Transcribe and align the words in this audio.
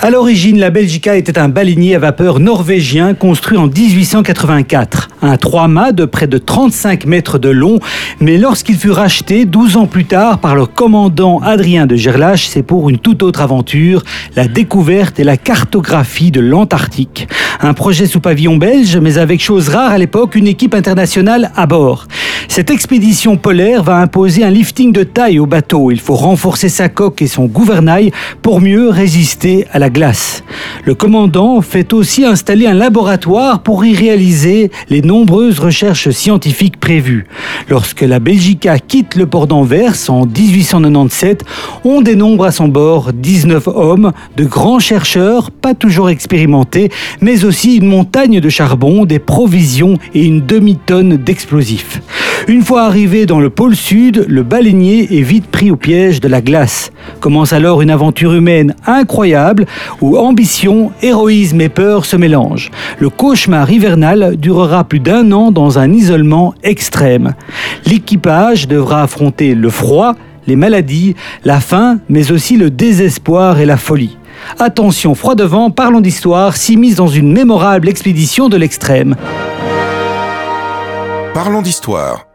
À 0.00 0.10
l'origine, 0.10 0.60
la 0.60 0.70
Belgica 0.70 1.16
était 1.16 1.40
un 1.40 1.48
baleinier 1.48 1.96
à 1.96 1.98
vapeur 1.98 2.38
norvégien 2.38 3.14
construit 3.14 3.58
en 3.58 3.66
1884. 3.66 5.08
Un 5.22 5.36
trois-mâts 5.36 5.90
de 5.90 6.04
près 6.04 6.28
de 6.28 6.38
35 6.38 7.04
mètres 7.04 7.38
de 7.38 7.48
long, 7.48 7.80
mais 8.20 8.38
lorsqu'il 8.38 8.76
fut 8.76 8.92
racheté 8.92 9.44
12 9.44 9.76
ans 9.76 9.86
plus 9.86 10.04
tard 10.04 10.38
par 10.38 10.54
le 10.54 10.66
commandant 10.66 11.40
Adrien 11.40 11.86
de 11.86 11.96
Gerlache, 11.96 12.46
c'est 12.46 12.62
pour 12.62 12.88
une 12.88 12.98
toute 12.98 13.24
autre 13.24 13.40
aventure, 13.40 14.04
la 14.36 14.46
découverte 14.46 15.18
et 15.18 15.24
la 15.24 15.36
cartographie 15.36 16.30
de 16.30 16.40
l'Antarctique. 16.40 17.26
Un 17.60 17.74
projet 17.74 18.06
sous 18.06 18.20
pavillon 18.20 18.56
belge, 18.56 18.96
mais 18.98 19.18
avec 19.18 19.42
chose 19.42 19.68
rare 19.68 19.90
à 19.90 19.98
l'époque, 19.98 20.36
une 20.36 20.46
équipe 20.46 20.74
internationale 20.74 21.50
à 21.56 21.66
bord. 21.66 22.06
Cette 22.46 22.70
expédition 22.70 23.36
polaire 23.36 23.82
va 23.82 23.96
imposer 23.96 24.44
un 24.44 24.50
lifting 24.50 24.92
de 24.92 25.02
taille 25.02 25.38
au 25.38 25.46
bateau. 25.46 25.90
Il 25.90 26.00
faut 26.00 26.14
renforcer 26.14 26.68
sa 26.68 26.88
coque 26.88 27.20
et 27.20 27.26
son 27.26 27.46
gouvernail 27.46 28.12
pour 28.42 28.60
mieux 28.60 28.88
résister 28.88 29.66
à 29.72 29.78
la 29.78 29.87
glace. 29.90 30.42
Le 30.84 30.94
commandant 30.94 31.60
fait 31.60 31.92
aussi 31.92 32.24
installer 32.24 32.66
un 32.66 32.74
laboratoire 32.74 33.62
pour 33.62 33.84
y 33.84 33.94
réaliser 33.94 34.70
les 34.88 35.02
nombreuses 35.02 35.58
recherches 35.58 36.10
scientifiques 36.10 36.78
prévues. 36.78 37.26
Lorsque 37.68 38.02
la 38.02 38.20
Belgica 38.20 38.78
quitte 38.78 39.16
le 39.16 39.26
port 39.26 39.46
d'Anvers 39.46 39.94
en 40.08 40.26
1897, 40.26 41.44
on 41.84 42.00
dénombre 42.00 42.44
à 42.44 42.52
son 42.52 42.68
bord 42.68 43.12
19 43.12 43.68
hommes, 43.68 44.12
de 44.36 44.44
grands 44.44 44.78
chercheurs, 44.78 45.50
pas 45.50 45.74
toujours 45.74 46.10
expérimentés, 46.10 46.90
mais 47.20 47.44
aussi 47.44 47.76
une 47.76 47.88
montagne 47.88 48.40
de 48.40 48.48
charbon, 48.48 49.04
des 49.04 49.18
provisions 49.18 49.98
et 50.14 50.24
une 50.24 50.44
demi-tonne 50.44 51.16
d'explosifs. 51.16 52.00
Une 52.46 52.62
fois 52.62 52.82
arrivé 52.84 53.26
dans 53.26 53.40
le 53.40 53.50
pôle 53.50 53.74
sud, 53.74 54.24
le 54.28 54.42
baleinier 54.42 55.18
est 55.18 55.22
vite 55.22 55.48
pris 55.48 55.70
au 55.70 55.76
piège 55.76 56.20
de 56.20 56.28
la 56.28 56.40
glace. 56.40 56.92
Commence 57.20 57.52
alors 57.52 57.82
une 57.82 57.90
aventure 57.90 58.32
humaine 58.32 58.74
incroyable 58.86 59.66
où 60.00 60.16
ambition, 60.16 60.92
héroïsme 61.02 61.60
et 61.60 61.68
peur 61.68 62.04
se 62.04 62.16
mélangent. 62.16 62.70
Le 63.00 63.10
cauchemar 63.10 63.70
hivernal 63.70 64.36
durera 64.36 64.84
plus 64.84 65.00
d'un 65.00 65.32
an 65.32 65.50
dans 65.50 65.78
un 65.78 65.92
isolement 65.92 66.54
extrême. 66.62 67.34
L'équipage 67.86 68.68
devra 68.68 69.02
affronter 69.02 69.54
le 69.54 69.68
froid, 69.68 70.14
les 70.46 70.56
maladies, 70.56 71.16
la 71.44 71.60
faim, 71.60 71.98
mais 72.08 72.32
aussi 72.32 72.56
le 72.56 72.70
désespoir 72.70 73.58
et 73.60 73.66
la 73.66 73.76
folie. 73.76 74.16
Attention, 74.58 75.14
froid 75.14 75.34
devant, 75.34 75.70
parlons 75.70 76.00
d'histoire, 76.00 76.56
s'immisce 76.56 76.94
dans 76.94 77.08
une 77.08 77.32
mémorable 77.32 77.88
expédition 77.88 78.48
de 78.48 78.56
l'extrême. 78.56 79.16
Parlons 81.34 81.62
d'histoire. 81.62 82.27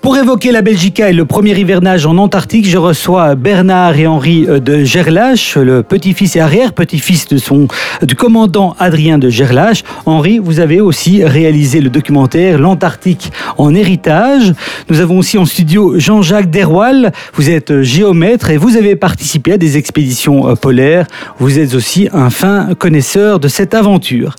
Pour 0.00 0.16
évoquer 0.16 0.52
la 0.52 0.62
Belgica 0.62 1.10
et 1.10 1.12
le 1.12 1.26
premier 1.26 1.58
hivernage 1.58 2.06
en 2.06 2.16
Antarctique, 2.16 2.66
je 2.66 2.78
reçois 2.78 3.34
Bernard 3.34 3.98
et 3.98 4.06
Henri 4.06 4.46
euh, 4.48 4.58
de 4.58 4.84
Gerlache, 4.84 5.58
le 5.58 5.82
petit-fils 5.82 6.34
et 6.36 6.40
arrière-petit-fils 6.40 7.28
de 7.28 7.36
son, 7.36 7.68
du 8.00 8.14
commandant 8.14 8.74
Adrien 8.78 9.18
de 9.18 9.28
Gerlache. 9.28 9.84
Henri, 10.06 10.38
vous 10.38 10.60
avez 10.60 10.80
aussi 10.80 11.22
réalisé 11.24 11.82
le 11.82 11.90
documentaire 11.90 12.58
L'Antarctique 12.58 13.32
en 13.58 13.74
héritage. 13.74 14.54
Nous 14.88 15.00
avons 15.00 15.18
aussi 15.18 15.36
en 15.36 15.44
studio 15.44 15.98
Jean-Jacques 15.98 16.48
Derwal. 16.48 17.12
Vous 17.34 17.50
êtes 17.50 17.70
euh, 17.70 17.82
géomètre 17.82 18.48
et 18.48 18.56
vous 18.56 18.78
avez 18.78 18.96
participé 18.96 19.52
à 19.52 19.58
des 19.58 19.76
expéditions 19.76 20.48
euh, 20.48 20.54
polaires. 20.54 21.06
Vous 21.38 21.58
êtes 21.58 21.74
aussi 21.74 22.08
un 22.14 22.30
fin 22.30 22.70
connaisseur 22.78 23.40
de 23.40 23.48
cette 23.48 23.74
aventure. 23.74 24.36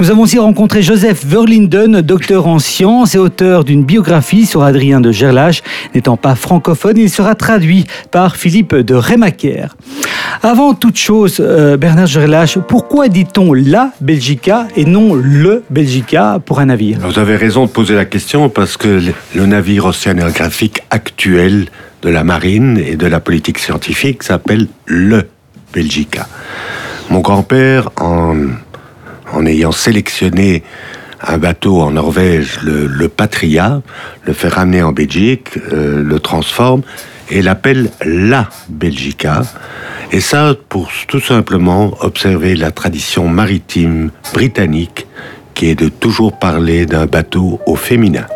Nous 0.00 0.10
avons 0.10 0.22
aussi 0.22 0.40
rencontré 0.40 0.82
Joseph 0.82 1.24
Verlinden, 1.24 2.00
docteur 2.00 2.48
en 2.48 2.58
sciences 2.58 3.14
et 3.14 3.18
auteur 3.18 3.62
d'une 3.62 3.84
biographie 3.84 4.15
sur 4.22 4.62
Adrien 4.62 5.00
de 5.00 5.12
Gerlache. 5.12 5.62
N'étant 5.94 6.16
pas 6.16 6.34
francophone, 6.34 6.96
il 6.96 7.10
sera 7.10 7.34
traduit 7.34 7.86
par 8.10 8.36
Philippe 8.36 8.74
de 8.74 8.94
Rémaquer. 8.94 9.66
Avant 10.42 10.74
toute 10.74 10.96
chose, 10.96 11.36
euh, 11.40 11.76
Bernard 11.76 12.06
Gerlache, 12.06 12.58
pourquoi 12.58 13.08
dit-on 13.08 13.52
la 13.52 13.92
Belgica 14.00 14.68
et 14.76 14.84
non 14.84 15.14
le 15.14 15.62
Belgica 15.70 16.40
pour 16.44 16.60
un 16.60 16.66
navire? 16.66 16.98
Vous 17.00 17.18
avez 17.18 17.36
raison 17.36 17.66
de 17.66 17.70
poser 17.70 17.94
la 17.94 18.04
question 18.04 18.48
parce 18.48 18.76
que 18.76 19.00
le 19.34 19.46
navire 19.46 19.86
océanographique 19.86 20.82
actuel 20.90 21.66
de 22.02 22.08
la 22.08 22.24
marine 22.24 22.78
et 22.78 22.96
de 22.96 23.06
la 23.06 23.20
politique 23.20 23.58
scientifique 23.58 24.22
s'appelle 24.22 24.68
le 24.86 25.28
Belgica. 25.72 26.26
Mon 27.10 27.20
grand-père, 27.20 27.90
en 28.00 29.46
ayant 29.46 29.72
sélectionné 29.72 30.62
un 31.22 31.38
bateau 31.38 31.80
en 31.80 31.92
Norvège, 31.92 32.60
le, 32.62 33.08
Patria, 33.08 33.82
le 34.24 34.32
fait 34.32 34.48
ramener 34.48 34.82
en 34.82 34.92
Belgique, 34.92 35.50
euh, 35.72 36.02
le 36.02 36.20
transforme 36.20 36.82
et 37.30 37.42
l'appelle 37.42 37.90
la 38.04 38.48
Belgica. 38.68 39.42
Et 40.12 40.20
ça, 40.20 40.54
pour 40.68 40.90
tout 41.08 41.20
simplement 41.20 41.96
observer 42.00 42.54
la 42.54 42.70
tradition 42.70 43.28
maritime 43.28 44.10
britannique 44.32 45.06
qui 45.54 45.70
est 45.70 45.74
de 45.74 45.88
toujours 45.88 46.38
parler 46.38 46.86
d'un 46.86 47.06
bateau 47.06 47.60
au 47.66 47.76
féminin. 47.76 48.26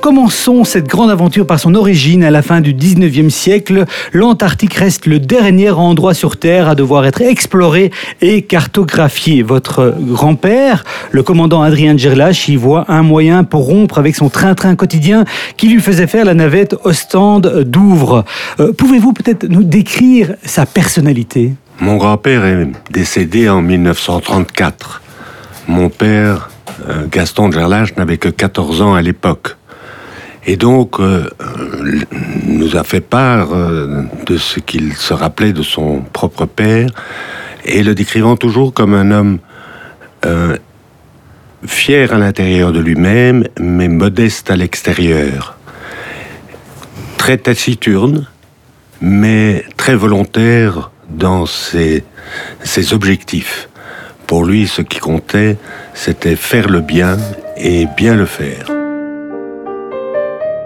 Commençons 0.00 0.62
cette 0.62 0.86
grande 0.86 1.10
aventure 1.10 1.44
par 1.44 1.58
son 1.58 1.74
origine 1.74 2.22
à 2.22 2.30
la 2.30 2.40
fin 2.40 2.60
du 2.60 2.72
19e 2.72 3.30
siècle. 3.30 3.84
L'Antarctique 4.12 4.74
reste 4.74 5.06
le 5.06 5.18
dernier 5.18 5.70
endroit 5.70 6.14
sur 6.14 6.36
Terre 6.36 6.68
à 6.68 6.76
devoir 6.76 7.04
être 7.04 7.20
exploré 7.20 7.90
et 8.20 8.42
cartographié. 8.42 9.42
Votre 9.42 9.96
grand-père, 9.98 10.84
le 11.10 11.24
commandant 11.24 11.62
Adrien 11.62 11.96
Gerlach, 11.96 12.48
y 12.48 12.54
voit 12.54 12.84
un 12.88 13.02
moyen 13.02 13.42
pour 13.42 13.66
rompre 13.66 13.98
avec 13.98 14.14
son 14.14 14.28
train-train 14.28 14.76
quotidien 14.76 15.24
qui 15.56 15.68
lui 15.68 15.80
faisait 15.80 16.06
faire 16.06 16.24
la 16.24 16.34
navette 16.34 16.76
Ostende-Douvres. 16.84 18.24
Euh, 18.60 18.72
pouvez-vous 18.72 19.12
peut-être 19.12 19.48
nous 19.48 19.64
décrire 19.64 20.34
sa 20.44 20.64
personnalité? 20.64 21.54
Mon 21.80 21.96
grand-père 21.96 22.44
est 22.44 22.68
décédé 22.90 23.48
en 23.48 23.62
1934. 23.62 25.02
Mon 25.66 25.90
père, 25.90 26.50
euh, 26.88 27.06
Gaston 27.10 27.50
Gerlach, 27.50 27.96
n'avait 27.96 28.18
que 28.18 28.28
14 28.28 28.80
ans 28.80 28.94
à 28.94 29.02
l'époque. 29.02 29.56
Et 30.50 30.56
donc, 30.56 30.98
euh, 30.98 31.28
nous 32.46 32.74
a 32.74 32.82
fait 32.82 33.02
part 33.02 33.52
euh, 33.52 34.04
de 34.24 34.38
ce 34.38 34.60
qu'il 34.60 34.94
se 34.94 35.12
rappelait 35.12 35.52
de 35.52 35.62
son 35.62 36.00
propre 36.00 36.46
père, 36.46 36.88
et 37.66 37.82
le 37.82 37.94
décrivant 37.94 38.34
toujours 38.34 38.72
comme 38.72 38.94
un 38.94 39.10
homme 39.10 39.40
euh, 40.24 40.56
fier 41.66 42.14
à 42.14 42.18
l'intérieur 42.18 42.72
de 42.72 42.80
lui-même, 42.80 43.44
mais 43.60 43.88
modeste 43.88 44.50
à 44.50 44.56
l'extérieur. 44.56 45.58
Très 47.18 47.36
taciturne, 47.36 48.26
mais 49.02 49.66
très 49.76 49.96
volontaire 49.96 50.90
dans 51.10 51.44
ses 51.44 52.04
objectifs. 52.92 53.68
Pour 54.26 54.46
lui, 54.46 54.66
ce 54.66 54.80
qui 54.80 54.98
comptait, 54.98 55.58
c'était 55.92 56.36
faire 56.36 56.70
le 56.70 56.80
bien 56.80 57.18
et 57.58 57.86
bien 57.98 58.14
le 58.14 58.24
faire. 58.24 58.77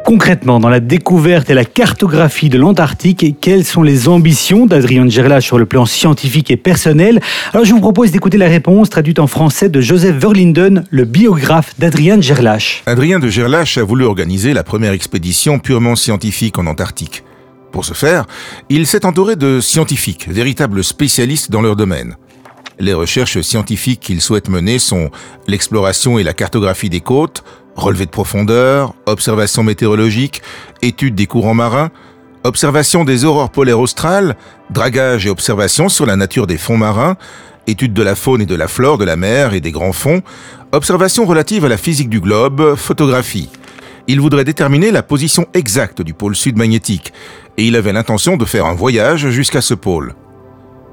Concrètement, 0.05 0.59
dans 0.59 0.69
la 0.69 0.81
découverte 0.81 1.49
et 1.49 1.55
la 1.55 1.65
cartographie 1.65 2.49
de 2.49 2.59
l'Antarctique, 2.59 3.37
quelles 3.41 3.65
sont 3.65 3.83
les 3.83 4.09
ambitions 4.09 4.67
d'Adrien 4.67 5.09
Gerlach 5.09 5.43
sur 5.43 5.59
le 5.59 5.65
plan 5.65 5.87
scientifique 5.87 6.51
et 6.51 6.57
personnel? 6.57 7.21
Alors 7.53 7.65
je 7.65 7.73
vous 7.73 7.81
propose 7.81 8.11
d'écouter 8.11 8.37
la 8.37 8.49
réponse 8.49 8.91
traduite 8.91 9.21
en 9.21 9.29
français 9.29 9.69
de 9.69 9.81
Joseph 9.81 10.17
Verlinden, 10.17 10.85
le 10.91 11.05
biographe 11.05 11.75
d'Adrien 11.79 12.21
Gerlach. 12.21 12.83
Adrien 12.87 13.21
de 13.21 13.29
Gerlach 13.29 13.79
a 13.79 13.85
voulu 13.85 14.05
organiser 14.05 14.55
la 14.55 14.65
première 14.65 14.93
expédition 14.93 15.61
purement 15.61 15.95
scientifique 15.95 16.59
en 16.59 16.67
Antarctique. 16.67 17.23
Pour 17.71 17.85
ce 17.85 17.95
faire, 17.95 18.27
il 18.69 18.87
s'est 18.87 19.07
entouré 19.07 19.37
de 19.37 19.61
scientifiques, 19.61 20.29
véritables 20.29 20.83
spécialistes 20.83 21.51
dans 21.51 21.63
leur 21.63 21.77
domaine. 21.77 22.17
Les 22.83 22.95
recherches 22.95 23.41
scientifiques 23.43 24.01
qu'il 24.01 24.21
souhaite 24.21 24.49
mener 24.49 24.81
sont 24.81 25.13
l'exploration 25.47 26.19
et 26.19 26.25
la 26.25 26.33
cartographie 26.33 26.91
des 26.91 27.01
côtes, 27.01 27.45
Relevé 27.77 28.07
de 28.07 28.11
profondeur, 28.11 28.93
observation 29.07 29.63
météorologique, 29.63 30.43
étude 30.83 31.15
des 31.15 31.27
courants 31.27 31.55
marins, 31.55 31.91
observation 32.43 33.05
des 33.05 33.25
aurores 33.25 33.51
polaires 33.51 33.79
australes, 33.79 34.37
dragage 34.71 35.27
et 35.27 35.31
observation 35.31 35.89
sur 35.89 36.07
la 36.07 36.17
nature 36.17 36.49
des 36.49 36.59
fonds 36.59 36.77
marins, 36.77 37.17
étude 37.69 37.95
de 37.95 38.03
la 38.03 38.17
faune 38.17 38.43
et 38.43 38.47
de 38.47 38.57
la 38.57 38.67
flore 38.67 38.99
de 38.99 39.05
la 39.05 39.17
mer 39.17 39.55
et 39.55 39.61
des 39.61 39.71
grands 39.71 39.93
fonds, 39.93 40.21
observation 40.73 41.25
relative 41.25 41.65
à 41.65 41.69
la 41.69 41.79
physique 41.79 42.11
du 42.11 42.21
globe, 42.21 42.75
photographie. 42.75 43.49
Il 44.09 44.21
voudrait 44.21 44.45
déterminer 44.45 44.91
la 44.91 45.05
position 45.05 45.47
exacte 45.55 46.03
du 46.03 46.15
pôle 46.15 46.35
sud 46.35 46.59
magnétique, 46.59 47.13
et 47.57 47.65
il 47.65 47.77
avait 47.77 47.93
l'intention 47.93 48.37
de 48.37 48.45
faire 48.45 48.67
un 48.67 48.75
voyage 48.75 49.31
jusqu'à 49.31 49.61
ce 49.61 49.75
pôle. 49.75 50.17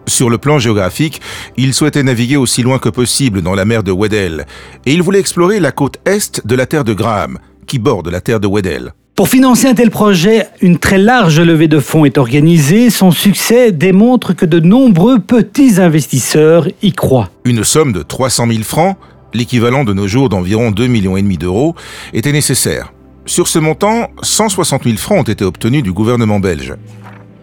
Sur 0.09 0.31
le 0.31 0.39
plan 0.39 0.57
géographique, 0.57 1.21
il 1.55 1.73
souhaitait 1.73 2.01
naviguer 2.01 2.35
aussi 2.35 2.63
loin 2.63 2.79
que 2.79 2.89
possible 2.89 3.43
dans 3.43 3.53
la 3.53 3.63
mer 3.63 3.83
de 3.83 3.91
Weddell, 3.91 4.47
et 4.87 4.93
il 4.93 5.03
voulait 5.03 5.19
explorer 5.19 5.59
la 5.59 5.71
côte 5.71 5.99
est 6.03 6.45
de 6.45 6.55
la 6.55 6.65
terre 6.65 6.83
de 6.83 6.93
Graham, 6.93 7.37
qui 7.67 7.77
borde 7.77 8.09
la 8.09 8.19
terre 8.19 8.39
de 8.39 8.47
Weddell. 8.47 8.91
Pour 9.15 9.27
financer 9.27 9.67
un 9.67 9.75
tel 9.75 9.91
projet, 9.91 10.47
une 10.61 10.79
très 10.79 10.97
large 10.97 11.39
levée 11.39 11.67
de 11.67 11.79
fonds 11.79 12.05
est 12.05 12.17
organisée. 12.17 12.89
Son 12.89 13.11
succès 13.11 13.71
démontre 13.71 14.33
que 14.33 14.45
de 14.45 14.59
nombreux 14.59 15.19
petits 15.19 15.79
investisseurs 15.79 16.67
y 16.81 16.91
croient. 16.91 17.29
Une 17.45 17.63
somme 17.63 17.93
de 17.93 18.01
300 18.01 18.47
000 18.47 18.63
francs, 18.63 18.97
l'équivalent 19.33 19.83
de 19.83 19.93
nos 19.93 20.07
jours 20.07 20.29
d'environ 20.29 20.71
2,5 20.71 20.87
millions 20.87 21.37
d'euros, 21.37 21.75
était 22.13 22.31
nécessaire. 22.31 22.93
Sur 23.25 23.47
ce 23.47 23.59
montant, 23.59 24.07
160 24.23 24.85
000 24.85 24.95
francs 24.97 25.19
ont 25.19 25.31
été 25.31 25.45
obtenus 25.45 25.83
du 25.83 25.93
gouvernement 25.93 26.39
belge. 26.39 26.73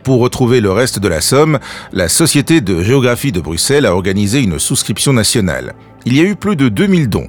Pour 0.06 0.20
retrouver 0.20 0.60
le 0.60 0.70
reste 0.70 1.00
de 1.00 1.08
la 1.08 1.20
somme, 1.20 1.58
la 1.92 2.08
Société 2.08 2.60
de 2.60 2.80
géographie 2.80 3.32
de 3.32 3.40
Bruxelles 3.40 3.86
a 3.86 3.92
organisé 3.92 4.40
une 4.40 4.60
souscription 4.60 5.12
nationale. 5.12 5.74
Il 6.04 6.16
y 6.16 6.20
a 6.20 6.22
eu 6.22 6.36
plus 6.36 6.54
de 6.54 6.68
2000 6.68 7.08
dons. 7.08 7.26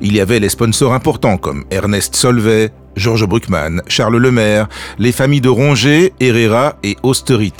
Il 0.00 0.16
y 0.16 0.20
avait 0.20 0.40
les 0.40 0.48
sponsors 0.48 0.92
importants 0.92 1.36
comme 1.36 1.64
Ernest 1.70 2.16
Solvay, 2.16 2.72
Georges 2.96 3.28
Bruckmann, 3.28 3.82
Charles 3.86 4.16
Lemaire, 4.16 4.66
les 4.98 5.12
familles 5.12 5.40
de 5.40 5.48
Ronget, 5.48 6.12
Herrera 6.18 6.74
et 6.82 6.96
Osterit. 7.04 7.54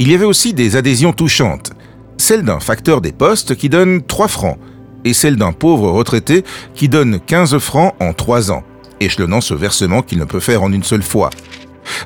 Il 0.00 0.10
y 0.10 0.16
avait 0.16 0.24
aussi 0.24 0.52
des 0.52 0.74
adhésions 0.74 1.12
touchantes. 1.12 1.70
Celle 2.18 2.42
d'un 2.42 2.58
facteur 2.58 3.00
des 3.00 3.12
postes 3.12 3.54
qui 3.54 3.68
donne 3.68 4.02
3 4.02 4.26
francs 4.26 4.58
et 5.04 5.12
celle 5.12 5.36
d'un 5.36 5.52
pauvre 5.52 5.92
retraité 5.92 6.42
qui 6.74 6.88
donne 6.88 7.20
15 7.20 7.58
francs 7.58 7.94
en 8.00 8.14
3 8.14 8.50
ans, 8.50 8.64
échelonnant 8.98 9.40
ce 9.40 9.54
versement 9.54 10.02
qu'il 10.02 10.18
ne 10.18 10.24
peut 10.24 10.40
faire 10.40 10.64
en 10.64 10.72
une 10.72 10.82
seule 10.82 11.04
fois. 11.04 11.30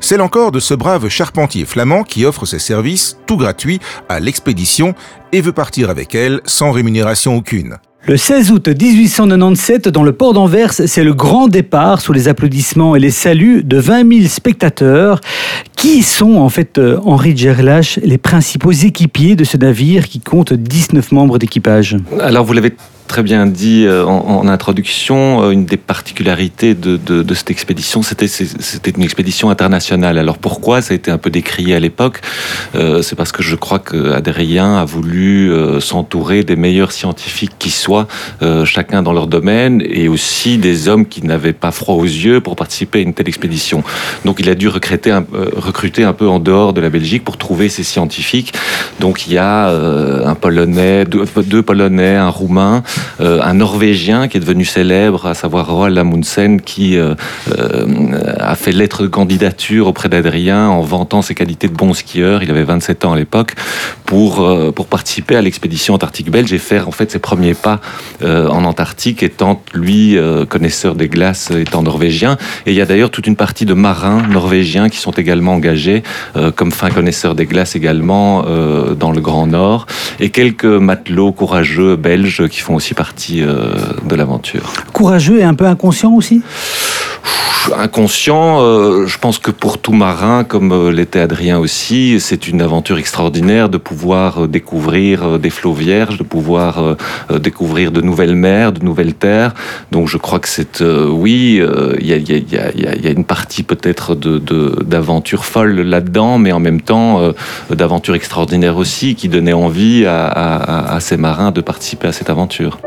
Celle 0.00 0.20
encore 0.20 0.52
de 0.52 0.60
ce 0.60 0.74
brave 0.74 1.08
charpentier 1.08 1.64
flamand 1.64 2.02
qui 2.02 2.24
offre 2.24 2.46
ses 2.46 2.58
services 2.58 3.16
tout 3.26 3.36
gratuits 3.36 3.80
à 4.08 4.20
l'expédition 4.20 4.94
et 5.32 5.40
veut 5.40 5.52
partir 5.52 5.90
avec 5.90 6.14
elle 6.14 6.40
sans 6.44 6.72
rémunération 6.72 7.36
aucune. 7.36 7.78
Le 8.06 8.16
16 8.16 8.50
août 8.50 8.66
1897, 8.66 9.88
dans 9.88 10.02
le 10.02 10.12
port 10.12 10.32
d'Anvers, 10.32 10.72
c'est 10.72 11.04
le 11.04 11.12
grand 11.12 11.48
départ 11.48 12.00
sous 12.00 12.14
les 12.14 12.28
applaudissements 12.28 12.96
et 12.96 12.98
les 12.98 13.10
saluts 13.10 13.62
de 13.62 13.76
20 13.76 14.20
000 14.20 14.28
spectateurs. 14.28 15.20
Qui 15.76 16.02
sont 16.02 16.36
en 16.36 16.48
fait, 16.48 16.78
euh, 16.78 16.98
Henri 17.04 17.36
Gerlach, 17.36 17.98
les 18.02 18.16
principaux 18.16 18.72
équipiers 18.72 19.36
de 19.36 19.44
ce 19.44 19.58
navire 19.58 20.08
qui 20.08 20.20
compte 20.20 20.54
19 20.54 21.12
membres 21.12 21.38
d'équipage 21.38 21.98
Alors 22.20 22.44
vous 22.46 22.54
l'avez 22.54 22.72
très 23.10 23.24
bien 23.24 23.44
dit 23.46 23.86
euh, 23.86 24.04
en, 24.06 24.46
introduction, 24.46 25.42
euh, 25.42 25.50
une 25.50 25.64
des 25.64 25.76
particularités 25.76 26.74
de, 26.74 27.34
cette 27.34 27.50
expédition, 27.50 28.02
c'était 28.02 28.90
une 28.96 29.02
expédition 29.02 29.50
internationale. 29.50 30.16
Alors 30.16 30.38
pourquoi 30.38 30.80
ça 30.80 30.92
a 30.92 30.96
été 30.96 31.10
un 31.10 31.18
peu 31.18 31.28
décrié 31.28 31.74
à 31.74 31.80
l'époque 31.80 32.20
euh, 32.76 33.02
C'est 33.02 33.16
parce 33.16 33.32
que 33.32 33.42
je 33.42 33.56
crois 33.56 33.80
qu'Adrien 33.80 34.76
a 34.76 34.84
voulu 34.84 35.52
s'entourer 35.80 36.44
des 36.44 36.54
meilleurs 36.54 36.92
scientifiques 36.92 37.52
qui 37.58 37.70
soient, 37.70 38.06
chacun 38.64 39.02
dans 39.02 39.12
leur 39.12 39.26
domaine, 39.26 39.82
et 39.84 40.06
aussi 40.06 40.58
des 40.58 40.86
hommes 40.86 41.06
qui 41.06 41.26
n'avaient 41.26 41.52
pas 41.52 41.72
froid 41.72 41.96
aux 41.96 42.04
yeux 42.04 42.40
pour 42.40 42.54
participer 42.54 43.00
à 43.00 43.02
une 43.02 43.14
telle 43.14 43.28
expédition. 43.28 43.82
Donc 44.24 44.38
il 44.38 44.48
a 44.48 44.54
dû 44.54 44.68
recruter 44.68 45.10
un, 45.10 45.24
recruter 45.56 46.04
un 46.04 46.12
peu 46.12 46.28
en 46.28 46.38
dehors 46.38 46.72
de 46.72 46.80
la 46.80 46.90
Belgique 46.90 47.24
pour 47.24 47.38
trouver 47.38 47.68
ces 47.68 47.82
scientifiques. 47.82 48.52
Donc 49.00 49.26
il 49.26 49.32
y 49.32 49.38
a 49.38 49.68
un 49.68 50.34
Polonais, 50.36 51.04
deux 51.04 51.62
Polonais, 51.62 52.14
un 52.14 52.28
Roumain, 52.28 52.84
euh, 53.20 53.40
un 53.42 53.54
Norvégien 53.54 54.28
qui 54.28 54.36
est 54.36 54.40
devenu 54.40 54.64
célèbre, 54.64 55.26
à 55.26 55.34
savoir 55.34 55.70
Roald 55.70 55.96
Amundsen, 55.96 56.60
qui 56.60 56.96
euh, 56.96 57.14
euh, 57.58 57.86
a 58.38 58.54
fait 58.54 58.72
lettre 58.72 59.02
de 59.02 59.08
candidature 59.08 59.86
auprès 59.86 60.08
d'Adrien 60.08 60.68
en 60.68 60.80
vantant 60.80 61.22
ses 61.22 61.34
qualités 61.34 61.68
de 61.68 61.74
bon 61.74 61.94
skieur. 61.94 62.42
Il 62.42 62.50
avait 62.50 62.64
27 62.64 63.04
ans 63.04 63.12
à 63.12 63.16
l'époque 63.16 63.54
pour 64.04 64.48
pour 64.74 64.86
participer 64.86 65.36
à 65.36 65.42
l'expédition 65.42 65.94
antarctique 65.94 66.30
belge 66.30 66.52
et 66.52 66.58
faire 66.58 66.88
en 66.88 66.90
fait 66.90 67.10
ses 67.10 67.18
premiers 67.18 67.54
pas 67.54 67.80
en 68.22 68.64
Antarctique, 68.64 69.22
étant 69.22 69.62
lui 69.72 70.18
connaisseur 70.48 70.94
des 70.94 71.08
glaces, 71.08 71.50
étant 71.50 71.82
norvégien. 71.82 72.36
Et 72.66 72.72
il 72.72 72.76
y 72.76 72.80
a 72.80 72.86
d'ailleurs 72.86 73.10
toute 73.10 73.26
une 73.26 73.36
partie 73.36 73.66
de 73.66 73.74
marins 73.74 74.22
norvégiens 74.28 74.88
qui 74.88 74.98
sont 74.98 75.12
également 75.12 75.54
engagés 75.54 76.02
comme 76.56 76.72
fin 76.72 76.90
connaisseurs 76.90 77.34
des 77.34 77.46
glaces 77.46 77.76
également 77.76 78.44
dans 78.98 79.12
le 79.12 79.20
Grand 79.20 79.46
Nord 79.46 79.86
et 80.18 80.30
quelques 80.30 80.64
matelots 80.64 81.32
courageux 81.32 81.96
belges 81.96 82.48
qui 82.48 82.60
font 82.60 82.74
aussi 82.74 82.89
partie 82.94 83.42
euh, 83.42 83.74
de 84.04 84.14
l'aventure. 84.14 84.72
Courageux 84.92 85.40
et 85.40 85.44
un 85.44 85.54
peu 85.54 85.66
inconscient 85.66 86.12
aussi? 86.12 86.42
Inconscient, 87.76 88.62
euh, 88.62 89.06
je 89.06 89.18
pense 89.18 89.38
que 89.38 89.50
pour 89.50 89.78
tout 89.78 89.92
marin, 89.92 90.44
comme 90.44 90.72
euh, 90.72 90.90
l'était 90.90 91.20
Adrien 91.20 91.58
aussi, 91.58 92.18
c'est 92.18 92.48
une 92.48 92.62
aventure 92.62 92.96
extraordinaire 92.96 93.68
de 93.68 93.76
pouvoir 93.76 94.48
découvrir 94.48 95.38
des 95.38 95.50
flots 95.50 95.74
vierges, 95.74 96.16
de 96.16 96.22
pouvoir 96.22 96.96
découvrir 97.30 97.92
de 97.92 98.00
nouvelles 98.00 98.34
mers, 98.34 98.72
de 98.72 98.82
nouvelles 98.82 99.14
terres. 99.14 99.52
Donc 99.90 100.08
je 100.08 100.16
crois 100.16 100.38
que 100.38 100.48
c'est, 100.48 100.80
oui, 100.82 101.62
il 102.00 102.06
y, 102.06 103.06
a, 103.06 103.10
une 103.10 103.24
partie 103.24 103.62
peut-être 103.62 104.14
d'aventure 104.14 105.44
folle 105.44 105.80
là-dedans, 105.80 106.38
mais 106.38 106.52
en 106.52 106.60
même 106.60 106.80
temps 106.80 107.20
d'aventure 107.68 108.14
extraordinaire 108.14 108.76
aussi, 108.78 109.14
qui 109.14 109.28
donnait 109.28 109.52
envie 109.52 110.06
à 110.06 110.98
ces 111.00 111.16
marins 111.16 111.50
de 111.50 111.60
participer 111.60 112.08
à 112.08 112.12
cette 112.12 112.30
aventure. 112.30 112.79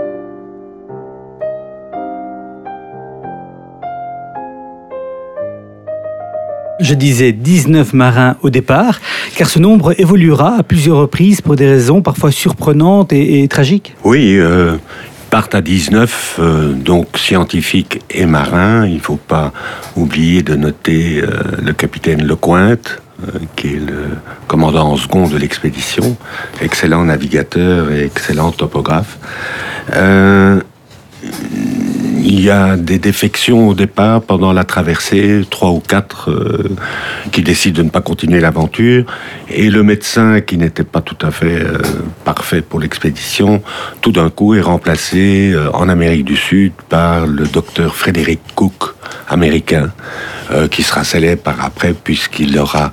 Je 6.79 6.95
disais 6.95 7.31
19 7.31 7.93
marins 7.93 8.35
au 8.41 8.49
départ, 8.49 8.99
car 9.35 9.47
ce 9.47 9.59
nombre 9.59 9.93
évoluera 9.99 10.55
à 10.57 10.63
plusieurs 10.63 10.97
reprises 10.97 11.41
pour 11.41 11.55
des 11.55 11.67
raisons 11.67 12.01
parfois 12.01 12.31
surprenantes 12.31 13.13
et, 13.13 13.47
tragiques. 13.47 13.95
Oui, 14.03 14.37
euh, 14.37 14.77
partent 15.33 15.55
à 15.55 15.61
19, 15.61 16.35
euh, 16.39 16.73
donc 16.73 17.17
scientifiques 17.17 18.01
et 18.11 18.27
marins. 18.27 18.85
Il 18.85 18.95
ne 18.95 18.99
faut 18.99 19.15
pas 19.15 19.51
oublier 19.95 20.43
de 20.43 20.55
noter 20.55 21.23
euh, 21.23 21.29
le 21.59 21.73
capitaine 21.73 22.23
Lecointe, 22.23 23.01
euh, 23.23 23.39
qui 23.55 23.69
est 23.69 23.79
le 23.79 24.09
commandant 24.47 24.91
en 24.91 24.95
second 24.95 25.27
de 25.27 25.37
l'expédition, 25.37 26.17
excellent 26.61 27.05
navigateur 27.05 27.91
et 27.91 28.03
excellent 28.03 28.51
topographe. 28.51 29.17
Il 32.25 32.39
y 32.39 32.49
a 32.49 32.77
des 32.77 32.99
défections 32.99 33.67
au 33.67 33.73
départ 33.73 34.21
pendant 34.21 34.53
la 34.53 34.63
traversée, 34.63 35.41
trois 35.49 35.71
ou 35.71 35.81
quatre 35.81 36.31
euh, 36.31 36.69
qui 37.33 37.41
décident 37.41 37.79
de 37.79 37.83
ne 37.83 37.89
pas 37.89 37.99
continuer 37.99 38.39
l'aventure. 38.39 39.03
Et 39.49 39.69
le 39.69 39.83
médecin, 39.83 40.39
qui 40.39 40.57
n'était 40.57 40.85
pas 40.85 41.01
tout 41.01 41.17
à 41.21 41.31
fait 41.31 41.59
euh, 41.59 41.79
parfait 42.23 42.61
pour 42.61 42.79
l'expédition, 42.79 43.61
tout 43.99 44.13
d'un 44.13 44.29
coup 44.29 44.55
est 44.55 44.61
remplacé 44.61 45.51
euh, 45.51 45.69
en 45.73 45.89
Amérique 45.89 46.23
du 46.23 46.37
Sud 46.37 46.71
par 46.87 47.27
le 47.27 47.45
docteur 47.45 47.93
Frédéric 47.93 48.39
Cook, 48.55 48.95
américain, 49.27 49.91
qui 50.71 50.83
sera 50.83 51.03
célèbre 51.03 51.41
par 51.41 51.63
après 51.63 51.93
puisqu'il 51.93 52.57
aura 52.57 52.91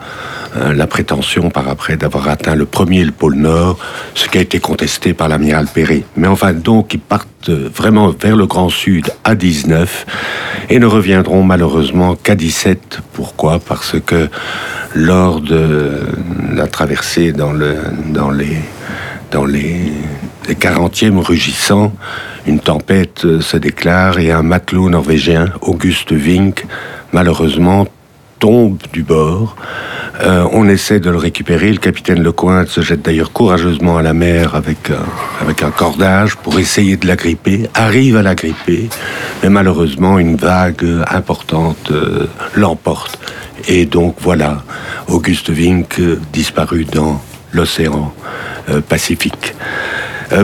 la 0.54 0.86
prétention 0.86 1.50
par 1.50 1.68
après 1.68 1.96
d'avoir 1.96 2.28
atteint 2.28 2.54
le 2.54 2.66
premier 2.66 3.04
le 3.04 3.12
pôle 3.12 3.36
Nord, 3.36 3.78
ce 4.14 4.28
qui 4.28 4.38
a 4.38 4.40
été 4.40 4.58
contesté 4.60 5.14
par 5.14 5.28
l'amiral 5.28 5.66
Perret. 5.72 6.04
Mais 6.16 6.28
enfin, 6.28 6.52
donc, 6.52 6.94
ils 6.94 7.00
partent 7.00 7.50
vraiment 7.50 8.10
vers 8.10 8.36
le 8.36 8.46
Grand 8.46 8.68
Sud 8.68 9.10
à 9.24 9.34
19 9.34 10.06
et 10.68 10.78
ne 10.78 10.86
reviendront 10.86 11.42
malheureusement 11.42 12.16
qu'à 12.16 12.34
17. 12.34 13.00
Pourquoi? 13.12 13.58
Parce 13.58 13.96
que 14.04 14.28
lors 14.94 15.40
de 15.40 16.00
la 16.52 16.66
traversée 16.66 17.32
dans, 17.32 17.52
le, 17.52 17.76
dans 18.08 18.30
les, 18.30 18.58
dans 19.30 19.44
les, 19.44 19.92
les 20.50 20.56
40e 20.56 21.18
rugissants, 21.20 21.92
une 22.44 22.58
tempête 22.58 23.40
se 23.40 23.56
déclare 23.56 24.18
et 24.18 24.32
un 24.32 24.42
matelot 24.42 24.90
norvégien, 24.90 25.46
Auguste 25.60 26.12
Vink, 26.12 26.66
malheureusement 27.12 27.86
tombe 28.40 28.78
du 28.92 29.04
bord. 29.04 29.54
Euh, 30.22 30.44
on 30.52 30.68
essaie 30.68 30.98
de 30.98 31.08
le 31.08 31.18
récupérer. 31.18 31.70
Le 31.70 31.78
capitaine 31.78 32.20
Lecointe 32.20 32.66
se 32.66 32.80
jette 32.80 33.02
d'ailleurs 33.02 33.32
courageusement 33.32 33.96
à 33.96 34.02
la 34.02 34.12
mer 34.12 34.56
avec 34.56 34.90
un, 34.90 35.70
cordage 35.70 36.34
pour 36.34 36.58
essayer 36.58 36.96
de 36.96 37.06
la 37.06 37.14
gripper. 37.14 37.70
Arrive 37.74 38.16
à 38.16 38.22
la 38.22 38.34
gripper, 38.34 38.88
mais 39.44 39.50
malheureusement 39.50 40.18
une 40.18 40.34
vague 40.34 40.84
importante 41.08 41.92
euh, 41.92 42.26
l'emporte. 42.56 43.20
Et 43.68 43.86
donc 43.86 44.16
voilà, 44.18 44.64
Auguste 45.06 45.50
Vink 45.50 46.00
euh, 46.00 46.18
disparu 46.32 46.86
dans 46.86 47.22
l'océan 47.52 48.12
Pacifique. 48.88 49.54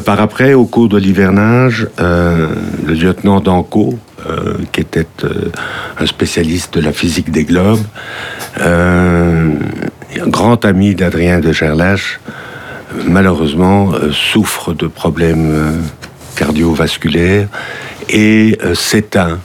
Par 0.04 0.20
après, 0.20 0.54
au 0.54 0.64
cours 0.64 0.88
de 0.88 0.98
l'hivernage, 0.98 1.88
le 1.98 2.92
lieutenant 2.92 3.40
Danco, 3.40 3.98
euh, 4.28 4.54
qui 4.72 4.80
était 4.80 5.06
euh, 5.24 5.52
un 6.00 6.06
spécialiste 6.06 6.74
de 6.74 6.80
la 6.80 6.92
physique 6.92 7.30
des 7.30 7.44
globes, 7.44 7.84
euh, 8.60 9.52
grand 10.26 10.64
ami 10.64 10.94
d'Adrien 10.94 11.38
de 11.38 11.52
Gerlache, 11.52 12.18
malheureusement 13.06 13.92
souffre 14.12 14.72
de 14.72 14.86
problèmes 14.86 15.82
cardiovasculaires 16.34 17.48
et 18.08 18.58
s'éteint 18.74 19.38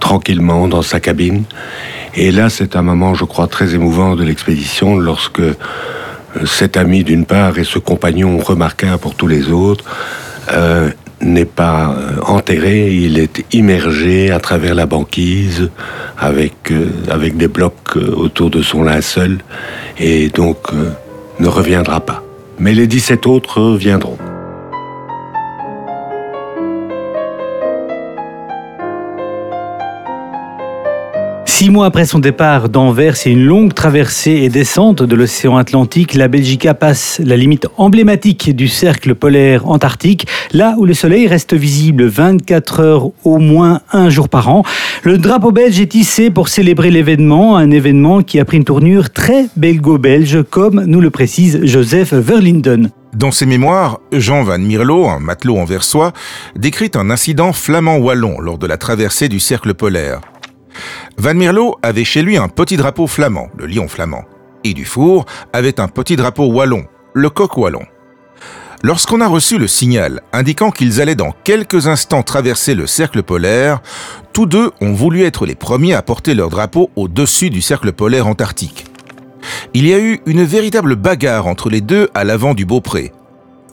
tranquillement 0.00 0.66
dans 0.66 0.82
sa 0.82 0.98
cabine. 1.00 1.44
Et 2.14 2.32
là, 2.32 2.50
c'est 2.50 2.74
un 2.76 2.82
moment, 2.82 3.14
je 3.14 3.24
crois, 3.24 3.46
très 3.46 3.74
émouvant 3.74 4.16
de 4.16 4.24
l'expédition 4.24 4.98
lorsque 4.98 5.42
cet 6.46 6.76
ami 6.76 7.04
d'une 7.04 7.26
part 7.26 7.58
et 7.58 7.64
ce 7.64 7.78
compagnon 7.78 8.38
remarquable 8.38 8.98
pour 8.98 9.14
tous 9.14 9.26
les 9.26 9.50
autres 9.50 9.84
n'est 11.22 11.44
pas 11.44 11.94
euh, 11.96 12.20
enterré, 12.22 12.92
il 12.94 13.18
est 13.18 13.44
immergé 13.52 14.30
à 14.30 14.40
travers 14.40 14.74
la 14.74 14.86
banquise 14.86 15.70
avec, 16.18 16.70
euh, 16.70 17.30
des 17.34 17.48
blocs 17.48 17.74
euh, 17.96 18.14
autour 18.14 18.50
de 18.50 18.62
son 18.62 18.82
linceul 18.82 19.38
et 19.98 20.28
donc 20.28 20.56
ne 21.38 21.48
reviendra 21.48 22.00
pas. 22.00 22.22
Mais 22.58 22.74
les 22.74 22.86
17 22.86 23.26
autres 23.26 23.60
reviendront. 23.60 24.18
Six 31.60 31.68
mois 31.68 31.84
après 31.84 32.06
son 32.06 32.20
départ 32.20 32.70
d'Anvers 32.70 33.16
et 33.26 33.30
une 33.32 33.44
longue 33.44 33.74
traversée 33.74 34.30
et 34.30 34.48
descente 34.48 35.02
de 35.02 35.14
l'océan 35.14 35.58
Atlantique, 35.58 36.14
la 36.14 36.26
Belgica 36.26 36.72
passe 36.72 37.20
la 37.22 37.36
limite 37.36 37.66
emblématique 37.76 38.56
du 38.56 38.66
cercle 38.66 39.14
polaire 39.14 39.68
antarctique, 39.68 40.26
là 40.54 40.74
où 40.78 40.86
le 40.86 40.94
soleil 40.94 41.26
reste 41.26 41.52
visible 41.52 42.06
24 42.06 42.80
heures 42.80 43.10
au 43.24 43.36
moins 43.36 43.82
un 43.92 44.08
jour 44.08 44.30
par 44.30 44.48
an. 44.48 44.62
Le 45.02 45.18
drapeau 45.18 45.52
belge 45.52 45.78
est 45.80 45.88
tissé 45.88 46.30
pour 46.30 46.48
célébrer 46.48 46.90
l'événement, 46.90 47.58
un 47.58 47.70
événement 47.70 48.22
qui 48.22 48.40
a 48.40 48.46
pris 48.46 48.56
une 48.56 48.64
tournure 48.64 49.10
très 49.10 49.44
belgo-belge, 49.56 50.42
comme 50.48 50.84
nous 50.86 51.02
le 51.02 51.10
précise 51.10 51.60
Joseph 51.62 52.14
Verlinden. 52.14 52.88
Dans 53.14 53.32
ses 53.32 53.44
mémoires, 53.44 54.00
Jean 54.12 54.44
Van 54.44 54.58
Mierlo, 54.58 55.10
un 55.10 55.20
matelot 55.20 55.58
anversois, 55.58 56.14
décrit 56.56 56.92
un 56.94 57.10
incident 57.10 57.52
flamand-wallon 57.52 58.40
lors 58.40 58.56
de 58.56 58.66
la 58.66 58.78
traversée 58.78 59.28
du 59.28 59.40
cercle 59.40 59.74
polaire. 59.74 60.22
Van 61.18 61.34
Mierlo 61.34 61.76
avait 61.82 62.04
chez 62.04 62.22
lui 62.22 62.36
un 62.36 62.48
petit 62.48 62.76
drapeau 62.76 63.06
flamand, 63.06 63.48
le 63.56 63.66
lion 63.66 63.88
flamand, 63.88 64.24
et 64.64 64.74
Dufour 64.74 65.26
avait 65.52 65.80
un 65.80 65.88
petit 65.88 66.16
drapeau 66.16 66.46
wallon, 66.46 66.84
le 67.14 67.30
coq 67.30 67.56
wallon. 67.56 67.82
Lorsqu'on 68.82 69.20
a 69.20 69.28
reçu 69.28 69.58
le 69.58 69.66
signal 69.66 70.22
indiquant 70.32 70.70
qu'ils 70.70 71.02
allaient 71.02 71.14
dans 71.14 71.34
quelques 71.44 71.86
instants 71.86 72.22
traverser 72.22 72.74
le 72.74 72.86
cercle 72.86 73.22
polaire, 73.22 73.80
tous 74.32 74.46
deux 74.46 74.70
ont 74.80 74.94
voulu 74.94 75.24
être 75.24 75.44
les 75.44 75.54
premiers 75.54 75.92
à 75.92 76.00
porter 76.00 76.34
leur 76.34 76.48
drapeau 76.48 76.90
au-dessus 76.96 77.50
du 77.50 77.60
cercle 77.60 77.92
polaire 77.92 78.26
antarctique. 78.26 78.86
Il 79.74 79.86
y 79.86 79.92
a 79.92 79.98
eu 79.98 80.20
une 80.24 80.44
véritable 80.44 80.96
bagarre 80.96 81.46
entre 81.46 81.68
les 81.68 81.82
deux 81.82 82.08
à 82.14 82.24
l'avant 82.24 82.54
du 82.54 82.64
Beaupré. 82.64 83.12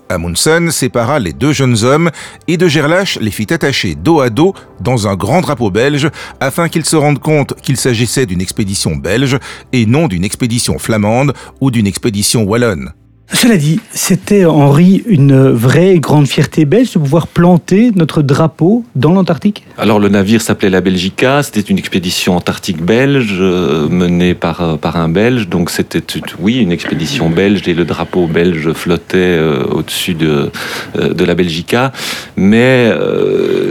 Amundsen 0.09 0.71
sépara 0.71 1.19
les 1.19 1.33
deux 1.33 1.53
jeunes 1.53 1.83
hommes 1.83 2.11
et 2.47 2.57
de 2.57 2.67
Gerlache 2.67 3.17
les 3.19 3.31
fit 3.31 3.51
attacher 3.51 3.95
dos 3.95 4.19
à 4.19 4.29
dos 4.29 4.53
dans 4.79 5.07
un 5.07 5.15
grand 5.15 5.41
drapeau 5.41 5.71
belge 5.71 6.09
afin 6.39 6.69
qu'ils 6.69 6.85
se 6.85 6.95
rendent 6.95 7.19
compte 7.19 7.53
qu'il 7.61 7.77
s'agissait 7.77 8.25
d'une 8.25 8.41
expédition 8.41 8.95
belge 8.95 9.37
et 9.73 9.85
non 9.85 10.07
d'une 10.07 10.23
expédition 10.23 10.79
flamande 10.79 11.33
ou 11.61 11.71
d'une 11.71 11.87
expédition 11.87 12.43
wallonne. 12.43 12.93
Cela 13.33 13.57
dit, 13.57 13.81
c'était 13.91 14.45
Henri 14.45 15.03
une 15.05 15.49
vraie 15.49 15.99
grande 15.99 16.27
fierté 16.27 16.63
belge 16.63 16.93
de 16.93 16.99
pouvoir 16.99 17.27
planter 17.27 17.91
notre 17.93 18.21
drapeau 18.21 18.85
dans 18.95 19.11
l'Antarctique? 19.11 19.65
Alors 19.77 19.99
le 19.99 20.07
navire 20.07 20.41
s'appelait 20.41 20.69
la 20.69 20.79
Belgica, 20.79 21.43
c'était 21.43 21.59
une 21.59 21.77
expédition 21.77 22.37
antarctique 22.37 22.81
belge 22.81 23.35
euh, 23.39 23.89
menée 23.89 24.33
par, 24.33 24.61
euh, 24.61 24.77
par 24.77 24.95
un 24.95 25.09
Belge, 25.09 25.49
donc 25.49 25.69
c'était 25.69 26.01
oui 26.39 26.57
une 26.57 26.71
expédition 26.71 27.29
belge 27.29 27.67
et 27.67 27.73
le 27.73 27.83
drapeau 27.83 28.27
belge 28.27 28.71
flottait 28.71 29.17
euh, 29.17 29.65
au-dessus 29.71 30.13
de, 30.13 30.49
de 30.95 31.25
la 31.25 31.35
Belgica, 31.35 31.91
mais 32.37 32.91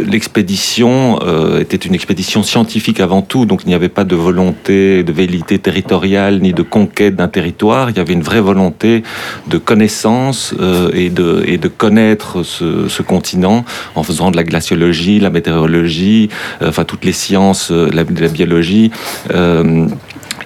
l'expédition 0.06 1.18
était 1.58 1.76
une 1.76 1.94
expédition 1.94 2.42
scientifique 2.42 3.00
avant 3.00 3.22
tout, 3.22 3.46
donc 3.46 3.62
il 3.64 3.68
n'y 3.68 3.74
avait 3.74 3.88
pas 3.88 4.04
de 4.04 4.14
volonté 4.14 5.02
de 5.02 5.12
vérité 5.12 5.58
territoriale 5.58 6.40
ni 6.40 6.52
de 6.52 6.62
conquête 6.62 7.16
d'un 7.16 7.28
territoire, 7.28 7.90
il 7.90 7.96
y 7.96 8.00
avait 8.00 8.12
une 8.12 8.22
vraie 8.22 8.40
volonté 8.40 9.02
de 9.46 9.58
connaissance 9.58 10.54
euh, 10.60 10.90
et, 10.92 11.10
de, 11.10 11.42
et 11.46 11.58
de 11.58 11.68
connaître 11.68 12.42
ce, 12.42 13.02
continent 13.02 13.64
en 13.94 14.02
faisant 14.02 14.30
de 14.30 14.36
la 14.36 14.44
glaciologie, 14.44 15.20
la 15.20 15.30
météorologie, 15.30 16.28
euh, 16.62 16.68
enfin 16.68 16.84
toutes 16.84 17.04
les 17.04 17.12
sciences, 17.12 17.70
euh, 17.70 17.88
la, 17.92 18.04
la 18.18 18.28
biologie. 18.28 18.90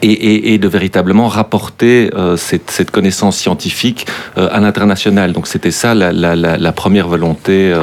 Et, 0.03 0.55
et, 0.55 0.59
de 0.59 0.67
véritablement 0.67 1.29
rapporter 1.29 2.09
cette, 2.37 2.91
connaissance 2.91 3.37
scientifique 3.37 4.07
à 4.37 4.59
l'international. 4.59 5.35
Donc 5.35 5.47
c'était 5.47 5.71
ça 5.71 5.95
la, 5.95 6.13
la, 6.13 6.73
première 6.73 7.07
volonté 7.07 7.75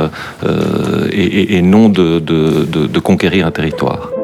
et, 1.12 1.62
non 1.62 1.90
de, 1.90 2.18
de, 2.18 2.66
de 2.66 3.00
conquérir 3.00 3.46
un 3.46 3.52
territoire. 3.52 4.17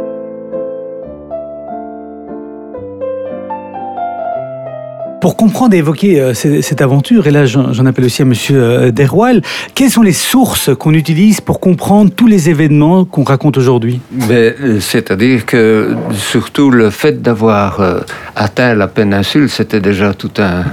Pour 5.24 5.38
comprendre 5.38 5.74
et 5.74 5.78
évoquer 5.78 6.20
euh, 6.20 6.34
cette 6.34 6.82
aventure, 6.82 7.28
et 7.28 7.32
là 7.32 7.46
j'en 7.46 7.86
appelle 7.86 8.04
aussi 8.04 8.22
à 8.22 8.26
Monsieur 8.26 8.62
euh, 8.62 9.40
quelles 9.74 9.90
sont 9.90 10.02
les 10.02 10.12
sources 10.12 10.70
qu'on 10.78 10.94
utilise 10.94 11.40
pour 11.40 11.62
comprendre 11.62 12.12
tous 12.14 12.28
les 12.28 12.50
événements 12.50 13.06
qu'on 13.06 13.24
raconte 13.24 13.58
aujourd'hui? 13.58 14.02
Euh, 14.30 14.82
C'est-à-dire 14.82 15.46
que 15.46 15.96
surtout 16.12 16.70
le 16.72 16.90
fait 16.90 17.22
d'avoir 17.22 18.04
atteint 18.36 18.76
la 18.76 18.90
péninsule, 18.90 19.50
c'était 19.50 19.80
déjà 19.80 20.14
tout 20.14 20.32
un, 20.40 20.66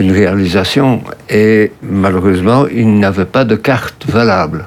une 0.00 0.10
réalisation. 0.10 1.00
Et 1.30 1.70
malheureusement, 1.82 2.66
il 2.66 2.98
n'avait 2.98 3.26
pas 3.26 3.44
de 3.44 3.54
carte 3.54 4.06
valable. 4.08 4.66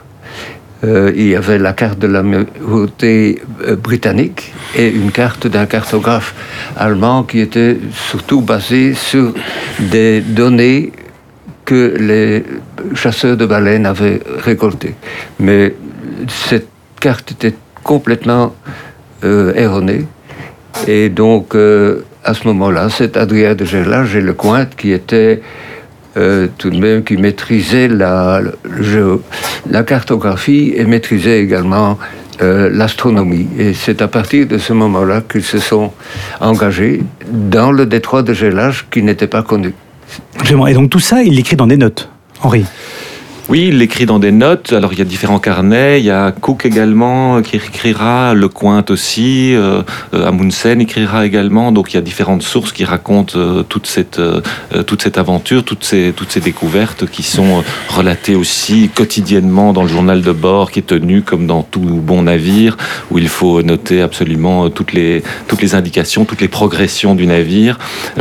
Euh, 0.84 1.12
il 1.16 1.28
y 1.28 1.36
avait 1.36 1.58
la 1.58 1.74
carte 1.74 2.00
de 2.00 2.08
la 2.08 2.22
minorité 2.22 3.42
euh, 3.66 3.76
britannique 3.76 4.54
et 4.76 4.90
une 4.90 5.12
carte 5.12 5.48
d'un 5.48 5.66
cartographe 5.66 6.36
allemand 6.76 7.24
qui 7.24 7.40
était 7.40 7.78
surtout 7.94 8.42
basée 8.42 8.94
sur 8.94 9.34
des 9.80 10.20
données 10.20 10.92
que 11.64 11.96
les 11.98 12.44
chasseurs 12.94 13.38
de 13.38 13.46
baleines 13.46 13.86
avaient 13.86 14.22
récoltées. 14.38 14.96
Mais 15.40 15.74
cette 16.28 16.68
carte 17.00 17.32
était 17.32 17.56
complètement 17.84 18.54
euh, 19.24 19.54
erronée. 19.56 20.06
Et 20.88 21.08
donc, 21.08 21.56
à 21.56 22.34
ce 22.34 22.48
moment-là, 22.48 22.90
c'est 22.90 23.16
Adrien 23.16 23.56
de 23.56 23.64
Gerlach 23.64 24.14
et 24.14 24.20
Lecointe 24.20 24.76
qui 24.76 24.92
étaient 24.92 25.42
euh, 26.18 26.48
tout 26.58 26.70
de 26.70 26.78
même 26.78 27.04
qui 27.04 27.18
maîtrisait 27.18 27.88
la, 27.88 28.42
la 29.70 29.84
cartographie 29.84 30.74
et 30.76 30.86
maîtrisait 30.86 31.40
également 31.42 31.98
euh, 32.42 32.70
l'astronomie. 32.72 33.48
Et 33.58 33.74
c'est 33.74 34.02
à 34.02 34.08
partir 34.08 34.48
de 34.48 34.58
ce 34.58 34.74
moment-là 34.74 35.22
qu'ils 35.22 35.44
se 35.44 35.60
sont 35.60 35.92
engagés 36.40 37.02
dans 37.32 37.72
le 37.72 37.86
détroit 37.86 38.24
de 38.24 38.34
Gélage 38.34 38.88
qui 38.92 39.04
n'était 39.04 39.28
pas 39.28 39.44
connu. 39.44 39.74
Et 40.50 40.74
donc 40.74 40.90
tout 40.90 41.00
ça, 41.00 41.24
il 41.24 41.36
l'écrit 41.36 41.56
dans 41.56 41.68
des 41.68 41.78
notes, 41.78 42.10
Henri? 42.42 42.66
Oui, 43.48 43.68
il 43.68 43.78
l'écrit 43.78 44.08
dans 44.08 44.18
des 44.18 44.32
notes. 44.32 44.74
Alors 44.74 44.92
il 44.94 44.98
y 44.98 45.04
a 45.04 45.06
différents 45.06 45.38
carnets. 45.38 46.00
Il 46.00 46.06
y 46.06 46.10
a 46.10 46.32
Cook 46.32 46.66
également 46.66 47.44
qui 47.44 47.58
écrira, 47.58 48.34
Le 48.34 48.50
Cointe 48.50 48.90
aussi, 48.90 49.54
euh, 49.54 49.84
euh, 50.16 50.28
Amundsen 50.28 50.82
écrira 50.82 51.28
également. 51.28 51.72
Donc 51.72 51.94
il 51.94 51.96
y 51.96 52.00
a 52.00 52.02
différentes 52.02 52.42
sources 52.42 52.72
qui 52.72 52.86
racontent 52.86 53.38
euh, 53.38 53.62
toute 53.62 53.86
cette 53.86 54.18
euh, 54.18 54.42
toute 54.88 55.04
cette 55.04 55.20
aventure, 55.20 55.64
toutes 55.64 55.84
ces 55.84 56.12
toutes 56.16 56.32
ces 56.32 56.40
découvertes 56.40 57.06
qui 57.06 57.22
sont 57.22 57.64
relatées 57.90 58.34
aussi 58.36 58.90
quotidiennement 58.94 59.74
dans 59.74 59.84
le 59.84 59.90
journal 59.90 60.24
de 60.24 60.32
bord 60.32 60.72
qui 60.72 60.80
est 60.80 60.88
tenu 60.88 61.22
comme 61.22 61.46
dans 61.46 61.62
tout 61.62 61.80
bon 61.80 62.24
navire 62.24 62.78
où 63.12 63.20
il 63.20 63.28
faut 63.28 63.62
noter 63.62 64.02
absolument 64.02 64.72
toutes 64.72 64.94
les 64.94 65.22
toutes 65.48 65.62
les 65.62 65.76
indications, 65.76 66.26
toutes 66.26 66.42
les 66.42 66.48
progressions 66.48 67.14
du 67.14 67.28
navire 67.28 67.78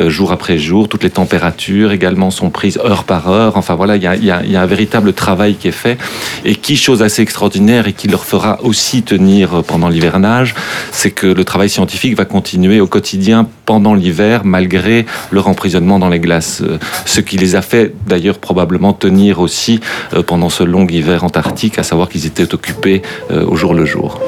jour 0.08 0.32
après 0.32 0.58
jour, 0.58 0.86
toutes 0.88 1.02
les 1.02 1.10
températures 1.10 1.92
également 1.92 2.30
sont 2.30 2.50
prises 2.50 2.78
heure 2.84 3.04
par 3.04 3.30
heure. 3.30 3.56
Enfin 3.56 3.74
voilà, 3.74 3.96
il 3.96 4.02
y 4.02 4.06
a, 4.06 4.16
il 4.16 4.24
y 4.24 4.30
a, 4.30 4.42
il 4.44 4.50
y 4.50 4.56
a 4.56 4.60
un 4.60 4.66
véritable 4.66 5.13
travail 5.14 5.56
qui 5.56 5.68
est 5.68 5.72
fait 5.72 5.98
et 6.44 6.54
qui, 6.54 6.76
chose 6.76 7.02
assez 7.02 7.22
extraordinaire 7.22 7.86
et 7.88 7.92
qui 7.92 8.08
leur 8.08 8.24
fera 8.24 8.60
aussi 8.62 9.02
tenir 9.02 9.62
pendant 9.64 9.88
l'hivernage, 9.88 10.54
c'est 10.92 11.10
que 11.10 11.26
le 11.26 11.44
travail 11.44 11.68
scientifique 11.68 12.16
va 12.16 12.24
continuer 12.24 12.80
au 12.80 12.86
quotidien 12.86 13.48
pendant 13.66 13.94
l'hiver 13.94 14.42
malgré 14.44 15.06
leur 15.30 15.48
emprisonnement 15.48 15.98
dans 15.98 16.08
les 16.08 16.20
glaces. 16.20 16.62
Euh, 16.62 16.78
ce 17.04 17.20
qui 17.20 17.36
les 17.36 17.56
a 17.56 17.62
fait 17.62 17.94
d'ailleurs 18.06 18.38
probablement 18.38 18.92
tenir 18.92 19.40
aussi 19.40 19.80
euh, 20.12 20.22
pendant 20.22 20.50
ce 20.50 20.62
long 20.62 20.86
hiver 20.86 21.24
antarctique, 21.24 21.78
à 21.78 21.82
savoir 21.82 22.08
qu'ils 22.08 22.26
étaient 22.26 22.54
occupés 22.54 23.02
euh, 23.30 23.44
au 23.46 23.56
jour 23.56 23.74
le 23.74 23.84
jour. 23.84 24.20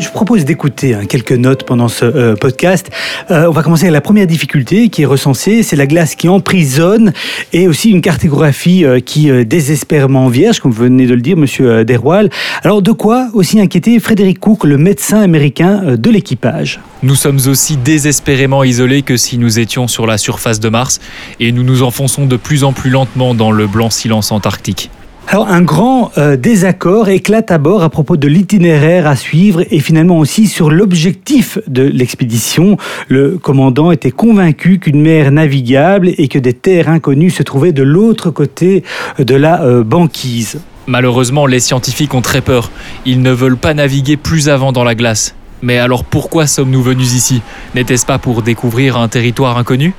Je 0.00 0.08
propose 0.08 0.44
d'écouter 0.44 0.94
hein, 0.94 1.04
quelques 1.08 1.32
notes 1.32 1.62
pendant 1.62 1.86
ce 1.86 2.04
euh, 2.04 2.34
podcast. 2.34 2.90
Euh, 3.30 3.46
on 3.46 3.52
va 3.52 3.62
commencer 3.62 3.84
avec 3.84 3.92
la 3.92 4.00
première 4.00 4.26
difficulté 4.26 4.88
qui 4.88 5.02
est 5.02 5.06
recensée, 5.06 5.62
c'est 5.62 5.76
la 5.76 5.86
glace 5.86 6.16
qui 6.16 6.28
emprisonne 6.28 7.12
et 7.52 7.68
aussi 7.68 7.90
une 7.90 8.00
cartographie 8.00 8.84
euh, 8.84 8.98
qui 8.98 9.30
désespérément 9.44 10.28
vierge, 10.28 10.58
comme 10.58 10.72
vous 10.72 10.82
venez 10.82 11.06
de 11.06 11.14
le 11.14 11.20
dire, 11.20 11.36
Monsieur 11.36 11.84
Derwal. 11.84 12.28
Alors 12.64 12.82
de 12.82 12.90
quoi 12.90 13.28
aussi 13.34 13.60
inquiéter 13.60 14.00
Frédéric 14.00 14.40
Cook, 14.40 14.64
le 14.64 14.78
médecin 14.78 15.20
américain 15.20 15.96
de 15.96 16.10
l'équipage? 16.10 16.80
Nous 17.04 17.14
sommes 17.14 17.38
aussi 17.46 17.76
désespérément 17.76 18.64
isolés 18.64 19.02
que 19.02 19.16
si 19.16 19.38
nous 19.38 19.60
étions 19.60 19.86
sur 19.86 20.06
la 20.06 20.18
surface 20.18 20.58
de 20.58 20.68
Mars 20.68 21.00
et 21.38 21.52
nous 21.52 21.62
nous 21.62 21.82
enfonçons 21.84 22.26
de 22.26 22.36
plus 22.36 22.64
en 22.64 22.72
plus 22.72 22.90
lentement 22.90 23.34
dans 23.34 23.52
le 23.52 23.66
blanc 23.68 23.90
silence 23.90 24.32
antarctique. 24.32 24.90
Alors 25.26 25.48
un 25.48 25.62
grand 25.62 26.12
euh, 26.18 26.36
désaccord 26.36 27.08
éclate 27.08 27.50
à 27.50 27.58
bord 27.58 27.82
à 27.82 27.88
propos 27.88 28.16
de 28.16 28.28
l'itinéraire 28.28 29.06
à 29.06 29.16
suivre 29.16 29.62
et 29.70 29.80
finalement 29.80 30.18
aussi 30.18 30.46
sur 30.46 30.70
l'objectif 30.70 31.58
de 31.66 31.82
l'expédition. 31.82 32.76
Le 33.08 33.38
commandant 33.38 33.90
était 33.90 34.10
convaincu 34.10 34.78
qu'une 34.78 35.00
mer 35.00 35.32
navigable 35.32 36.10
et 36.18 36.28
que 36.28 36.38
des 36.38 36.52
terres 36.52 36.88
inconnues 36.88 37.30
se 37.30 37.42
trouvaient 37.42 37.72
de 37.72 37.82
l'autre 37.82 38.30
côté 38.30 38.84
de 39.18 39.34
la 39.34 39.62
euh, 39.62 39.82
banquise. 39.82 40.60
Malheureusement, 40.86 41.46
les 41.46 41.60
scientifiques 41.60 42.14
ont 42.14 42.22
très 42.22 42.42
peur. 42.42 42.70
Ils 43.06 43.22
ne 43.22 43.32
veulent 43.32 43.56
pas 43.56 43.72
naviguer 43.72 44.16
plus 44.18 44.50
avant 44.50 44.72
dans 44.72 44.84
la 44.84 44.94
glace. 44.94 45.34
Mais 45.62 45.78
alors 45.78 46.04
pourquoi 46.04 46.46
sommes-nous 46.46 46.82
venus 46.82 47.14
ici? 47.14 47.40
N'était-ce 47.74 48.04
pas 48.04 48.18
pour 48.18 48.42
découvrir 48.42 48.98
un 48.98 49.08
territoire 49.08 49.56
inconnu? 49.56 49.94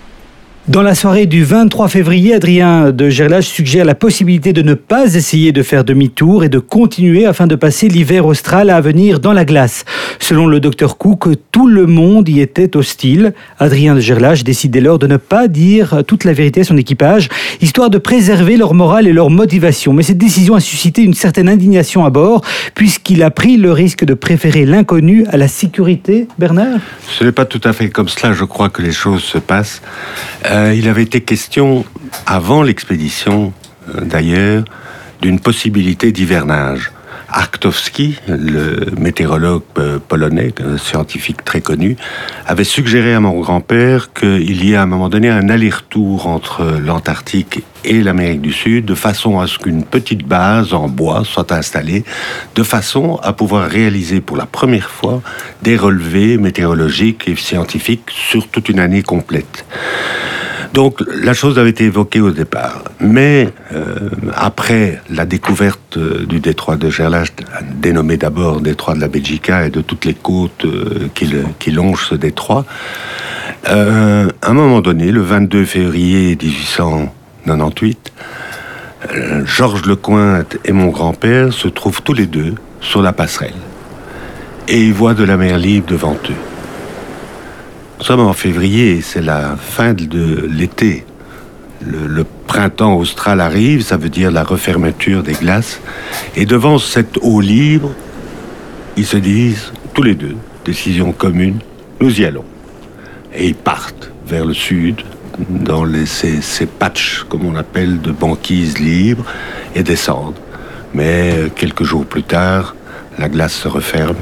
Dans 0.67 0.81
la 0.81 0.95
soirée 0.95 1.27
du 1.27 1.43
23 1.43 1.89
février, 1.89 2.33
Adrien 2.33 2.91
de 2.91 3.07
Gerlache 3.07 3.45
suggère 3.45 3.85
la 3.85 3.93
possibilité 3.93 4.51
de 4.51 4.63
ne 4.63 4.73
pas 4.73 5.13
essayer 5.13 5.51
de 5.51 5.61
faire 5.61 5.83
demi-tour 5.83 6.43
et 6.43 6.49
de 6.49 6.57
continuer 6.57 7.27
afin 7.27 7.45
de 7.45 7.53
passer 7.53 7.87
l'hiver 7.87 8.25
austral 8.25 8.71
à 8.71 8.81
venir 8.81 9.19
dans 9.19 9.31
la 9.31 9.45
glace. 9.45 9.85
Selon 10.17 10.47
le 10.47 10.59
docteur 10.59 10.97
Cook, 10.97 11.27
tout 11.51 11.67
le 11.67 11.85
monde 11.85 12.27
y 12.29 12.41
était 12.41 12.75
hostile. 12.75 13.35
Adrien 13.59 13.93
de 13.93 13.99
Gerlache 13.99 14.43
décide 14.43 14.71
dès 14.71 14.81
lors 14.81 14.97
de 14.97 15.05
ne 15.05 15.17
pas 15.17 15.47
dire 15.47 16.01
toute 16.07 16.23
la 16.23 16.33
vérité 16.33 16.61
à 16.61 16.63
son 16.63 16.77
équipage, 16.77 17.29
histoire 17.61 17.91
de 17.91 17.99
préserver 17.99 18.57
leur 18.57 18.73
morale 18.73 19.07
et 19.07 19.13
leur 19.13 19.29
motivation. 19.29 19.93
Mais 19.93 20.01
cette 20.01 20.17
décision 20.17 20.55
a 20.55 20.59
suscité 20.59 21.03
une 21.03 21.13
certaine 21.13 21.47
indignation 21.47 22.05
à 22.05 22.09
bord, 22.09 22.41
puisqu'il 22.73 23.21
a 23.21 23.29
pris 23.29 23.57
le 23.57 23.71
risque 23.71 24.03
de 24.03 24.15
préférer 24.15 24.65
l'inconnu 24.65 25.27
à 25.29 25.37
la 25.37 25.47
sécurité. 25.47 26.27
Bernard? 26.39 26.79
Ce 27.07 27.23
n'est 27.23 27.31
pas 27.31 27.45
tout 27.45 27.61
à 27.65 27.71
fait 27.71 27.89
comme 27.89 28.09
cela, 28.09 28.33
je 28.33 28.45
crois 28.45 28.69
que 28.69 28.81
les 28.81 28.91
choses 28.91 29.21
se 29.21 29.37
passent. 29.37 29.83
Euh, 30.49 30.54
il 30.73 30.87
avait 30.87 31.03
été 31.03 31.21
question, 31.21 31.85
avant 32.25 32.63
l'expédition 32.63 33.53
euh, 33.93 34.01
d'ailleurs, 34.01 34.63
d'une 35.21 35.39
possibilité 35.39 36.11
d'hivernage. 36.11 36.91
Arktowski, 37.35 38.15
le 38.29 38.91
météorologue 38.97 39.63
euh, 39.77 39.99
polonais, 39.99 40.53
un 40.63 40.77
scientifique 40.77 41.43
très 41.43 41.59
connu, 41.59 41.97
avait 42.47 42.63
suggéré 42.63 43.13
à 43.13 43.19
mon 43.19 43.37
grand-père 43.41 44.13
qu'il 44.13 44.63
y 44.63 44.71
ait 44.71 44.77
à 44.77 44.83
un 44.83 44.85
moment 44.85 45.09
donné 45.09 45.29
un 45.29 45.49
aller-retour 45.49 46.27
entre 46.27 46.63
l'Antarctique 46.81 47.65
et 47.83 48.01
l'Amérique 48.01 48.41
du 48.41 48.53
Sud, 48.53 48.85
de 48.85 48.95
façon 48.95 49.41
à 49.41 49.47
ce 49.47 49.59
qu'une 49.59 49.83
petite 49.83 50.25
base 50.25 50.73
en 50.73 50.87
bois 50.87 51.23
soit 51.25 51.51
installée, 51.51 52.05
de 52.55 52.63
façon 52.63 53.19
à 53.21 53.33
pouvoir 53.33 53.69
réaliser 53.69 54.21
pour 54.21 54.37
la 54.37 54.45
première 54.45 54.89
fois 54.89 55.21
des 55.61 55.75
relevés 55.75 56.37
météorologiques 56.37 57.27
et 57.27 57.35
scientifiques 57.35 58.11
sur 58.11 58.47
toute 58.47 58.69
une 58.69 58.79
année 58.79 59.03
complète. 59.03 59.65
Donc 60.75 61.01
la 61.23 61.33
chose 61.33 61.57
avait 61.57 61.69
été 61.69 61.85
évoquée 61.85 62.19
au 62.19 62.31
départ. 62.31 62.83
Mais 62.99 63.47
euh, 63.73 64.09
après 64.33 65.01
la 65.09 65.25
découverte 65.25 65.95
euh, 65.95 66.25
du 66.25 66.41
détroit 66.41 66.75
de 66.75 66.89
Gerlache, 66.89 67.29
dénommé 67.75 68.17
d'abord 68.17 68.59
détroit 68.59 68.93
de 68.93 68.99
la 68.99 69.07
Belgica 69.07 69.65
et 69.65 69.69
de 69.69 69.79
toutes 69.79 70.03
les 70.03 70.13
côtes 70.13 70.65
euh, 70.65 71.07
qui, 71.13 71.71
longent 71.71 72.07
ce 72.09 72.15
détroit, 72.15 72.65
à 73.63 73.73
un 74.43 74.53
moment 74.53 74.81
donné, 74.81 75.11
le 75.11 75.21
22 75.21 75.63
février 75.63 76.37
1898, 76.39 78.11
Georges 79.45 79.85
Lecointe 79.85 80.57
et 80.65 80.73
mon 80.73 80.89
grand-père 80.89 81.53
se 81.53 81.69
trouvent 81.69 82.01
tous 82.03 82.13
les 82.13 82.27
deux 82.27 82.53
sur 82.81 83.01
la 83.01 83.13
passerelle. 83.13 83.53
Et 84.67 84.81
ils 84.81 84.93
voient 84.93 85.13
de 85.13 85.23
la 85.23 85.37
mer 85.37 85.57
libre 85.57 85.87
devant 85.87 86.17
eux. 86.29 86.54
Nous 87.97 88.03
sommes 88.03 88.19
en 88.19 88.33
février, 88.33 89.01
c'est 89.01 89.21
la 89.21 89.55
fin 89.55 89.93
de 89.93 90.47
l'été. 90.51 91.05
Le, 91.81 92.25
printemps 92.45 92.95
austral 92.95 93.41
arrive, 93.41 93.81
ça 93.81 93.97
veut 93.97 94.09
dire 94.09 94.31
la 94.31 94.43
refermeture 94.43 95.23
des 95.23 95.33
glaces. 95.33 95.79
Et 96.35 96.45
devant 96.45 96.77
cette 96.77 97.17
eau 97.21 97.41
libre, 97.41 97.91
ils 98.97 99.05
se 99.05 99.17
disent, 99.17 99.71
tous 99.93 100.03
les 100.03 100.13
deux, 100.13 100.35
décision 100.63 101.11
commune, 101.11 101.59
nous 102.01 102.21
y 102.21 102.25
allons. 102.25 102.45
Et 103.33 103.47
ils 103.47 103.55
partent 103.55 104.11
vers 104.27 104.45
le 104.45 104.53
sud, 104.53 105.01
dans 105.49 105.85
ces, 106.05 106.41
ces 106.41 106.65
patchs, 106.65 107.25
comme 107.29 107.45
on 107.45 107.55
appelle, 107.55 108.01
de 108.01 108.11
banquise 108.11 108.77
libre, 108.77 109.25
et 109.73 109.83
descendent. 109.83 110.39
Mais 110.93 111.31
euh, 111.33 111.49
quelques 111.53 111.83
jours 111.83 112.05
plus 112.05 112.23
tard, 112.23 112.75
la 113.17 113.29
glace 113.29 113.53
se 113.53 113.67
referme 113.67 114.15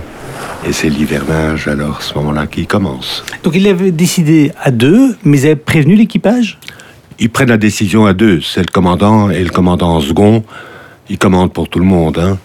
et 0.65 0.71
c'est 0.71 0.89
l'hivernage, 0.89 1.67
alors, 1.67 2.01
ce 2.01 2.13
moment-là, 2.15 2.47
qui 2.47 2.65
commence. 2.65 3.23
Donc 3.43 3.55
il 3.55 3.67
avait 3.67 3.91
décidé 3.91 4.51
à 4.61 4.71
deux, 4.71 5.15
mais 5.23 5.39
il 5.39 5.45
avait 5.45 5.55
prévenu 5.55 5.95
l'équipage? 5.95 6.57
Ils 7.19 7.29
prennent 7.29 7.49
la 7.49 7.57
décision 7.57 8.05
à 8.05 8.13
deux. 8.13 8.41
C'est 8.41 8.61
le 8.61 8.71
commandant 8.71 9.29
et 9.29 9.43
le 9.43 9.49
commandant 9.49 9.95
en 9.95 10.01
second. 10.01 10.43
Ils 11.09 11.17
commandent 11.17 11.53
pour 11.53 11.69
tout 11.69 11.79
le 11.79 11.85
monde, 11.85 12.17
hein. 12.17 12.37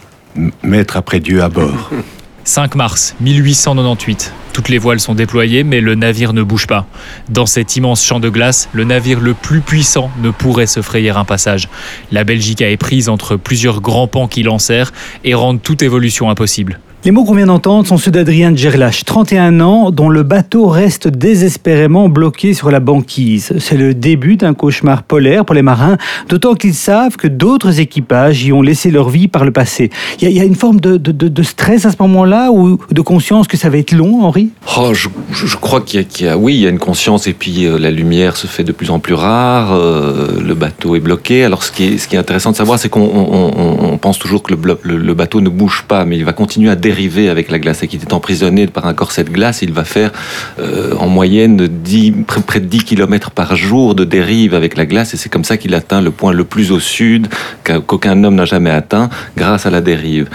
Maître 0.63 0.97
après 0.97 1.21
Dieu 1.21 1.43
à 1.43 1.49
bord. 1.49 1.91
5 2.45 2.77
mars 2.77 3.15
1898. 3.21 4.33
Toutes 4.55 4.71
les 4.71 4.79
voiles 4.79 5.01
sont 5.01 5.15
déployées, 5.15 5.65
mais 5.65 5.81
le 5.81 5.95
navire 5.95 6.33
ne 6.33 6.43
bouge 6.43 6.67
pas. 6.67 6.87
Dans 7.29 7.45
cet 7.45 7.77
immense 7.77 8.03
champ 8.03 8.21
de 8.21 8.31
glace, 8.31 8.69
le 8.73 8.85
navire 8.85 9.21
le 9.21 9.35
plus 9.35 9.61
puissant 9.61 10.11
ne 10.23 10.31
pourrait 10.31 10.67
se 10.67 10.81
frayer 10.81 11.11
un 11.11 11.25
passage. 11.25 11.69
La 12.11 12.25
Belgique 12.25 12.63
est 12.63 12.77
prise 12.79 13.11
entre 13.11 13.37
plusieurs 13.37 13.81
grands 13.83 14.07
pans 14.09 14.29
qui 14.29 14.43
l'enserrent 14.43 14.93
et 15.25 15.35
rendent 15.35 15.63
toute 15.63 15.83
évolution 15.83 16.31
impossible. 16.31 16.81
Les 17.05 17.13
mots 17.13 17.25
qu'on 17.25 17.37
vient 17.37 17.47
d'entendre 17.47 17.87
sont 17.87 17.97
ceux 17.97 18.11
d'Adrien 18.11 18.55
Gerlach, 18.57 19.05
31 19.07 19.61
ans, 19.61 19.93
dont 19.93 20.09
le 20.09 20.25
bateau 20.25 20.67
reste 20.67 21.07
désespérément 21.07 22.09
bloqué 22.09 22.55
sur 22.55 22.73
la 22.73 22.81
banquise. 22.81 23.53
C'est 23.61 23.77
le 23.77 23.95
début 23.95 24.37
d'un 24.37 24.53
cauchemar 24.53 25.05
polaire 25.05 25.45
pour 25.45 25.55
les 25.55 25.63
marins, 25.63 25.97
d'autant 26.29 26.55
qu'ils 26.55 26.75
savent 26.75 27.17
que 27.17 27.29
d'autres 27.29 27.79
équipages 27.79 28.45
y 28.45 28.53
ont 28.53 28.63
laissé 28.63 28.91
leur 28.91 29.11
vie 29.11 29.29
par 29.29 29.45
le 29.45 29.53
passé. 29.53 29.91
Il 30.21 30.29
y, 30.29 30.41
a 30.41 30.45
une 30.45 30.57
forme 30.57 30.81
de, 30.81 31.43
stress 31.45 31.87
à 31.87 31.93
ce 31.93 31.97
moment-là 32.01 32.51
ou 32.51 32.79
de 32.91 33.01
conscience 33.01 33.47
que 33.47 33.57
ça 33.57 33.71
va 33.71 33.79
être 33.79 33.93
long, 33.93 34.25
Henri? 34.25 34.51
Oh, 34.77 34.93
je, 34.93 35.57
crois 35.57 35.83
qu'il 35.83 36.05
y, 36.21 36.27
a, 36.27 36.37
oui, 36.37 36.57
il 36.57 36.61
y 36.63 36.67
a 36.67 36.71
une 36.71 36.81
conscience 36.81 37.29
et 37.29 37.33
puis 37.33 37.65
euh, 37.65 37.79
la 37.79 37.93
lumière 37.93 38.37
se 38.37 38.49
fait 38.49 38.65
de 38.65 38.73
plus 38.73 38.91
en 38.91 38.99
plus 38.99 39.15
rare, 39.15 39.73
euh, 39.73 40.41
le 40.45 40.55
bateau 40.55 40.97
est 40.97 41.01
bloqué. 41.01 41.45
Alors 41.45 41.63
ce 41.63 41.71
qui 41.71 41.85
est, 41.85 42.19
intéressant 42.19 42.51
de 42.51 42.57
savoir, 42.57 42.81
c'est 42.81 42.89
qu'on 42.89 43.99
pense 44.03 44.19
toujours 44.19 44.43
que 44.43 44.53
le, 44.53 44.79
le, 44.97 45.15
bateau 45.15 45.41
ne 45.41 45.49
bouge 45.49 45.85
pas, 45.87 46.05
mais 46.05 46.17
il 46.17 46.25
va 46.25 46.33
continuer 46.33 46.71
à 46.71 46.77
dériver 46.89 47.29
avec 47.29 47.51
la 47.51 47.59
glace 47.59 47.83
et 47.83 47.87
qu'il 47.87 48.01
est 48.01 48.15
emprisonné 48.15 48.67
par 48.67 48.87
un 48.87 48.95
corset 48.95 49.25
de 49.25 49.29
glace, 49.29 49.61
il 49.61 49.73
va 49.73 49.85
faire 49.85 50.11
euh, 50.59 50.95
en 50.99 51.07
moyenne 51.07 51.69
10, 51.69 52.25
près 52.47 52.61
de 52.61 52.65
10 52.65 52.85
km 52.85 53.31
par 53.31 53.57
jour 53.57 53.95
de 53.95 54.05
dérive 54.05 54.55
avec 54.55 54.75
la 54.79 54.87
glace 54.87 55.13
et 55.13 55.19
c'est 55.19 55.29
comme 55.29 55.45
ça 55.45 55.59
qu'il 55.59 55.75
atteint 55.75 56.01
le 56.01 56.11
point 56.11 56.33
le 56.33 56.45
plus 56.45 56.73
au 56.73 56.81
sud 56.81 57.29
qu'aucun 57.63 58.25
homme 58.25 58.37
n'a 58.37 58.47
jamais 58.47 58.71
atteint 58.71 59.11
grâce 59.37 59.67
à 59.67 59.71
la 59.71 59.83
dérive. 59.83 60.29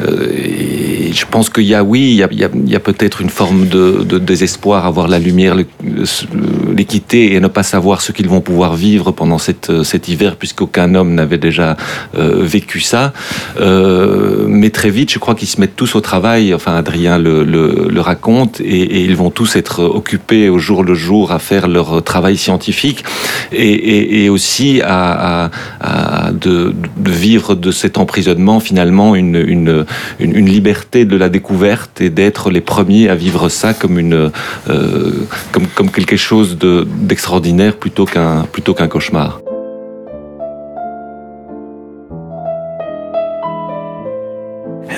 Euh, 0.00 1.10
je 1.12 1.24
pense 1.28 1.50
qu'il 1.50 1.64
y 1.64 1.74
a, 1.74 1.82
oui, 1.82 2.22
il 2.30 2.70
y 2.70 2.76
a, 2.76 2.80
peut-être 2.80 3.20
une 3.20 3.30
forme 3.30 3.66
de, 3.66 4.18
désespoir 4.18 4.86
à 4.86 4.90
voir 4.90 5.08
la 5.08 5.18
lumière, 5.18 5.56
les 5.56 6.84
quitter 6.84 7.34
et 7.34 7.40
ne 7.40 7.48
pas 7.48 7.64
savoir 7.64 8.00
ce 8.00 8.12
qu'ils 8.12 8.28
vont 8.28 8.40
pouvoir 8.40 8.76
vivre 8.76 9.10
pendant 9.10 9.38
cet 9.38 10.08
hiver 10.08 10.36
puisqu'aucun 10.36 10.94
homme 10.94 11.14
n'avait 11.14 11.38
déjà 11.38 11.76
euh, 12.16 12.42
vécu 12.42 12.80
ça. 12.80 13.12
mais 13.58 14.70
très 14.70 14.90
vite, 14.90 15.10
je 15.10 15.18
crois 15.18 15.34
qu'ils 15.34 15.48
se 15.48 15.60
mettent 15.60 15.76
tous 15.76 15.95
au 15.96 16.00
travail, 16.00 16.54
enfin 16.54 16.74
Adrien 16.76 17.18
le, 17.18 18.00
raconte, 18.00 18.60
et, 18.60 19.02
ils 19.02 19.16
vont 19.16 19.30
tous 19.30 19.56
être 19.56 19.82
occupés 19.82 20.48
au 20.48 20.58
jour 20.58 20.84
le 20.84 20.94
jour 20.94 21.32
à 21.32 21.38
faire 21.38 21.66
leur 21.68 22.02
travail 22.02 22.36
scientifique 22.36 23.04
et, 23.52 24.28
aussi 24.28 24.80
à, 24.84 25.50
vivre 26.98 27.54
de 27.54 27.70
cet 27.70 27.98
emprisonnement 27.98 28.60
finalement 28.60 29.14
une, 29.16 29.86
liberté 30.20 31.04
de 31.04 31.16
la 31.16 31.28
découverte 31.28 32.00
et 32.00 32.10
d'être 32.10 32.50
les 32.50 32.60
premiers 32.60 33.08
à 33.08 33.14
vivre 33.14 33.48
ça 33.48 33.74
comme, 33.74 33.98
euh, 34.68 35.10
quelque 35.92 36.16
chose 36.16 36.58
d'extraordinaire 36.58 37.76
plutôt 37.76 38.04
qu'un 38.04 38.88
cauchemar. 38.88 39.40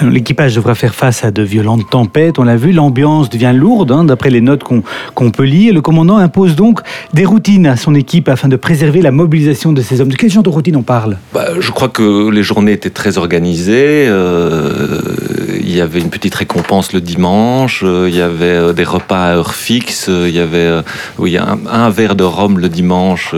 L'équipage 0.02 0.54
devra 0.54 0.74
faire 0.74 0.94
face 0.94 1.24
à 1.24 1.30
de 1.30 1.42
violentes 1.42 1.90
tempêtes. 1.90 2.38
On 2.38 2.44
l'a 2.44 2.56
vu, 2.56 2.72
l'ambiance 2.72 3.30
devient 3.30 3.52
lourde, 3.54 3.90
hein, 3.92 4.04
d'après 4.04 4.30
les 4.30 4.40
notes 4.40 4.62
qu'on 4.62 5.30
peut 5.30 5.44
lire. 5.44 5.74
Le 5.74 5.80
commandant 5.80 6.16
impose 6.18 6.54
donc 6.56 6.80
des 7.14 7.24
routines 7.24 7.66
à 7.66 7.76
son 7.76 7.94
équipe 7.94 8.28
afin 8.28 8.48
de 8.48 8.56
préserver 8.56 9.02
la 9.02 9.11
mobilisation 9.11 9.72
de 9.72 9.82
ces 9.82 10.00
hommes. 10.00 10.08
De 10.08 10.16
quel 10.16 10.30
genre 10.30 10.42
de 10.42 10.48
routine 10.48 10.76
on 10.76 10.82
parle? 10.82 11.18
Bah, 11.32 11.46
Je 11.58 11.70
crois 11.70 11.88
que 11.88 12.30
les 12.30 12.42
journées 12.42 12.72
étaient 12.72 12.90
très 12.90 13.18
organisées. 13.18 14.06
Euh, 14.08 15.00
il 15.68 15.76
y 15.76 15.81
avait 15.81 16.00
une 16.00 16.11
petite 16.11 16.35
récompense 16.35 16.92
le 16.92 17.00
dimanche. 17.00 17.83
Euh, 17.85 18.09
il 18.09 18.16
y 18.16 18.22
avait 18.22 18.44
euh, 18.44 18.72
des 18.72 18.85
repas 18.85 19.26
à 19.26 19.37
heure 19.37 19.54
fixe. 19.54 20.09
Il 20.09 20.35
y 20.35 20.40
avait 20.40 20.83
oui, 21.18 21.37
un, 21.37 21.90
verre 21.90 22.14
de 22.14 22.24
rhum 22.24 22.59
le 22.59 22.68
dimanche 22.68 23.35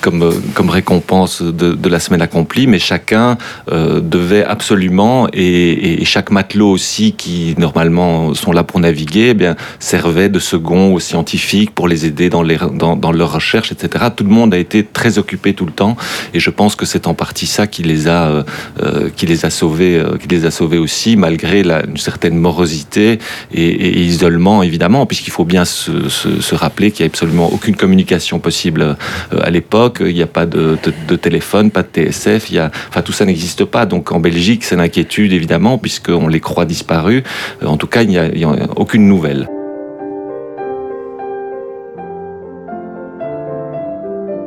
comme, 0.00 0.34
comme 0.54 0.70
récompense 0.70 1.42
de, 1.42 1.88
la 1.88 2.00
semaine 2.00 2.22
accomplie. 2.22 2.66
Mais 2.66 2.78
chacun 2.78 3.36
devait 3.70 4.44
absolument, 4.44 5.28
et, 5.32 6.04
chaque 6.04 6.30
matelot 6.30 6.70
aussi, 6.70 7.12
qui 7.12 7.54
normalement 7.58 8.34
sont 8.34 8.52
là 8.52 8.62
pour 8.62 8.80
naviguer, 8.80 9.28
eh 9.30 9.34
bien, 9.34 9.56
servait 9.78 10.28
de 10.28 10.38
second 10.38 10.92
aux 10.92 11.00
scientifiques 11.00 11.74
pour 11.74 11.88
les 11.88 12.06
aider 12.06 12.30
dans, 12.30 12.42
les, 12.42 12.58
dans, 12.74 13.12
leurs 13.12 13.32
recherches, 13.32 13.72
etc. 13.72 14.06
Tout 14.14 14.24
le 14.24 14.30
monde 14.30 14.54
a 14.54 14.58
été 14.58 14.84
très 14.84 15.18
occupé 15.18 15.54
tout 15.54 15.66
le 15.66 15.72
temps, 15.72 15.96
et 16.32 16.40
je 16.40 16.50
pense 16.50 16.76
que 16.76 16.86
c'est 16.86 17.06
en 17.06 17.14
partie 17.14 17.46
ça 17.46 17.66
qui 17.66 17.82
les 17.82 18.08
a, 18.08 18.28
euh, 18.28 18.42
euh, 18.82 19.08
qui 19.14 19.26
les 19.26 19.44
a 19.44 19.50
sauvés, 19.50 19.96
euh, 19.98 20.13
qui 20.18 20.28
les 20.28 20.46
a 20.46 20.50
sauvés 20.50 20.78
aussi, 20.78 21.16
malgré 21.16 21.62
la, 21.62 21.84
une 21.84 21.96
certaine 21.96 22.36
morosité 22.36 23.18
et, 23.52 24.00
isolement, 24.00 24.62
évidemment, 24.62 25.06
puisqu'il 25.06 25.30
faut 25.30 25.44
bien 25.44 25.64
se, 25.64 26.08
se, 26.08 26.54
rappeler 26.54 26.90
qu'il 26.90 27.04
n'y 27.04 27.08
a 27.08 27.10
absolument 27.10 27.52
aucune 27.52 27.76
communication 27.76 28.38
possible 28.38 28.96
à 29.42 29.50
l'époque. 29.50 29.98
Il 30.00 30.14
n'y 30.14 30.22
a 30.22 30.26
pas 30.26 30.46
de, 30.46 30.78
de, 31.08 31.16
téléphone, 31.16 31.70
pas 31.70 31.82
de 31.82 31.88
TSF, 31.88 32.50
il 32.50 32.56
y 32.56 32.58
a, 32.58 32.70
enfin, 32.88 33.02
tout 33.02 33.12
ça 33.12 33.24
n'existe 33.24 33.64
pas. 33.64 33.86
Donc 33.86 34.12
en 34.12 34.20
Belgique, 34.20 34.64
c'est 34.64 34.76
l'inquiétude 34.76 35.32
évidemment, 35.32 35.78
puisqu'on 35.78 36.28
les 36.28 36.40
croit 36.40 36.64
disparus. 36.64 37.22
Euh, 37.62 37.66
en 37.66 37.76
tout 37.76 37.86
cas, 37.86 38.02
il 38.02 38.10
n'y 38.10 38.18
a, 38.18 38.30
aucune 38.76 39.08
nouvelle. 39.08 39.48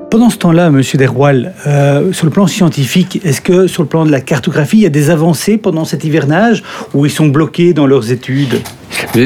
Pendant 0.09 0.29
ce 0.29 0.37
temps-là, 0.37 0.69
Monsieur 0.69 0.97
Derwal, 0.97 1.53
euh, 1.65 2.11
sur 2.13 2.25
le 2.25 2.31
plan 2.31 2.47
scientifique, 2.47 3.21
est-ce 3.23 3.41
que 3.41 3.67
sur 3.67 3.83
le 3.83 3.89
plan 3.89 4.05
de 4.05 4.11
la 4.11 4.21
cartographie, 4.21 4.77
il 4.77 4.83
y 4.83 4.85
a 4.85 4.89
des 4.89 5.09
avancées 5.09 5.57
pendant 5.57 5.85
cet 5.85 6.03
hivernage 6.03 6.63
ou 6.93 7.05
ils 7.05 7.11
sont 7.11 7.27
bloqués 7.27 7.73
dans 7.73 7.87
leurs 7.87 8.11
études? 8.11 8.61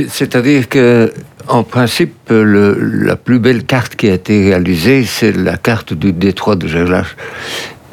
C'est-à-dire 0.09 0.69
que, 0.69 1.13
en 1.47 1.63
principe, 1.63 2.15
la 2.29 3.15
plus 3.15 3.39
belle 3.39 3.63
carte 3.63 3.95
qui 3.95 4.09
a 4.09 4.13
été 4.13 4.45
réalisée, 4.45 5.05
c'est 5.05 5.35
la 5.35 5.57
carte 5.57 5.93
du 5.93 6.13
détroit 6.13 6.55
de 6.55 6.67
Gerlache. 6.67 7.15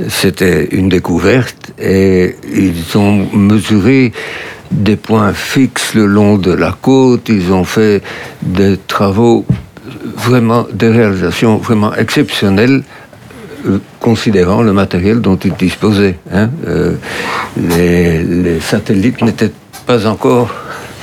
C'était 0.08 0.68
une 0.70 0.88
découverte 0.88 1.72
et 1.78 2.36
ils 2.52 2.96
ont 2.96 3.26
mesuré 3.32 4.12
des 4.70 4.96
points 4.96 5.32
fixes 5.32 5.94
le 5.94 6.06
long 6.06 6.36
de 6.36 6.52
la 6.52 6.76
côte, 6.80 7.28
ils 7.28 7.52
ont 7.52 7.64
fait 7.64 8.02
des 8.42 8.76
travaux 8.76 9.44
vraiment, 10.04 10.66
des 10.72 10.88
réalisations 10.88 11.56
vraiment 11.58 11.94
exceptionnelles 11.94 12.82
euh, 13.66 13.78
considérant 14.00 14.62
le 14.62 14.72
matériel 14.72 15.20
dont 15.20 15.36
ils 15.36 15.54
disposaient. 15.54 16.18
Hein. 16.32 16.50
Euh, 16.66 16.94
les, 17.56 18.60
satellites 18.60 19.22
n'étaient 19.22 19.52
pas 19.86 20.06
encore 20.06 20.50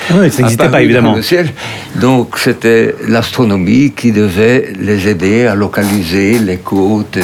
ah 0.08 0.14
oui, 0.20 0.30
ça 0.30 0.44
n'existait 0.44 0.70
pas 0.70 0.84
évidemment. 0.84 1.16
Le 1.16 1.24
ciel. 1.24 1.50
Donc 1.96 2.38
c'était 2.38 2.94
l'astronomie 3.08 3.92
qui 3.96 4.12
devait 4.12 4.74
les 4.80 5.08
aider 5.08 5.48
à 5.48 5.56
localiser 5.56 6.38
les 6.38 6.58
côtes. 6.58 7.18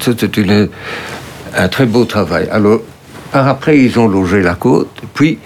C'était 0.00 0.68
un 1.56 1.68
très 1.68 1.86
beau 1.86 2.04
travail. 2.04 2.46
Alors 2.52 2.80
par 3.34 3.48
après, 3.48 3.80
ils 3.80 3.98
ont 3.98 4.06
logé 4.06 4.42
la 4.42 4.54
côte. 4.54 5.02
Puis, 5.12 5.38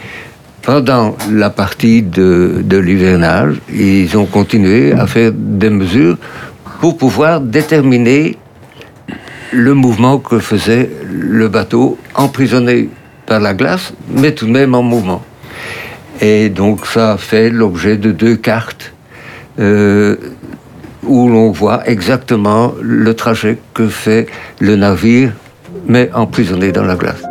pendant 0.68 1.16
la 1.32 1.48
partie 1.48 2.02
de, 2.02 2.62
l'hivernage, 2.76 3.54
ils 3.72 4.18
ont 4.18 4.26
continué 4.26 4.92
à 4.92 5.06
faire 5.06 5.32
des 5.34 5.70
mesures 5.70 6.18
pour 6.82 6.98
pouvoir 6.98 7.40
déterminer 7.40 8.36
le 9.50 9.72
mouvement 9.72 10.18
que 10.18 10.38
faisait 10.38 10.90
le 11.10 11.48
bateau, 11.48 11.96
emprisonné 12.14 12.90
par 13.24 13.40
la 13.40 13.54
glace, 13.54 13.94
mais 14.10 14.32
tout 14.32 14.44
de 14.44 14.50
même 14.50 14.74
en 14.74 14.82
mouvement. 14.82 15.24
Et 16.20 16.50
donc 16.50 16.84
ça 16.84 17.16
fait 17.16 17.48
l'objet 17.48 17.96
de 17.96 18.12
deux 18.12 18.36
cartes 18.36 18.92
euh, 19.58 20.16
où 21.02 21.30
l'on 21.30 21.50
voit 21.50 21.88
exactement 21.88 22.74
le 22.82 23.14
trajet 23.14 23.56
que 23.72 23.88
fait 23.88 24.26
le 24.60 24.76
navire, 24.76 25.32
mais 25.86 26.10
emprisonné 26.12 26.72
dans 26.72 26.84
la 26.84 26.96
glace. 26.96 27.27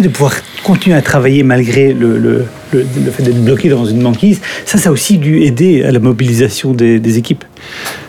De 0.00 0.08
pouvoir 0.08 0.34
continuer 0.62 0.96
à 0.96 1.02
travailler 1.02 1.42
malgré 1.42 1.92
le, 1.92 2.44
fait 2.70 3.22
d'être 3.22 3.44
bloqué 3.44 3.68
dans 3.68 3.84
une 3.84 4.02
banquise, 4.02 4.40
ça, 4.64 4.78
ça 4.78 4.90
a 4.90 4.92
aussi 4.92 5.18
dû 5.18 5.42
aider 5.42 5.82
à 5.82 5.90
la 5.90 5.98
mobilisation 5.98 6.72
des 6.72 7.18
équipes. 7.18 7.44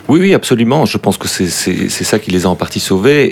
Oui, 0.09 0.19
oui, 0.21 0.33
absolument. 0.33 0.87
Je 0.87 0.97
pense 0.97 1.17
que 1.17 1.27
c'est 1.27 1.47
ça 1.47 2.17
qui 2.17 2.31
les 2.31 2.47
a 2.47 2.49
en 2.49 2.55
partie 2.55 2.79
sauvés. 2.79 3.29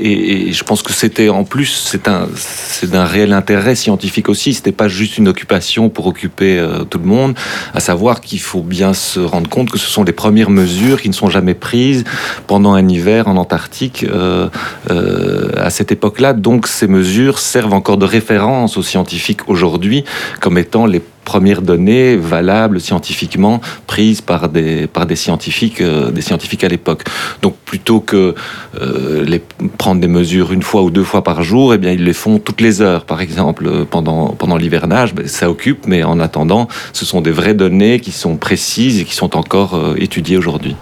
Et, 0.47 0.53
je 0.53 0.63
pense 0.63 0.83
que 0.83 0.93
c'était 0.93 1.27
en 1.27 1.43
plus, 1.43 1.91
c'est 2.35 2.91
d'un 2.91 3.03
réel 3.03 3.33
intérêt 3.33 3.73
scientifique 3.73 4.29
aussi. 4.29 4.53
C'était 4.53 4.71
pas 4.71 4.87
juste 4.87 5.17
une 5.17 5.27
occupation 5.27 5.89
pour 5.89 6.05
occuper 6.05 6.59
euh, 6.59 6.83
tout 6.83 6.99
le 6.99 7.05
monde. 7.05 7.33
À 7.73 7.79
savoir 7.79 8.21
qu'il 8.21 8.39
faut 8.39 8.61
bien 8.61 8.93
se 8.93 9.19
rendre 9.19 9.49
compte 9.49 9.71
que 9.71 9.79
ce 9.79 9.87
sont 9.89 10.03
les 10.03 10.11
premières 10.11 10.51
mesures 10.51 11.01
qui 11.01 11.09
ne 11.09 11.15
sont 11.15 11.31
jamais 11.31 11.55
prises 11.55 12.03
pendant 12.45 12.73
un 12.73 12.87
hiver 12.87 13.27
en 13.27 13.37
Antarctique 13.37 14.05
euh, 14.07 14.47
euh, 14.91 15.49
à 15.57 15.71
cette 15.71 15.91
époque-là. 15.91 16.33
Donc 16.33 16.67
ces 16.67 16.87
mesures 16.87 17.39
servent 17.39 17.73
encore 17.73 17.97
de 17.97 18.05
référence 18.05 18.77
aux 18.77 18.83
scientifiques 18.83 19.49
aujourd'hui 19.49 20.03
comme 20.41 20.59
étant 20.59 20.85
les 20.85 21.01
premières 21.27 21.61
données 21.61 22.15
valables 22.15 22.79
scientifiquement 22.79 23.59
prises 23.85 24.21
par 24.21 24.47
des, 24.47 24.87
par 24.87 25.05
des 25.05 25.17
scientifiques, 25.17 25.81
euh, 25.81 26.09
des 26.09 26.21
scientifiques 26.21 26.63
à 26.63 26.69
l'époque. 26.69 27.03
Donc 27.41 27.55
plutôt 27.65 27.99
que 27.99 28.33
euh, 28.81 29.25
les, 29.25 29.41
prendre 29.77 29.99
des 29.99 30.07
mesures 30.07 30.53
une 30.53 30.63
fois 30.63 30.83
ou 30.83 30.89
deux 30.89 31.03
fois 31.03 31.25
par 31.25 31.43
jour, 31.43 31.73
eh 31.73 31.77
bien 31.77 31.91
ils 31.91 32.05
les 32.05 32.13
font 32.13 32.39
toutes 32.39 32.61
les 32.61 32.81
heures, 32.81 33.03
par 33.03 33.19
exemple 33.19 33.85
pendant, 33.91 34.29
pendant 34.29 34.55
l'hivernage. 34.55 35.13
Ben, 35.13 35.27
ça 35.27 35.49
occupe, 35.49 35.85
mais 35.85 36.01
en 36.03 36.21
attendant, 36.21 36.69
ce 36.93 37.03
sont 37.05 37.19
des 37.19 37.31
vraies 37.31 37.53
données 37.65 37.99
qui 37.99 38.13
sont 38.13 38.37
précises 38.37 39.01
et 39.01 39.03
qui 39.03 39.13
sont 39.13 39.35
encore 39.35 39.75
euh, 39.75 39.95
étudiées 39.97 40.37
aujourd'hui. 40.37 40.77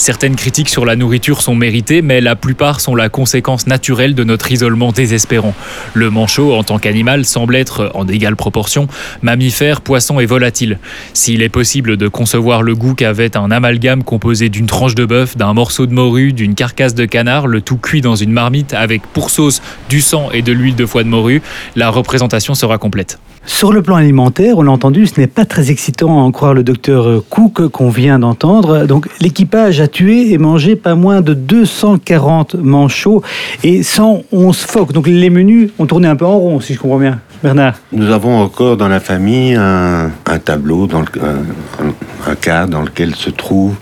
Certaines 0.00 0.34
critiques 0.34 0.70
sur 0.70 0.86
la 0.86 0.96
nourriture 0.96 1.42
sont 1.42 1.54
méritées, 1.54 2.00
mais 2.00 2.22
la 2.22 2.34
plupart 2.34 2.80
sont 2.80 2.94
la 2.94 3.10
conséquence 3.10 3.66
naturelle 3.66 4.14
de 4.14 4.24
notre 4.24 4.50
isolement 4.50 4.92
désespérant. 4.92 5.52
Le 5.92 6.08
manchot, 6.08 6.54
en 6.54 6.64
tant 6.64 6.78
qu'animal, 6.78 7.26
semble 7.26 7.54
être, 7.54 7.90
en 7.92 8.08
égale 8.08 8.34
proportion, 8.34 8.88
mammifère, 9.20 9.82
poisson 9.82 10.18
et 10.18 10.24
volatile. 10.24 10.78
S'il 11.12 11.42
est 11.42 11.50
possible 11.50 11.98
de 11.98 12.08
concevoir 12.08 12.62
le 12.62 12.74
goût 12.74 12.94
qu'avait 12.94 13.36
un 13.36 13.50
amalgame 13.50 14.02
composé 14.02 14.48
d'une 14.48 14.66
tranche 14.66 14.94
de 14.94 15.04
bœuf, 15.04 15.36
d'un 15.36 15.52
morceau 15.52 15.84
de 15.84 15.92
morue, 15.92 16.32
d'une 16.32 16.54
carcasse 16.54 16.94
de 16.94 17.04
canard, 17.04 17.46
le 17.46 17.60
tout 17.60 17.76
cuit 17.76 18.00
dans 18.00 18.16
une 18.16 18.32
marmite 18.32 18.72
avec 18.72 19.02
pour 19.02 19.28
sauce 19.28 19.60
du 19.90 20.00
sang 20.00 20.30
et 20.32 20.40
de 20.40 20.52
l'huile 20.52 20.76
de 20.76 20.86
foie 20.86 21.04
de 21.04 21.10
morue, 21.10 21.42
la 21.76 21.90
représentation 21.90 22.54
sera 22.54 22.78
complète. 22.78 23.18
Sur 23.46 23.72
le 23.72 23.80
plan 23.82 23.96
alimentaire, 23.96 24.58
on 24.58 24.62
l'a 24.62 24.70
entendu, 24.70 25.06
ce 25.06 25.18
n'est 25.18 25.26
pas 25.26 25.46
très 25.46 25.70
excitant 25.70 26.20
à 26.20 26.22
en 26.22 26.30
croire 26.30 26.52
le 26.52 26.62
docteur 26.62 27.22
Cook 27.30 27.68
qu'on 27.68 27.88
vient 27.88 28.18
d'entendre. 28.18 28.86
Donc 28.86 29.08
l'équipage 29.20 29.80
a 29.80 29.88
tué 29.90 30.32
et 30.32 30.38
mangé 30.38 30.76
pas 30.76 30.94
moins 30.94 31.20
de 31.20 31.34
240 31.34 32.54
manchots 32.54 33.22
et 33.62 33.82
111 33.82 34.56
phoques. 34.56 34.92
Donc 34.92 35.06
les 35.06 35.30
menus 35.30 35.70
ont 35.78 35.86
tourné 35.86 36.08
un 36.08 36.16
peu 36.16 36.26
en 36.26 36.38
rond, 36.38 36.60
si 36.60 36.74
je 36.74 36.80
comprends 36.80 36.98
bien. 36.98 37.20
Bernard 37.42 37.74
Nous 37.92 38.10
avons 38.10 38.38
encore 38.38 38.76
dans 38.76 38.88
la 38.88 39.00
famille 39.00 39.54
un, 39.54 40.10
tableau, 40.44 40.88
un, 40.92 42.34
cas 42.34 42.66
dans 42.66 42.82
lequel 42.82 43.14
se 43.14 43.30
trouvent 43.30 43.76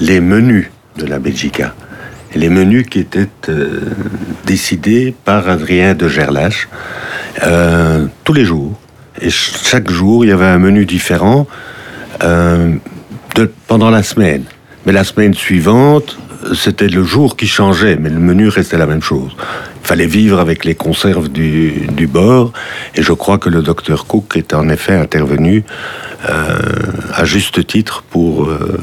les 0.00 0.20
menus 0.20 0.70
de 0.96 1.06
la 1.06 1.18
Belgica. 1.18 1.74
Les 2.34 2.48
menus 2.48 2.86
qui 2.88 3.00
étaient 3.00 3.28
euh, 3.48 3.80
décidés 4.46 5.14
par 5.24 5.48
Adrien 5.48 5.94
de 5.94 6.08
Gerlache 6.08 6.68
euh, 7.44 8.06
tous 8.24 8.32
les 8.32 8.44
jours 8.44 8.78
et 9.20 9.30
chaque 9.30 9.90
jour, 9.90 10.24
il 10.24 10.28
y 10.28 10.32
avait 10.32 10.46
un 10.46 10.58
menu 10.58 10.86
différent 10.86 11.46
euh, 12.22 12.74
pendant 13.66 13.90
la 13.90 14.02
semaine. 14.02 14.44
Mais 14.86 14.92
la 14.92 15.04
semaine 15.04 15.34
suivante, 15.34 16.18
c'était 16.54 16.88
le 16.88 17.04
jour 17.04 17.36
qui 17.36 17.46
changeait, 17.46 17.96
mais 17.96 18.10
le 18.10 18.18
menu 18.18 18.48
restait 18.48 18.78
la 18.78 18.86
même 18.86 19.02
chose. 19.02 19.30
Il 19.82 19.86
fallait 19.86 20.06
vivre 20.06 20.40
avec 20.40 20.64
les 20.64 20.74
conserves 20.74 21.28
du, 21.28 22.08
bord, 22.10 22.52
et 22.94 23.02
je 23.02 23.12
crois 23.12 23.38
que 23.38 23.48
le 23.48 23.62
docteur 23.62 24.06
Cook 24.06 24.36
est 24.36 24.54
en 24.54 24.68
effet 24.68 24.94
intervenu 24.94 25.64
euh, 26.28 26.58
à 27.14 27.24
juste 27.24 27.66
titre 27.66 28.02
pour, 28.10 28.46
euh, 28.46 28.78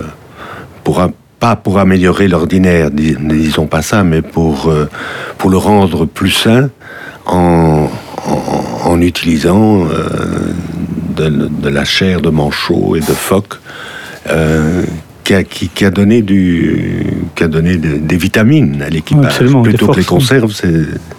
pour 0.83 1.01
pas 1.39 1.55
pour 1.55 1.79
améliorer 1.79 2.27
l'ordinaire, 2.27 2.89
ne 2.91 3.33
disons 3.33 3.67
pas 3.67 3.81
ça, 3.81 4.03
mais 4.03 4.21
pour, 4.21 4.69
euh, 4.69 4.89
pour 5.37 5.49
le 5.49 5.57
rendre 5.57 6.05
plus 6.05 6.31
sain 6.31 6.69
en, 7.25 7.89
en, 8.83 9.01
utilisant 9.01 9.85
euh, 9.85 10.53
de, 11.15 11.69
la 11.69 11.85
chair 11.85 12.19
de 12.21 12.29
manchot 12.29 12.95
et 12.95 12.99
de 12.99 13.05
phoque 13.05 13.55
qui, 15.29 15.35
a, 15.35 15.43
qui, 15.43 15.85
a, 15.85 15.91
donné, 15.91 16.23
du, 16.23 17.05
qui 17.35 17.43
a 17.43 17.47
donné 17.47 17.77
des 17.77 18.17
vitamines 18.17 18.81
à 18.81 18.89
l'équipage. 18.89 19.37
Plutôt 19.63 19.87
que 19.89 19.99
les 19.99 20.03
conserves, 20.03 20.51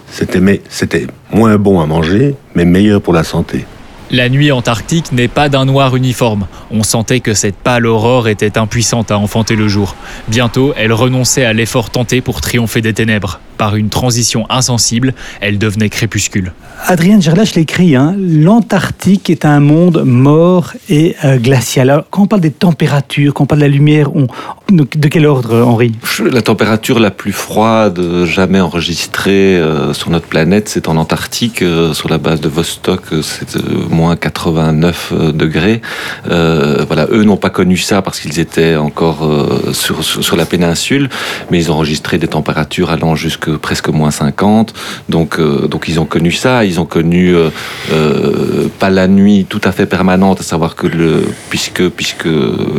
c'était 0.08 1.06
moins 1.32 1.56
bon 1.58 1.80
à 1.80 1.86
manger, 1.86 2.34
mais 2.56 2.64
meilleur 2.64 3.00
pour 3.00 3.12
la 3.12 3.22
santé. 3.22 3.64
La 4.10 4.28
nuit 4.28 4.50
antarctique 4.50 5.12
n'est 5.12 5.28
pas 5.28 5.48
d'un 5.48 5.64
noir 5.64 5.94
uniforme. 5.94 6.48
On 6.72 6.82
sentait 6.82 7.20
que 7.20 7.34
cette 7.34 7.54
pâle 7.54 7.86
aurore 7.86 8.26
était 8.26 8.58
impuissante 8.58 9.12
à 9.12 9.18
enfanter 9.18 9.54
le 9.54 9.68
jour. 9.68 9.94
Bientôt, 10.26 10.74
elle 10.76 10.92
renonçait 10.92 11.44
à 11.44 11.52
l'effort 11.52 11.90
tenté 11.90 12.20
pour 12.20 12.40
triompher 12.40 12.80
des 12.80 12.92
ténèbres. 12.92 13.38
Par 13.60 13.76
une 13.76 13.90
transition 13.90 14.46
insensible, 14.48 15.12
elle 15.42 15.58
devenait 15.58 15.90
crépuscule. 15.90 16.54
Adrien 16.86 17.20
Gerlach 17.20 17.54
l'écrit, 17.56 17.94
hein, 17.94 18.16
l'Antarctique 18.18 19.28
est 19.28 19.44
un 19.44 19.60
monde 19.60 20.02
mort 20.04 20.72
et 20.88 21.14
euh, 21.24 21.36
glacial. 21.36 21.90
Alors, 21.90 22.04
quand 22.10 22.22
on 22.22 22.26
parle 22.26 22.40
des 22.40 22.50
températures, 22.50 23.34
quand 23.34 23.44
on 23.44 23.46
parle 23.46 23.60
de 23.60 23.66
la 23.66 23.70
lumière, 23.70 24.16
on... 24.16 24.28
de 24.70 25.08
quel 25.08 25.26
ordre, 25.26 25.62
Henri? 25.62 25.92
La 26.32 26.40
température 26.40 26.98
la 26.98 27.10
plus 27.10 27.32
froide 27.32 28.24
jamais 28.24 28.60
enregistrée 28.60 29.58
euh, 29.58 29.92
sur 29.92 30.10
notre 30.10 30.26
planète, 30.26 30.70
c'est 30.70 30.88
en 30.88 30.96
Antarctique, 30.96 31.60
euh, 31.60 31.92
sur 31.92 32.08
la 32.08 32.16
base 32.16 32.40
de 32.40 32.48
Vostok, 32.48 33.02
c'est 33.22 33.56
moins 33.90 34.16
89 34.16 35.12
degrés. 35.34 35.82
voilà, 36.24 37.06
eux 37.12 37.24
n'ont 37.24 37.36
pas 37.36 37.50
connu 37.50 37.76
ça 37.76 38.00
parce 38.00 38.20
qu'ils 38.20 38.40
étaient 38.40 38.76
encore 38.76 39.30
sur, 39.72 40.02
sur, 40.02 40.36
la 40.36 40.46
péninsule, 40.46 41.10
mais 41.50 41.58
ils 41.58 41.70
ont 41.70 41.74
enregistré 41.74 42.18
des 42.18 42.28
températures 42.28 42.90
allant 42.90 43.14
jusque 43.16 43.49
presque 43.56 43.88
moins 43.88 44.10
50. 44.10 44.74
Donc, 45.08 45.38
euh, 45.38 45.66
donc 45.66 45.88
ils 45.88 46.00
ont 46.00 46.04
connu 46.04 46.32
ça. 46.32 46.64
Ils 46.64 46.80
ont 46.80 46.84
connu 46.84 47.34
euh, 47.34 47.50
euh, 47.92 48.68
pas 48.78 48.90
la 48.90 49.08
nuit 49.08 49.46
tout 49.48 49.60
à 49.64 49.72
fait 49.72 49.86
permanente, 49.86 50.40
à 50.40 50.42
savoir 50.42 50.76
que 50.76 50.86
le, 50.86 51.24
puisque, 51.48 51.88
puisque 51.88 52.28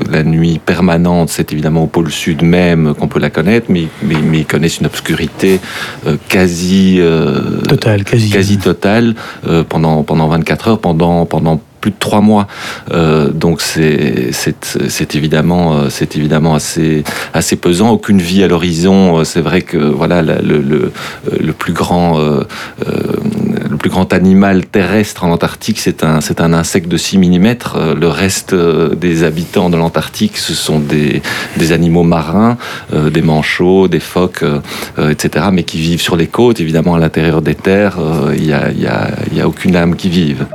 la 0.09 0.23
nuit 0.23 0.59
permanente, 0.63 1.29
c'est 1.29 1.51
évidemment 1.53 1.83
au 1.83 1.87
pôle 1.87 2.11
sud 2.11 2.43
même 2.43 2.93
qu'on 2.93 3.07
peut 3.07 3.19
la 3.19 3.29
connaître, 3.29 3.67
mais, 3.69 3.87
mais, 4.03 4.39
ils 4.39 4.45
connaissent 4.45 4.79
une 4.79 4.85
obscurité 4.85 5.59
quasi, 6.27 6.99
totale, 7.67 8.03
quasi, 8.03 8.29
quasi 8.29 8.57
totale 8.57 9.15
pendant, 9.69 10.03
pendant 10.03 10.27
24 10.27 10.67
heures, 10.67 10.79
pendant, 10.79 11.25
pendant 11.25 11.61
plus 11.81 11.91
de 11.91 11.95
trois 11.99 12.21
mois. 12.21 12.47
donc 13.33 13.61
c'est 13.61 15.15
évidemment, 15.15 15.89
c'est 15.89 16.15
évidemment 16.15 16.55
assez, 16.55 17.03
assez 17.33 17.55
pesant. 17.55 17.89
Aucune 17.89 18.21
vie 18.21 18.43
à 18.43 18.47
l'horizon. 18.47 19.23
C'est 19.23 19.41
vrai 19.41 19.61
que 19.61 19.77
voilà 19.77 20.21
le, 20.21 20.59
le, 20.59 20.91
le 21.39 21.53
plus 21.53 21.73
grand 21.73 22.19
le 23.71 23.77
plus 23.77 23.89
grand 23.89 24.13
animal 24.13 24.65
terrestre 24.65 25.23
en 25.23 25.31
Antarctique, 25.31 25.79
c'est 25.79 26.03
un, 26.03 26.19
un 26.37 26.53
insecte 26.53 26.87
de 26.87 26.97
6 26.97 27.17
mm. 27.17 27.55
Le 27.99 28.07
reste 28.07 28.53
des 28.53 29.23
habitants 29.23 29.69
de 29.69 29.77
l'Antarctique, 29.77 30.37
ce 30.37 30.53
sont 30.53 30.79
des, 30.79 31.21
des 31.57 31.71
animaux 31.71 32.03
marins, 32.03 32.57
des 32.93 33.21
manchots, 33.21 33.87
des 33.87 33.99
phoques, 33.99 34.43
etc., 34.97 35.45
mais 35.51 35.63
qui 35.63 35.79
vivent 35.79 36.01
sur 36.01 36.15
les 36.15 36.27
côtes, 36.27 36.59
évidemment 36.59 36.95
à 36.95 36.99
l'intérieur 36.99 37.41
des 37.41 37.55
terres, 37.55 37.97
il 38.35 38.43
n'y 38.43 38.47
y 38.49 38.53
a, 38.53 39.09
y 39.33 39.41
a 39.41 39.47
aucune 39.47 39.75
âme 39.75 39.95
qui 39.95 40.09
vive. 40.09 40.45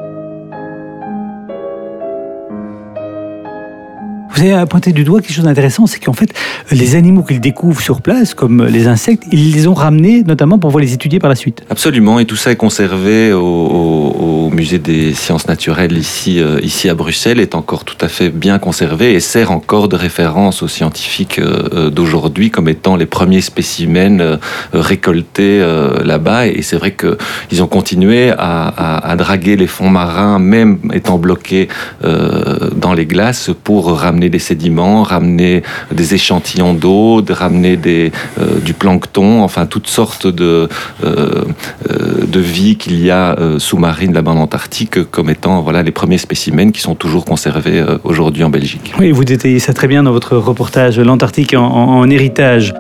Vous 4.37 4.42
avez 4.42 4.66
pointé 4.66 4.92
du 4.92 5.03
doigt 5.03 5.22
quelque 5.22 5.33
chose 5.33 5.46
d'intéressant, 5.46 5.87
c'est 5.87 5.99
qu'en 5.99 6.12
fait, 6.12 6.31
les 6.70 6.94
animaux 6.94 7.22
qu'ils 7.22 7.40
découvrent 7.40 7.81
sur 7.81 8.03
place, 8.03 8.35
comme 8.35 8.66
les 8.66 8.87
insectes, 8.87 9.22
ils 9.33 9.55
les 9.55 9.66
ont 9.66 9.72
ramenés 9.72 10.25
notamment 10.25 10.59
pour 10.59 10.68
pouvoir 10.68 10.85
les 10.85 10.92
étudier 10.92 11.18
par 11.18 11.31
la 11.31 11.37
suite. 11.37 11.62
Absolument, 11.70 12.18
et 12.18 12.27
tout 12.27 12.37
ça 12.37 12.53
est 12.53 12.57
conservé 12.57 13.33
au, 13.33 14.51
musée 14.53 14.79
des 14.79 15.12
sciences 15.12 15.49
naturelles 15.49 15.99
ici, 15.99 16.40
euh, 16.40 16.59
ici 16.62 16.88
à 16.88 16.94
Bruxelles, 16.94 17.40
est 17.40 17.55
encore 17.55 17.85
tout 17.85 17.96
à 18.01 18.09
fait 18.09 18.31
bien 18.31 18.59
conservé 18.59 19.12
et 19.12 19.20
sert 19.20 19.51
encore 19.51 19.88
de 19.88 19.96
référence 19.96 20.62
aux 20.62 20.68
scientifiques 20.68 21.38
euh, 21.38 21.90
d'aujourd'hui 21.90 22.51
comme 22.51 22.68
étant 22.68 22.96
les 22.96 23.05
premiers 23.05 23.42
spécimens 23.42 24.20
euh, 24.20 24.37
récoltés 24.72 25.62
là-bas. 26.05 26.46
Et 26.46 26.62
c'est 26.62 26.77
vrai 26.77 26.94
qu'ils 26.94 27.62
ont 27.62 27.66
continué 27.66 28.33
à, 28.37 29.14
draguer 29.18 29.57
les 29.57 29.66
fonds 29.66 29.90
marins, 29.90 30.38
même 30.38 30.79
étant 30.92 31.18
bloqués 31.18 31.68
dans 32.03 32.92
les 32.94 33.07
glaces, 33.07 33.51
pour 33.64 33.92
ramener 33.92 34.25
des 34.30 34.38
sédiments, 34.38 35.02
ramener 35.02 35.62
des 35.92 36.14
échantillons 36.14 36.74
d'eau, 36.74 37.22
de 37.22 37.32
ramener 37.32 37.76
des, 37.76 38.12
euh, 38.40 38.58
du 38.60 38.74
plancton, 38.74 39.42
enfin 39.42 39.66
toutes 39.66 39.86
sortes 39.86 40.26
de, 40.26 40.68
euh, 41.04 41.44
euh, 41.90 42.26
de 42.26 42.40
vie 42.40 42.76
qu'il 42.76 43.04
y 43.04 43.10
a 43.10 43.36
sous-marine 43.58 44.12
là-bas 44.12 44.32
en 44.32 44.38
Antarctique 44.38 45.10
comme 45.10 45.30
étant 45.30 45.60
voilà, 45.62 45.82
les 45.82 45.90
premiers 45.90 46.18
spécimens 46.18 46.72
qui 46.72 46.80
sont 46.80 46.94
toujours 46.94 47.24
conservés 47.24 47.84
aujourd'hui 48.04 48.44
en 48.44 48.50
Belgique. 48.50 48.92
Oui, 48.98 49.10
vous 49.12 49.24
détaillez 49.24 49.58
ça 49.58 49.72
très 49.72 49.88
bien 49.88 50.02
dans 50.02 50.12
votre 50.12 50.36
reportage 50.36 50.98
L'Antarctique 50.98 51.54
en 51.54 52.08
héritage. 52.10 52.74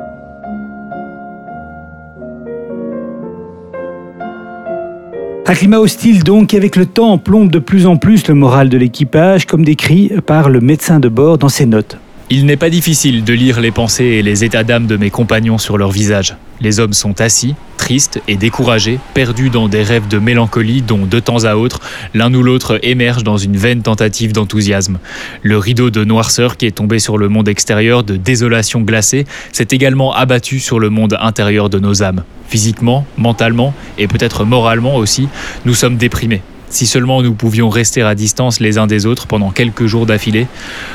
Un 5.48 5.54
climat 5.54 5.78
hostile 5.78 6.24
donc, 6.24 6.54
avec 6.54 6.74
le 6.74 6.86
temps 6.86 7.18
plombe 7.18 7.52
de 7.52 7.60
plus 7.60 7.86
en 7.86 7.96
plus 7.96 8.26
le 8.26 8.34
moral 8.34 8.68
de 8.68 8.76
l'équipage, 8.76 9.46
comme 9.46 9.64
décrit 9.64 10.10
par 10.26 10.50
le 10.50 10.60
médecin 10.60 10.98
de 10.98 11.08
bord 11.08 11.38
dans 11.38 11.48
ses 11.48 11.66
notes. 11.66 11.98
Il 12.28 12.44
n'est 12.44 12.56
pas 12.56 12.70
difficile 12.70 13.22
de 13.22 13.32
lire 13.32 13.60
les 13.60 13.70
pensées 13.70 14.04
et 14.04 14.22
les 14.22 14.42
états 14.42 14.64
d'âme 14.64 14.88
de 14.88 14.96
mes 14.96 15.10
compagnons 15.10 15.58
sur 15.58 15.78
leur 15.78 15.92
visage. 15.92 16.34
Les 16.60 16.80
hommes 16.80 16.92
sont 16.92 17.20
assis, 17.20 17.54
tristes 17.76 18.20
et 18.26 18.34
découragés, 18.34 18.98
perdus 19.14 19.48
dans 19.48 19.68
des 19.68 19.84
rêves 19.84 20.08
de 20.08 20.18
mélancolie 20.18 20.82
dont 20.82 21.06
de 21.06 21.20
temps 21.20 21.44
à 21.44 21.54
autre, 21.54 21.78
l'un 22.14 22.34
ou 22.34 22.42
l'autre 22.42 22.80
émerge 22.82 23.22
dans 23.22 23.36
une 23.36 23.56
vaine 23.56 23.82
tentative 23.82 24.32
d'enthousiasme. 24.32 24.98
Le 25.44 25.56
rideau 25.56 25.90
de 25.90 26.02
noirceur 26.02 26.56
qui 26.56 26.66
est 26.66 26.72
tombé 26.72 26.98
sur 26.98 27.16
le 27.16 27.28
monde 27.28 27.46
extérieur 27.46 28.02
de 28.02 28.16
désolation 28.16 28.80
glacée 28.80 29.24
s'est 29.52 29.68
également 29.70 30.12
abattu 30.12 30.58
sur 30.58 30.80
le 30.80 30.90
monde 30.90 31.16
intérieur 31.20 31.70
de 31.70 31.78
nos 31.78 32.02
âmes. 32.02 32.24
Physiquement, 32.48 33.06
mentalement 33.16 33.72
et 33.98 34.08
peut-être 34.08 34.44
moralement 34.44 34.96
aussi, 34.96 35.28
nous 35.64 35.74
sommes 35.74 35.96
déprimés. 35.96 36.42
Si 36.70 36.86
seulement 36.86 37.22
nous 37.22 37.34
pouvions 37.34 37.68
rester 37.68 38.02
à 38.02 38.14
distance 38.14 38.60
les 38.60 38.78
uns 38.78 38.86
des 38.86 39.06
autres 39.06 39.26
pendant 39.26 39.50
quelques 39.50 39.86
jours 39.86 40.06
d'affilée. 40.06 40.46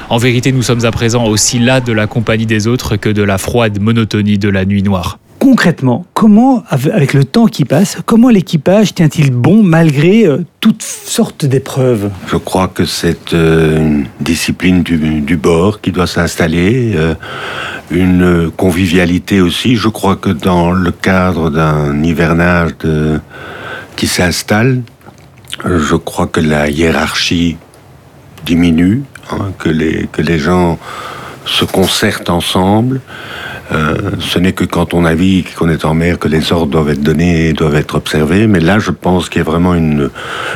En 0.10 0.18
vérité, 0.18 0.52
nous 0.52 0.64
sommes 0.64 0.86
à 0.86 0.92
présent 0.92 1.26
aussi 1.26 1.60
là 1.60 1.82
de 1.82 1.94
la 1.94 2.08
compagnie 2.08 2.46
des 2.46 2.68
autres 2.68 2.98
que 2.98 3.10
de 3.10 3.24
la 3.24 3.38
froide 3.38 3.80
monotonie 3.80 4.38
de 4.38 4.50
la 4.50 4.66
nuit 4.66 4.84
noire. 4.84 5.20
Concrètement, 5.42 6.06
comment, 6.14 6.64
avec 6.70 7.16
le 7.16 7.24
temps 7.24 7.48
qui 7.48 7.66
passe, 7.66 7.98
comment 8.06 8.30
l'équipage 8.30 8.94
tient-il 8.94 9.32
bon 9.32 9.64
malgré 9.64 10.28
euh, 10.28 10.46
toutes 10.60 10.84
sortes 10.84 11.46
d'épreuves? 11.46 12.12
Je 12.28 12.38
crois 12.38 12.68
que 12.68 12.86
c'est 12.86 13.34
euh, 13.34 13.80
une 13.80 14.06
discipline 14.20 14.84
du, 14.84 15.38
bord 15.38 15.82
qui 15.82 15.92
doit 15.92 16.06
s'installer, 16.06 16.92
euh, 16.96 17.16
une 17.90 18.52
convivialité 18.56 19.42
aussi. 19.42 19.78
Je 19.78 19.90
crois 19.90 20.16
que 20.16 20.30
dans 20.30 20.72
le 20.72 20.92
cadre 20.92 21.50
d'un 21.50 22.04
hivernage 22.04 22.74
qui 23.96 24.06
s'installe, 24.06 24.84
je 25.66 25.96
crois 25.96 26.28
que 26.28 26.40
la 26.40 26.70
hiérarchie 26.70 27.58
diminue, 28.46 29.04
hein, 29.32 29.52
que, 29.60 29.70
les, 29.70 30.08
que 30.12 30.22
les 30.22 30.40
gens 30.40 30.80
se 31.46 31.66
concertent 31.66 32.30
ensemble. 32.30 33.02
Euh, 33.72 34.12
ce 34.20 34.38
n'est 34.38 34.52
que 34.52 34.66
quand 34.66 34.94
on 34.94 35.02
navigue, 35.02 35.54
qu'on 35.56 35.70
est 35.70 35.86
en 35.86 35.94
mer, 35.94 36.20
que 36.20 36.28
les 36.28 36.52
ordres 36.52 36.68
doivent 36.68 36.90
être 36.90 37.02
donnés 37.02 37.48
et 37.48 37.54
doivent 37.54 37.76
être 37.76 37.96
observés. 37.96 38.46
Mais 38.46 38.60
là, 38.60 38.80
je 38.80 38.92
pense 38.92 39.30
qu'il 39.30 39.40
y 39.40 39.42
a 39.42 39.50
vraiment 39.50 39.76
une, 39.76 40.10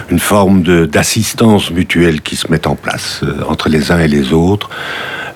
une 0.09 0.19
forme 0.19 0.63
d'assistance 0.87 1.71
mutuelle 1.71 2.21
qui 2.21 2.35
se 2.35 2.51
met 2.51 2.67
en 2.67 2.75
place 2.75 3.21
euh, 3.23 3.35
entre 3.47 3.69
les 3.69 3.91
uns 3.91 3.99
et 3.99 4.09
les 4.09 4.33
autres. 4.33 4.69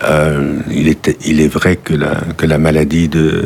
Euh, 0.03 0.59
il, 0.71 0.89
est, 0.89 1.17
il 1.25 1.39
est 1.39 1.47
vrai 1.47 1.77
que 1.77 1.93
la, 1.93 2.15
que 2.37 2.45
la 2.45 2.57
maladie 2.57 3.07
de 3.07 3.45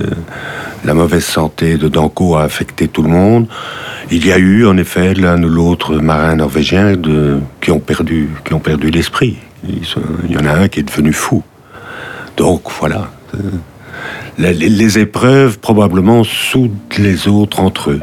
la 0.83 0.93
mauvaise 0.93 1.25
santé 1.25 1.77
de 1.77 1.87
Danko 1.87 2.35
a 2.35 2.43
affecté 2.43 2.87
tout 2.87 3.03
le 3.03 3.09
monde. 3.09 3.47
Il 4.11 4.25
y 4.25 4.31
a 4.31 4.37
eu 4.37 4.65
en 4.65 4.77
effet 4.77 5.13
l'un 5.13 5.41
ou 5.43 5.49
l'autre 5.49 5.95
marin 5.95 6.35
norvégien 6.35 6.95
qui 7.61 7.71
ont 7.71 7.79
perdu, 7.79 8.29
qui 8.45 8.53
ont 8.53 8.59
perdu 8.59 8.89
l'esprit. 8.89 9.37
Il 9.67 10.31
y 10.31 10.37
en 10.37 10.45
a 10.45 10.53
un 10.53 10.67
qui 10.67 10.81
est 10.81 10.83
devenu 10.83 11.13
fou. 11.13 11.43
Donc 12.37 12.63
voilà. 12.79 13.11
Euh, 13.35 13.39
les, 14.37 14.53
les 14.53 14.99
épreuves 14.99 15.59
probablement 15.59 16.23
soudent 16.23 16.75
les 16.97 17.27
autres 17.27 17.59
entre 17.59 17.91
eux. 17.91 18.01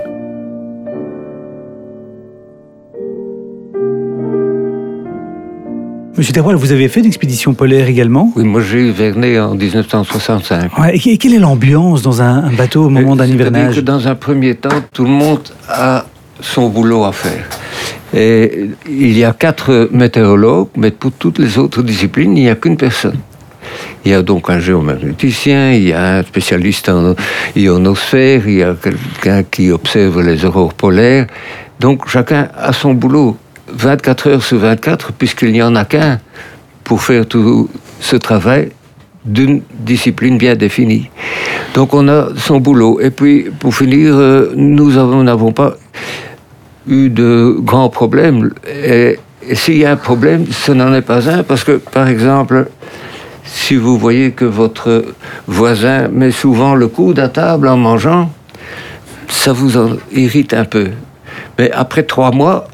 Monsieur 6.20 6.35
Terroil, 6.35 6.54
vous 6.54 6.70
avez 6.70 6.88
fait 6.88 7.00
d'expédition 7.00 7.54
polaire 7.54 7.88
également 7.88 8.30
Oui, 8.37 8.44
moi 8.44 8.61
j'ai 8.61 8.88
hiverné 8.88 9.40
en 9.40 9.54
1965. 9.54 10.70
et 10.92 11.16
quelle 11.16 11.33
est 11.33 11.38
l'ambiance 11.38 12.02
dans 12.02 12.20
un, 12.20 12.52
bateau 12.52 12.85
au 12.85 12.88
moment 12.90 13.16
d'un 13.16 13.24
hivernage 13.24 13.76
que 13.76 13.80
Dans 13.80 14.06
un 14.06 14.14
premier 14.14 14.54
temps, 14.54 14.83
tout 14.92 15.04
le 15.04 15.09
monde 15.09 15.48
a 15.66 16.04
son 16.42 16.68
boulot 16.68 17.04
à 17.04 17.12
faire. 17.12 17.48
Et 18.12 18.68
il 18.87 19.16
y 19.16 19.24
a 19.24 19.33
quatre 19.33 19.88
météorologues, 19.92 20.68
mais 20.76 20.90
pour 20.90 21.12
toutes 21.12 21.38
les 21.38 21.56
autres 21.56 21.80
disciplines, 21.83 22.37
il 22.37 22.42
n'y 22.42 22.50
a 22.50 22.54
qu'une 22.54 22.76
personne. 22.76 23.16
Il 24.04 24.11
y 24.11 24.14
a 24.14 24.20
donc 24.20 24.50
un 24.50 24.61
géomagnéticien, 24.61 25.72
il 25.72 25.88
y 25.88 25.94
a 25.94 26.18
un 26.18 26.22
spécialiste 26.22 26.90
en 26.90 27.14
ionosphère, 27.56 28.46
il 28.46 28.56
y 28.56 28.62
a 28.62 28.74
quelqu'un 28.74 29.42
qui 29.42 29.70
observe 29.70 30.20
les 30.20 30.44
aurores 30.44 30.74
polaires. 30.74 31.28
Donc 31.80 32.11
chacun 32.11 32.50
a 32.59 32.74
son 32.74 32.92
boulot. 32.92 33.38
24 33.72 34.28
heures 34.28 34.42
sur 34.42 34.59
24, 34.59 35.12
puisqu'il 35.12 35.52
n'y 35.52 35.62
en 35.62 35.74
a 35.76 35.85
qu'un 35.85 36.20
pour 36.85 37.02
faire 37.02 37.26
tout 37.26 37.68
ce 38.00 38.16
travail 38.16 38.70
d'une 39.24 39.62
discipline 39.78 40.38
bien 40.38 40.56
définie. 40.56 41.11
Donc 41.74 41.94
on 41.94 42.09
a 42.09 42.28
son 42.37 42.59
boulot. 42.59 43.00
Et 43.00 43.11
puis, 43.11 43.50
pour 43.59 43.74
finir, 43.74 44.14
euh, 44.16 44.52
nous 44.56 44.90
n'avons 45.22 45.52
pas 45.52 45.74
eu 46.88 47.09
de 47.11 47.56
grands 47.59 47.88
problèmes. 47.88 48.50
Et, 48.68 49.18
s'il 49.52 49.78
y 49.78 49.87
a 49.87 49.92
un 49.92 49.96
problème, 49.96 50.44
ce 50.50 50.70
n'en 50.70 50.92
est 50.94 51.02
pas 51.02 51.28
un, 51.30 51.42
parce 51.42 51.64
que, 51.64 51.72
par 51.72 52.09
exemple, 52.09 52.68
si 53.44 53.74
vous 53.74 53.96
voyez 53.98 54.33
que 54.33 54.44
votre 54.44 55.04
voisin 55.46 56.09
met 56.09 56.30
souvent 56.30 56.74
le 56.74 56.88
coude 56.88 57.18
à 57.18 57.28
table 57.28 57.66
en 57.68 57.76
mangeant, 57.76 58.30
ça 59.28 59.52
vous 59.52 59.72
irrite 60.12 60.52
un 60.52 60.66
peu. 60.66 60.88
Mais 61.59 61.70
après 61.72 62.02
trois 62.02 62.33
mois, 62.33 62.68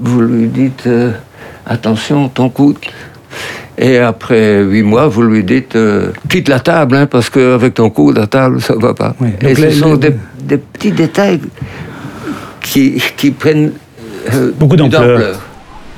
vous 0.00 0.20
lui 0.20 0.48
dites 0.48 0.86
euh, 0.86 1.12
attention, 1.66 2.28
ton 2.28 2.48
coude. 2.48 2.78
Et 3.76 3.98
après 3.98 4.62
huit 4.62 4.82
mois, 4.82 5.08
vous 5.08 5.22
lui 5.22 5.42
dites 5.42 5.74
euh, 5.74 6.12
quitte 6.28 6.48
la 6.48 6.60
table, 6.60 6.96
hein, 6.96 7.06
parce 7.06 7.28
qu'avec 7.30 7.74
ton 7.74 7.90
coude 7.90 8.18
à 8.18 8.26
table, 8.26 8.60
ça 8.60 8.76
ne 8.76 8.80
va 8.80 8.94
pas. 8.94 9.16
Et 9.40 9.54
ce 9.54 9.70
sont 9.70 9.96
des, 9.96 10.12
petits 10.58 10.92
détails 10.92 11.40
qui, 12.60 13.02
qui 13.16 13.30
prennent 13.32 13.72
euh, 14.32 14.52
beaucoup 14.56 14.76
d'ampleur. 14.76 15.40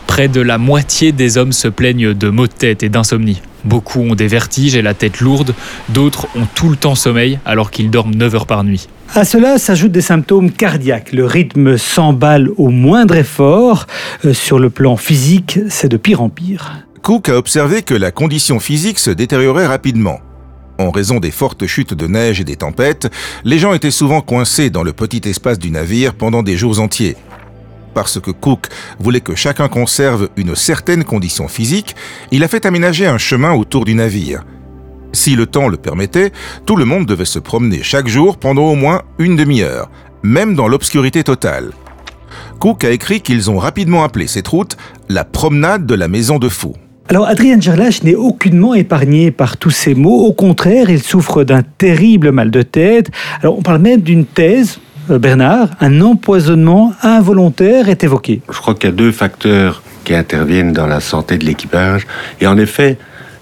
Près 0.06 0.28
de 0.28 0.40
la 0.40 0.56
moitié 0.56 1.12
des 1.12 1.36
hommes 1.36 1.52
se 1.52 1.68
plaignent 1.68 2.14
de 2.14 2.28
maux 2.30 2.46
de 2.46 2.52
tête 2.52 2.82
et 2.82 2.88
d'insomnie. 2.88 3.42
Beaucoup 3.64 4.00
ont 4.00 4.14
des 4.14 4.28
vertiges 4.28 4.76
et 4.76 4.82
la 4.82 4.94
tête 4.94 5.20
lourde, 5.20 5.52
d'autres 5.88 6.28
ont 6.36 6.46
tout 6.54 6.70
le 6.70 6.76
temps 6.76 6.94
sommeil 6.94 7.38
alors 7.44 7.70
qu'ils 7.70 7.90
dorment 7.90 8.14
9 8.14 8.34
heures 8.36 8.46
par 8.46 8.64
nuit. 8.64 8.88
À 9.14 9.24
cela 9.24 9.58
s'ajoutent 9.58 9.92
des 9.92 10.02
symptômes 10.02 10.50
cardiaques. 10.50 11.12
Le 11.12 11.24
rythme 11.24 11.78
s'emballe 11.78 12.50
au 12.56 12.68
moindre 12.68 13.16
effort. 13.16 13.86
Euh, 14.24 14.34
sur 14.34 14.58
le 14.58 14.68
plan 14.68 14.96
physique, 14.96 15.58
c'est 15.68 15.88
de 15.88 15.96
pire 15.96 16.20
en 16.20 16.28
pire. 16.28 16.84
Cook 17.02 17.28
a 17.28 17.36
observé 17.36 17.82
que 17.82 17.94
la 17.94 18.10
condition 18.10 18.58
physique 18.60 18.98
se 18.98 19.10
détériorait 19.10 19.66
rapidement. 19.66 20.20
En 20.78 20.90
raison 20.90 21.20
des 21.20 21.30
fortes 21.30 21.66
chutes 21.66 21.94
de 21.94 22.06
neige 22.06 22.40
et 22.40 22.44
des 22.44 22.56
tempêtes, 22.56 23.08
les 23.44 23.58
gens 23.58 23.72
étaient 23.72 23.90
souvent 23.90 24.20
coincés 24.20 24.68
dans 24.68 24.82
le 24.82 24.92
petit 24.92 25.26
espace 25.26 25.58
du 25.58 25.70
navire 25.70 26.14
pendant 26.14 26.42
des 26.42 26.56
jours 26.56 26.80
entiers. 26.80 27.16
parce 27.94 28.20
que 28.20 28.30
Cook 28.30 28.66
voulait 28.98 29.22
que 29.22 29.34
chacun 29.34 29.68
conserve 29.68 30.28
une 30.36 30.54
certaine 30.54 31.02
condition 31.02 31.48
physique, 31.48 31.96
il 32.30 32.44
a 32.44 32.48
fait 32.48 32.66
aménager 32.66 33.06
un 33.06 33.16
chemin 33.16 33.54
autour 33.54 33.86
du 33.86 33.94
navire. 33.94 34.44
Si 35.12 35.34
le 35.36 35.46
temps 35.46 35.68
le 35.68 35.76
permettait, 35.76 36.32
tout 36.66 36.76
le 36.76 36.84
monde 36.84 37.06
devait 37.06 37.24
se 37.24 37.38
promener 37.38 37.82
chaque 37.82 38.08
jour 38.08 38.36
pendant 38.36 38.64
au 38.64 38.74
moins 38.74 39.02
une 39.18 39.36
demi-heure, 39.36 39.90
même 40.22 40.54
dans 40.54 40.68
l'obscurité 40.68 41.24
totale. 41.24 41.70
Cook 42.58 42.84
a 42.84 42.90
écrit 42.90 43.20
qu'ils 43.20 43.50
ont 43.50 43.58
rapidement 43.58 44.04
appelé 44.04 44.26
cette 44.26 44.48
route 44.48 44.76
la 45.08 45.24
promenade 45.24 45.86
de 45.86 45.94
la 45.94 46.08
maison 46.08 46.38
de 46.38 46.48
fou. 46.48 46.74
Alors 47.08 47.28
Adrien 47.28 47.60
Gerlach 47.60 48.02
n'est 48.02 48.16
aucunement 48.16 48.74
épargné 48.74 49.30
par 49.30 49.56
tous 49.58 49.70
ces 49.70 49.94
maux. 49.94 50.26
Au 50.26 50.32
contraire, 50.32 50.90
il 50.90 51.00
souffre 51.00 51.44
d'un 51.44 51.62
terrible 51.62 52.32
mal 52.32 52.50
de 52.50 52.62
tête. 52.62 53.10
Alors 53.42 53.58
on 53.58 53.62
parle 53.62 53.78
même 53.78 54.00
d'une 54.00 54.24
thèse. 54.26 54.80
euh, 55.10 55.18
Bernard, 55.18 55.68
un 55.80 56.00
empoisonnement 56.00 56.92
involontaire 57.02 57.88
est 57.88 58.02
évoqué. 58.02 58.42
Je 58.50 58.58
crois 58.58 58.74
qu'il 58.74 58.90
y 58.90 58.92
a 58.92 58.96
deux 58.96 59.12
facteurs 59.12 59.82
qui 60.04 60.14
interviennent 60.14 60.72
dans 60.72 60.88
la 60.88 60.98
santé 61.00 61.38
de 61.38 61.44
l'équipage. 61.44 62.06
Et 62.40 62.46
en 62.48 62.58
effet, 62.58 62.98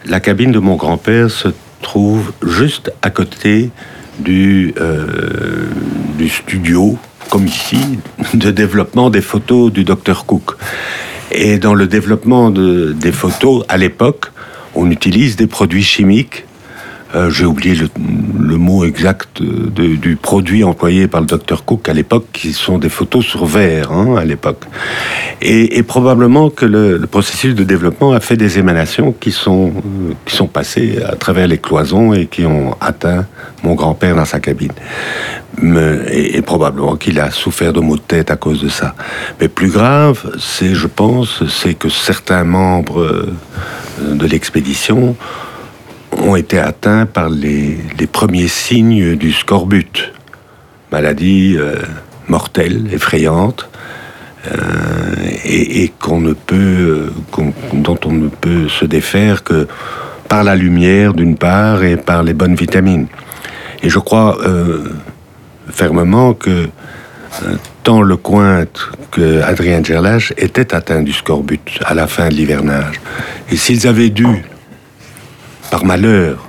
la 0.06 0.20
cabine 0.20 0.52
de 0.52 0.58
mon 0.58 0.76
grand-père 0.76 1.30
se 1.30 1.48
trouve 1.82 2.32
juste 2.46 2.92
à 3.02 3.10
côté 3.10 3.70
du, 4.18 4.74
euh, 4.80 5.68
du 6.18 6.28
studio, 6.28 6.98
comme 7.30 7.46
ici, 7.46 7.98
de 8.34 8.50
développement 8.50 9.10
des 9.10 9.20
photos 9.20 9.72
du 9.72 9.84
docteur 9.84 10.24
Cook. 10.26 10.52
Et 11.32 11.58
dans 11.58 11.74
le 11.74 11.86
développement 11.86 12.50
de- 12.50 12.92
des 12.92 13.12
photos, 13.12 13.64
à 13.68 13.76
l'époque, 13.76 14.26
on 14.74 14.90
utilise 14.90 15.36
des 15.36 15.46
produits 15.46 15.82
chimiques. 15.82 16.44
Euh, 17.14 17.30
J'ai 17.30 17.44
oublié 17.44 17.76
le, 17.76 18.56
mot 18.56 18.84
exact 18.84 19.40
de- 19.40 19.94
du 19.96 20.16
produit 20.16 20.64
employé 20.64 21.06
par 21.06 21.20
le 21.20 21.26
docteur 21.26 21.64
Cook 21.64 21.88
à 21.88 21.92
l'époque, 21.92 22.26
qui 22.32 22.52
sont 22.52 22.78
des 22.78 22.88
photos 22.88 23.24
sur 23.24 23.46
verre 23.46 23.92
hein, 23.92 24.16
à 24.16 24.24
l'époque. 24.24 24.64
Et, 25.40 25.82
probablement 25.82 26.50
que 26.50 26.64
le, 26.64 27.06
processus 27.06 27.54
de 27.54 27.62
développement 27.64 28.12
a 28.12 28.20
fait 28.20 28.36
des 28.36 28.58
émanations 28.58 29.12
qui 29.12 29.30
sont, 29.30 29.68
euh, 29.76 30.12
qui 30.24 30.34
sont 30.34 30.46
passées 30.46 30.98
à 31.06 31.14
travers 31.16 31.46
les 31.46 31.58
cloisons 31.58 32.12
et 32.14 32.26
qui 32.26 32.44
ont 32.46 32.74
atteint 32.80 33.26
mon 33.62 33.74
grand-père 33.74 34.16
dans 34.16 34.24
sa 34.24 34.40
cabine. 34.40 34.72
Et, 36.10 36.36
et 36.36 36.42
probablement 36.42 36.96
qu'il 36.96 37.20
a 37.20 37.30
souffert 37.30 37.72
de 37.72 37.80
maux 37.80 37.96
de 37.96 38.00
tête 38.02 38.30
à 38.32 38.36
cause 38.36 38.60
de 38.60 38.68
ça. 38.68 38.94
Mais 39.40 39.46
plus 39.48 39.70
grave, 39.70 40.32
c'est, 40.40 40.74
je 40.74 40.88
pense, 40.88 41.46
c'est 41.48 41.74
que 41.74 41.88
certains 41.88 42.42
membres 42.44 43.00
euh, 43.00 43.32
de 44.00 44.26
l'expédition 44.26 45.16
ont 46.18 46.36
été 46.36 46.58
atteints 46.58 47.06
par 47.06 47.28
les, 47.28 47.78
premiers 48.12 48.48
signes 48.48 49.16
du 49.16 49.32
scorbut, 49.32 50.12
maladie 50.92 51.56
euh, 51.58 51.76
mortelle, 52.28 52.88
effrayante, 52.92 53.68
euh, 54.46 54.58
et, 55.44 55.90
qu'on 56.00 56.20
ne 56.20 56.32
peut, 56.34 57.10
dont 57.72 57.98
on 58.04 58.12
ne 58.12 58.28
peut 58.28 58.68
se 58.68 58.84
défaire 58.84 59.42
que 59.42 59.66
par 60.28 60.44
la 60.44 60.54
lumière 60.54 61.14
d'une 61.14 61.36
part 61.36 61.82
et 61.82 61.96
par 61.96 62.22
les 62.22 62.34
bonnes 62.34 62.54
vitamines. 62.54 63.06
Et 63.82 63.88
je 63.88 63.98
crois 63.98 64.38
euh, 64.42 64.84
fermement 65.70 66.34
que 66.34 66.68
tant 67.82 68.02
Lecointe 68.02 68.90
que 69.10 69.42
Adrien 69.42 69.82
Gerlach 69.82 70.32
étaient 70.36 70.74
atteints 70.74 71.02
du 71.02 71.12
scorbut 71.12 71.80
à 71.84 71.94
la 71.94 72.06
fin 72.06 72.28
de 72.28 72.34
l'hivernage. 72.34 73.00
Et 73.50 73.56
s'ils 73.56 73.86
avaient 73.86 74.10
dû 74.10 74.26
par 75.74 75.84
malheur, 75.84 76.48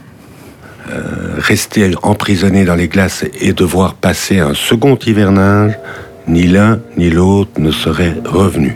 euh, 0.91 1.01
rester 1.39 1.91
emprisonné 2.03 2.63
dans 2.63 2.75
les 2.75 2.87
glaces 2.87 3.25
et 3.41 3.53
devoir 3.53 3.95
passer 3.95 4.37
un 4.37 4.53
second 4.53 4.99
hivernage, 5.03 5.71
ni 6.27 6.43
l'un 6.43 6.79
ni 6.95 7.09
l'autre 7.09 7.49
ne 7.57 7.71
seraient 7.71 8.13
revenus. 8.23 8.75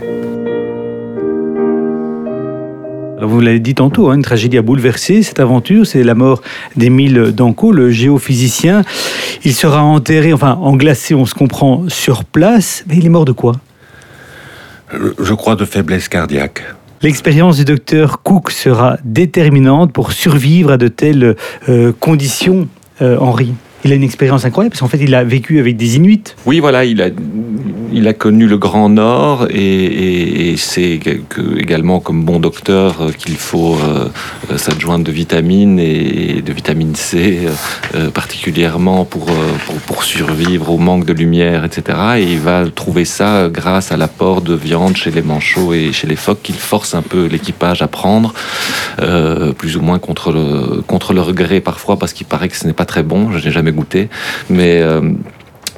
Alors 3.16 3.30
vous 3.30 3.40
l'avez 3.40 3.60
dit 3.60 3.76
tantôt, 3.76 4.10
hein, 4.10 4.16
une 4.16 4.22
tragédie 4.22 4.58
a 4.58 4.62
bouleversé 4.62 5.22
cette 5.22 5.38
aventure, 5.38 5.86
c'est 5.86 6.02
la 6.02 6.16
mort 6.16 6.42
d'Émile 6.74 7.32
Danco, 7.32 7.70
le 7.70 7.92
géophysicien. 7.92 8.82
Il 9.44 9.54
sera 9.54 9.84
enterré, 9.84 10.32
enfin 10.32 10.54
englacé, 10.54 11.14
on 11.14 11.26
se 11.26 11.34
comprend, 11.34 11.84
sur 11.86 12.24
place, 12.24 12.82
mais 12.88 12.96
il 12.96 13.06
est 13.06 13.10
mort 13.10 13.24
de 13.24 13.30
quoi? 13.30 13.52
Je 14.92 15.34
crois 15.34 15.54
de 15.54 15.64
faiblesse 15.64 16.08
cardiaque. 16.08 16.64
L'expérience 17.02 17.56
du 17.56 17.64
docteur 17.64 18.22
Cook 18.22 18.50
sera 18.50 18.98
déterminante 19.04 19.90
pour 19.90 20.12
survivre 20.12 20.72
à 20.72 20.76
de 20.76 20.88
telles 20.88 21.34
euh, 21.70 21.92
conditions, 21.98 22.68
euh, 23.00 23.16
Henri. 23.18 23.54
Il 23.84 23.92
a 23.92 23.94
une 23.94 24.02
expérience 24.02 24.44
incroyable 24.44 24.72
parce 24.72 24.80
qu'en 24.80 24.88
fait, 24.88 25.02
il 25.02 25.14
a 25.14 25.24
vécu 25.24 25.58
avec 25.58 25.76
des 25.76 25.96
Inuits. 25.96 26.22
Oui, 26.44 26.60
voilà, 26.60 26.84
il 26.84 27.00
a, 27.00 28.12
connu 28.12 28.46
le 28.46 28.58
Grand 28.58 28.90
Nord 28.90 29.46
et, 29.50 30.54
c'est 30.58 31.00
également 31.58 32.00
comme 32.00 32.24
bon 32.24 32.38
docteur 32.38 33.00
euh, 33.00 33.12
qu'il 33.12 33.36
faut 33.36 33.76
euh, 33.76 34.08
euh, 34.50 34.58
s'adjoindre 34.58 35.04
de 35.04 35.12
vitamines 35.12 35.78
et 35.78 36.42
de 36.42 36.52
vitamine 36.52 36.94
C 36.94 37.38
particulièrement 38.12 39.04
pour, 39.04 39.26
pour, 39.86 40.04
survivre 40.04 40.70
au 40.70 40.78
manque 40.78 41.04
de 41.04 41.12
lumière, 41.12 41.64
etc. 41.64 41.98
Et 42.18 42.24
il 42.24 42.38
va 42.38 42.64
trouver 42.68 43.04
ça 43.04 43.48
grâce 43.48 43.92
à 43.92 43.96
l'apport 43.96 44.42
de 44.42 44.54
viande 44.54 44.96
chez 44.96 45.10
les 45.10 45.22
manchots 45.22 45.72
et 45.72 45.92
chez 45.92 46.06
les 46.06 46.16
phoques 46.16 46.42
qu'il 46.42 46.56
force 46.56 46.94
un 46.94 47.02
peu 47.02 47.26
l'équipage 47.26 47.82
à 47.82 47.88
prendre, 47.88 48.34
plus 49.58 49.76
ou 49.76 49.80
moins 49.80 49.98
contre 49.98 50.32
le, 50.32 50.82
contre 50.82 51.12
le 51.12 51.20
regret 51.20 51.60
parfois 51.60 51.98
parce 51.98 52.12
qu'il 52.12 52.26
paraît 52.26 52.48
que 52.48 52.56
ce 52.56 52.66
n'est 52.66 52.72
pas 52.72 52.84
très 52.84 53.02
bon, 53.02 53.32
je 53.32 53.44
n'ai 53.44 53.52
jamais 53.52 53.69
goûté, 53.72 54.08
mais... 54.48 54.82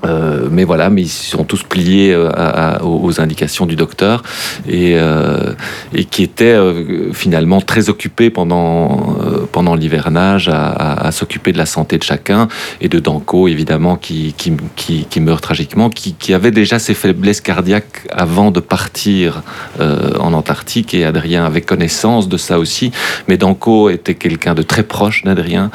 euh, 0.04 0.48
mais 0.50 0.64
voilà, 0.64 0.90
mais 0.90 1.02
ils 1.02 1.08
sont 1.08 1.44
tous 1.44 1.62
pliés 1.62 2.12
euh, 2.12 2.28
à- 2.34 2.84
aux 2.84 3.20
indications 3.20 3.66
du 3.66 3.76
docteur 3.76 4.22
et, 4.68 4.96
euh, 4.96 5.52
et 5.94 6.04
qui 6.04 6.22
était 6.22 6.44
euh, 6.54 7.12
finalement 7.12 7.60
très 7.60 7.88
occupé 7.88 8.30
pendant, 8.30 9.16
euh, 9.20 9.46
pendant 9.50 9.74
l'hivernage 9.74 10.48
à, 10.48 10.68
à- 10.70 11.06
à 11.06 11.12
s'occuper 11.12 11.52
de 11.52 11.58
la 11.58 11.66
santé 11.66 11.98
de 11.98 12.02
chacun 12.02 12.48
et 12.80 12.88
de 12.88 12.98
Danko 12.98 13.48
évidemment 13.48 13.96
qui, 13.96 14.34
qui, 14.36 14.52
qui, 14.76 15.06
qui 15.08 15.20
meurt 15.20 15.42
tragiquement, 15.42 15.88
qui, 15.90 16.14
qui 16.14 16.34
avait 16.34 16.50
déjà 16.50 16.78
ses 16.78 16.94
faiblesses 16.94 17.40
cardiaques 17.40 18.06
avant 18.10 18.50
de 18.50 18.60
partir 18.60 19.42
en 19.80 20.32
Antarctique 20.32 20.94
et 20.94 21.04
Adrien 21.04 21.44
avait 21.44 21.60
connaissance 21.60 22.28
de 22.28 22.36
ça 22.36 22.58
aussi, 22.58 22.90
mais 23.28 23.36
Danko 23.36 23.90
était 23.90 24.14
quelqu'un 24.14 24.54
de 24.54 24.62
très 24.62 24.82
proche 24.82 25.22
d'Adrien 25.24 25.70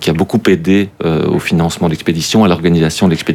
qui 0.00 0.10
a 0.10 0.12
beaucoup 0.12 0.40
aidé 0.48 0.88
au 1.04 1.38
financement 1.38 1.88
de 1.88 1.92
l'expédition, 1.92 2.44
à 2.44 2.48
l'organisation 2.48 3.06
de 3.06 3.10
l'expédition, 3.12 3.25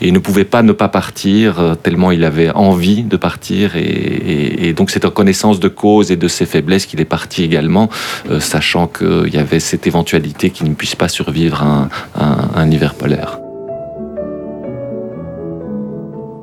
et 0.00 0.08
il 0.08 0.12
ne 0.12 0.18
pouvait 0.18 0.44
pas 0.44 0.62
ne 0.62 0.72
pas 0.72 0.88
partir 0.88 1.60
euh, 1.60 1.74
tellement 1.74 2.10
il 2.10 2.24
avait 2.24 2.50
envie 2.50 3.02
de 3.02 3.16
partir, 3.16 3.76
et, 3.76 4.72
donc 4.74 4.90
c'est 4.90 5.04
en 5.04 5.10
connaissance 5.10 5.60
de 5.60 5.68
cause 5.68 6.10
et 6.10 6.16
de 6.16 6.28
ses 6.28 6.46
faiblesses 6.46 6.86
qu'il 6.86 7.00
est 7.00 7.04
parti 7.04 7.42
également, 7.42 7.88
euh, 8.30 8.40
sachant 8.40 8.86
qu'il 8.86 9.32
y 9.32 9.38
avait 9.38 9.60
cette 9.60 9.86
éventualité 9.86 10.50
qu'il 10.50 10.68
ne 10.68 10.74
puisse 10.74 10.94
pas 10.94 11.08
survivre 11.08 11.62
à 11.62 11.66
un, 11.66 11.88
un- 12.20 12.50
un 12.54 12.70
hiver 12.70 12.94
polaire. 12.94 13.38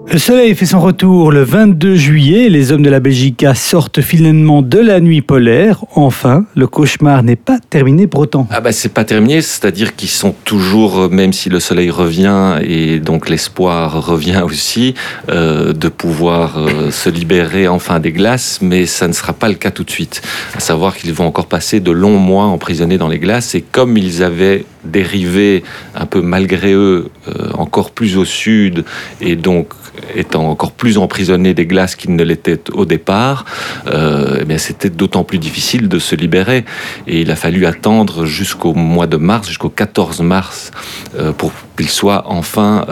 Le 0.08 0.20
soleil 0.20 0.54
fait 0.56 0.68
son 0.68 0.80
retour 0.80 1.32
le 1.32 1.44
22 1.44 1.96
juillet. 1.96 2.48
Les 2.48 2.72
hommes 2.72 2.84
de 2.84 2.90
la 2.90 3.00
Belgica 3.00 3.56
sortent 3.56 4.02
finalement 4.02 4.62
de 4.62 4.78
la 4.78 5.00
nuit 5.00 5.22
polaire. 5.22 5.84
Enfin, 5.96 6.46
le 6.56 6.68
cauchemar 6.68 7.24
n'est 7.24 7.36
pas 7.36 7.58
terminé 7.70 8.06
pour 8.06 8.22
autant. 8.22 8.48
Ah 8.52 8.62
bah 8.62 8.72
c'est 8.72 8.94
pas 8.94 9.04
terminé, 9.04 9.42
c'est-à-dire 9.42 9.96
qu'ils 9.96 10.10
sont 10.10 10.34
toujours, 10.46 11.00
euh, 11.00 11.10
même 11.10 11.34
si 11.34 11.50
le 11.50 11.60
soleil 11.60 11.90
revient 11.90 12.60
et 12.62 13.00
donc 13.00 13.30
l'espoir 13.30 14.06
revient 14.06 14.42
aussi, 14.46 14.94
euh, 15.30 15.74
de 15.74 15.90
pouvoir 15.90 16.60
euh, 16.60 16.92
se 16.92 17.10
libérer 17.10 17.68
enfin 17.68 18.00
des 18.00 18.12
glaces, 18.12 18.60
mais 18.62 18.86
ça 18.86 19.08
ne 19.08 19.14
sera 19.14 19.34
pas 19.34 19.50
le 19.50 19.56
cas 19.56 19.72
tout 19.72 19.84
de 19.84 19.92
suite. 19.92 20.22
À 20.56 20.60
savoir 20.60 20.96
qu'ils 20.96 21.14
vont 21.14 21.26
encore 21.26 21.48
passer 21.48 21.80
de 21.80 21.92
longs 21.92 22.20
mois 22.20 22.46
emprisonnés 22.46 23.00
dans 23.00 23.10
les 23.10 23.20
glaces 23.20 23.56
et 23.56 23.62
comme 23.62 23.98
ils 23.98 24.24
avaient 24.24 24.66
dérivé 24.86 25.64
un 25.96 26.06
peu 26.06 26.22
malgré 26.22 26.74
eux 26.74 27.10
euh, 27.28 27.50
encore 27.54 27.92
plus 27.92 28.18
au 28.18 28.26
sud 28.26 28.86
et 29.22 29.36
donc 29.36 29.74
étant 30.14 30.50
encore 30.50 30.72
plus 30.72 30.98
emprisonnés 30.98 31.54
des 31.54 31.66
glaces 31.66 31.96
qu'ils 31.96 32.16
ne 32.16 32.24
l'étaient 32.24 32.60
au 32.74 32.86
départ, 32.86 33.46
euh, 33.88 34.44
eh 34.48 34.58
c'était 34.58 34.90
d'autant 34.90 35.24
plus 35.24 35.38
difficile 35.38 35.88
de 35.88 36.00
se 36.00 36.16
libérer. 36.16 36.66
Et 37.08 37.22
il 37.22 37.32
a 37.32 37.36
fallu 37.38 37.66
attendre 37.66 38.26
jusqu'au 38.26 38.74
mois 38.74 39.08
de 39.08 39.16
mars, 39.16 39.48
jusqu'au 39.48 39.70
14 39.70 40.22
mars, 40.22 40.72
euh, 41.18 41.32
pour 41.32 41.54
qu'ils 41.78 41.90
soient 41.90 42.24
enfin 42.28 42.86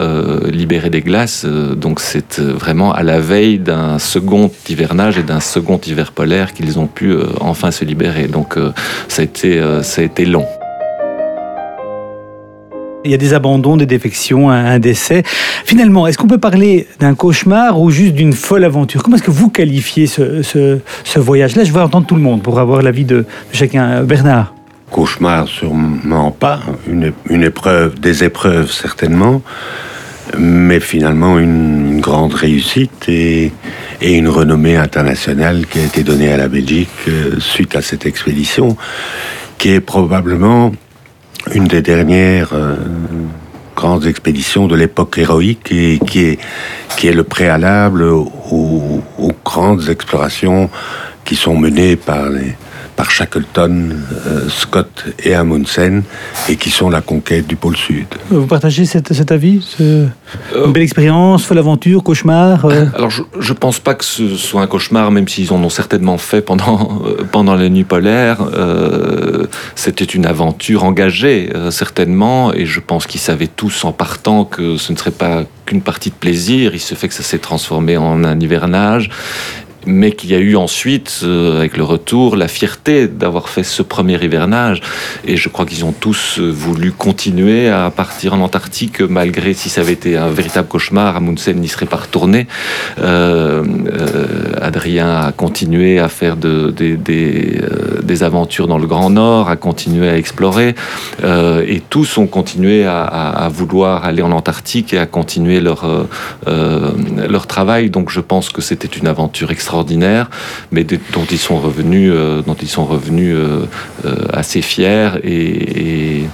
libérés 0.50 0.90
des 0.90 1.00
glaces. 1.00 1.46
Donc 1.46 2.00
c'est 2.00 2.38
vraiment 2.38 2.92
à 2.92 3.02
la 3.02 3.18
veille 3.18 3.58
d'un 3.58 3.98
second 3.98 4.50
hivernage 4.68 5.16
et 5.16 5.22
d'un 5.22 5.40
second 5.40 5.80
hiver 5.86 6.12
polaire 6.12 6.52
qu'ils 6.52 6.78
ont 6.78 6.86
pu 6.86 7.14
enfin 7.40 7.70
se 7.70 7.84
libérer. 7.84 8.28
Donc 8.28 8.58
ça, 9.08 9.22
a 9.22 9.24
été, 9.24 9.62
ça 9.82 10.02
a 10.02 10.04
été 10.04 10.26
long. 10.26 10.46
Il 13.04 13.10
y 13.10 13.14
a 13.14 13.18
des 13.18 13.34
abandons, 13.34 13.76
des 13.76 13.84
défections, 13.86 14.48
un 14.50 14.78
décès. 14.78 15.22
Finalement, 15.64 16.06
est-ce 16.06 16.16
qu'on 16.16 16.26
peut 16.26 16.38
parler 16.38 16.86
d'un 17.00 17.14
cauchemar 17.14 17.78
ou 17.78 17.90
juste 17.90 18.14
d'une 18.14 18.32
folle 18.32 18.64
aventure? 18.64 19.02
Comment 19.02 19.16
est-ce 19.16 19.22
que 19.22 19.30
vous 19.30 19.50
qualifiez 19.50 20.06
ce, 20.06 20.40
ce- 20.42 20.78
ce 21.04 21.18
voyage 21.18 21.54
Là, 21.54 21.64
je 21.64 21.72
veux 21.72 21.82
entendre 21.82 22.06
tout 22.06 22.14
le 22.14 22.22
monde 22.22 22.42
pour 22.42 22.58
avoir 22.58 22.80
l'avis 22.80 23.04
de, 23.04 23.26
chacun. 23.52 24.02
Bernard 24.04 24.54
Cauchemar, 24.90 25.48
sûrement 25.48 26.30
pas. 26.30 26.60
Une, 26.88 27.12
une 27.28 27.42
épreuve, 27.42 27.98
des 28.00 28.24
épreuves, 28.24 28.70
certainement. 28.72 29.42
mais 30.38 30.80
finalement 30.80 31.38
une, 31.38 32.00
grande 32.00 32.32
réussite 32.34 33.08
et, 33.08 33.52
une 34.02 34.28
renommée 34.28 34.76
internationale 34.76 35.66
qui 35.66 35.78
a 35.78 35.84
été 35.84 36.02
donnée 36.02 36.32
à 36.32 36.36
la 36.38 36.48
Belgique 36.48 36.88
euh, 37.08 37.38
suite 37.38 37.76
à 37.76 37.82
cette 37.82 38.04
expédition, 38.06 38.76
qui 39.58 39.70
est 39.70 39.80
probablement 39.80 40.72
une 41.52 41.66
des 41.66 41.82
dernières 41.82 42.52
euh, 42.52 42.76
grandes 43.76 44.06
expéditions 44.06 44.66
de 44.66 44.76
l'époque 44.76 45.18
héroïque 45.18 45.72
et 45.72 45.98
qui 46.06 46.24
est, 46.24 46.38
qui 46.96 47.08
est 47.08 47.12
le 47.12 47.24
préalable 47.24 48.04
aux 48.04 49.02
grandes 49.44 49.88
explorations 49.88 50.70
qui 51.24 51.36
sont 51.36 51.56
menées 51.56 51.96
par 51.96 52.28
les, 52.28 52.54
par 52.96 53.10
Shackleton, 53.10 53.90
euh, 54.26 54.48
Scott 54.48 55.04
et 55.22 55.34
Amundsen, 55.34 56.02
et 56.48 56.56
qui 56.56 56.70
sont 56.70 56.90
la 56.90 57.00
conquête 57.00 57.46
du 57.46 57.56
pôle 57.56 57.76
Sud. 57.76 58.06
Vous 58.30 58.46
partagez 58.46 58.84
cet, 58.84 59.32
avis 59.32 59.76
Une 59.80 60.72
belle 60.72 60.82
expérience, 60.82 61.44
folle 61.44 61.58
aventure, 61.58 62.02
cauchemar 62.02 62.64
euh 62.66 62.86
Alors, 62.94 63.10
je 63.10 63.22
ne 63.22 63.58
pense 63.58 63.78
pas 63.78 63.94
que 63.94 64.04
ce 64.04 64.36
soit 64.36 64.62
un 64.62 64.66
cauchemar, 64.66 65.10
même 65.10 65.28
s'ils 65.28 65.52
en 65.52 65.62
ont 65.62 65.70
certainement 65.70 66.18
fait 66.18 66.40
pendant, 66.40 67.02
euh, 67.06 67.24
pendant 67.30 67.54
les 67.54 67.70
nuits 67.70 67.84
polaires. 67.84 68.38
C'était 69.74 70.04
une 70.04 70.26
aventure 70.26 70.84
engagée, 70.84 71.50
certainement, 71.70 72.52
et 72.52 72.66
je 72.66 72.80
pense 72.80 73.06
qu'ils 73.06 73.20
savaient 73.20 73.48
tous 73.48 73.84
en 73.84 73.92
partant 73.92 74.44
que 74.44 74.76
ce 74.76 74.92
ne 74.92 74.96
serait 74.96 75.10
pas 75.10 75.44
qu'une 75.66 75.82
partie 75.82 76.10
de 76.10 76.14
plaisir. 76.14 76.74
Il 76.74 76.80
se 76.80 76.94
fait 76.94 77.08
que 77.08 77.14
ça 77.14 77.22
s'est 77.22 77.38
transformé 77.38 77.96
en 77.96 78.24
un 78.24 78.38
hivernage 78.38 79.10
mais 79.86 80.12
qu'il 80.12 80.30
y 80.30 80.34
a 80.34 80.38
eu 80.38 80.56
ensuite, 80.56 81.20
euh, 81.22 81.58
avec 81.58 81.76
le 81.76 81.84
retour, 81.84 82.36
la 82.36 82.48
fierté 82.48 83.06
d'avoir 83.08 83.48
fait 83.48 83.62
ce 83.62 83.82
premier 83.82 84.22
hivernage. 84.22 84.80
Et 85.26 85.36
je 85.36 85.48
crois 85.48 85.66
qu'ils 85.66 85.84
ont 85.84 85.92
tous 85.92 86.38
euh, 86.38 86.50
voulu 86.50 86.92
continuer 86.92 87.68
à 87.68 87.90
partir 87.90 88.34
en 88.34 88.40
Antarctique, 88.40 89.00
malgré 89.00 89.54
si 89.54 89.68
ça 89.68 89.82
avait 89.82 89.92
été 89.92 90.16
un 90.16 90.28
véritable 90.28 90.68
cauchemar, 90.68 91.16
Amundsen 91.16 91.58
n'y 91.58 91.68
serait 91.68 91.86
pas 91.86 91.96
retourné. 91.96 92.46
Euh, 93.00 93.64
Adrien 94.60 95.20
a 95.20 95.32
continué 95.32 95.98
à 95.98 96.08
faire 96.08 96.36
de, 96.36 96.70
des, 96.70 96.96
des, 96.96 98.22
aventures 98.22 98.68
dans 98.68 98.78
le 98.78 98.86
Grand 98.86 99.10
Nord, 99.10 99.50
a 99.50 99.56
continué 99.56 100.08
à 100.08 100.16
explorer, 100.16 100.74
et 101.22 101.82
tous 101.90 102.16
ont 102.16 102.26
continué 102.26 102.84
à, 102.86 103.02
à, 103.02 103.48
vouloir 103.48 104.04
aller 104.04 104.22
en 104.22 104.30
Antarctique 104.30 104.94
et 104.94 104.98
à 104.98 105.06
continuer 105.06 105.60
leur, 105.60 105.84
leur 106.46 107.46
travail. 107.46 107.90
Donc 107.90 108.10
je 108.10 108.20
pense 108.20 108.50
que 108.50 108.62
c'était 108.62 108.86
une 108.86 109.08
aventure 109.08 109.50
extraordinaire 109.50 109.73
ordinaire, 109.74 110.30
mais 110.72 110.84
dont 110.84 111.26
ils 111.30 111.38
sont 111.38 111.58
revenus, 111.58 112.10
euh, 112.12 112.42
dont 112.42 112.56
ils 112.60 112.68
sont 112.68 112.84
revenus 112.84 113.34
euh, 113.34 113.66
euh, 114.04 114.14
assez 114.32 114.62
fiers 114.62 115.10
et, 115.22 116.24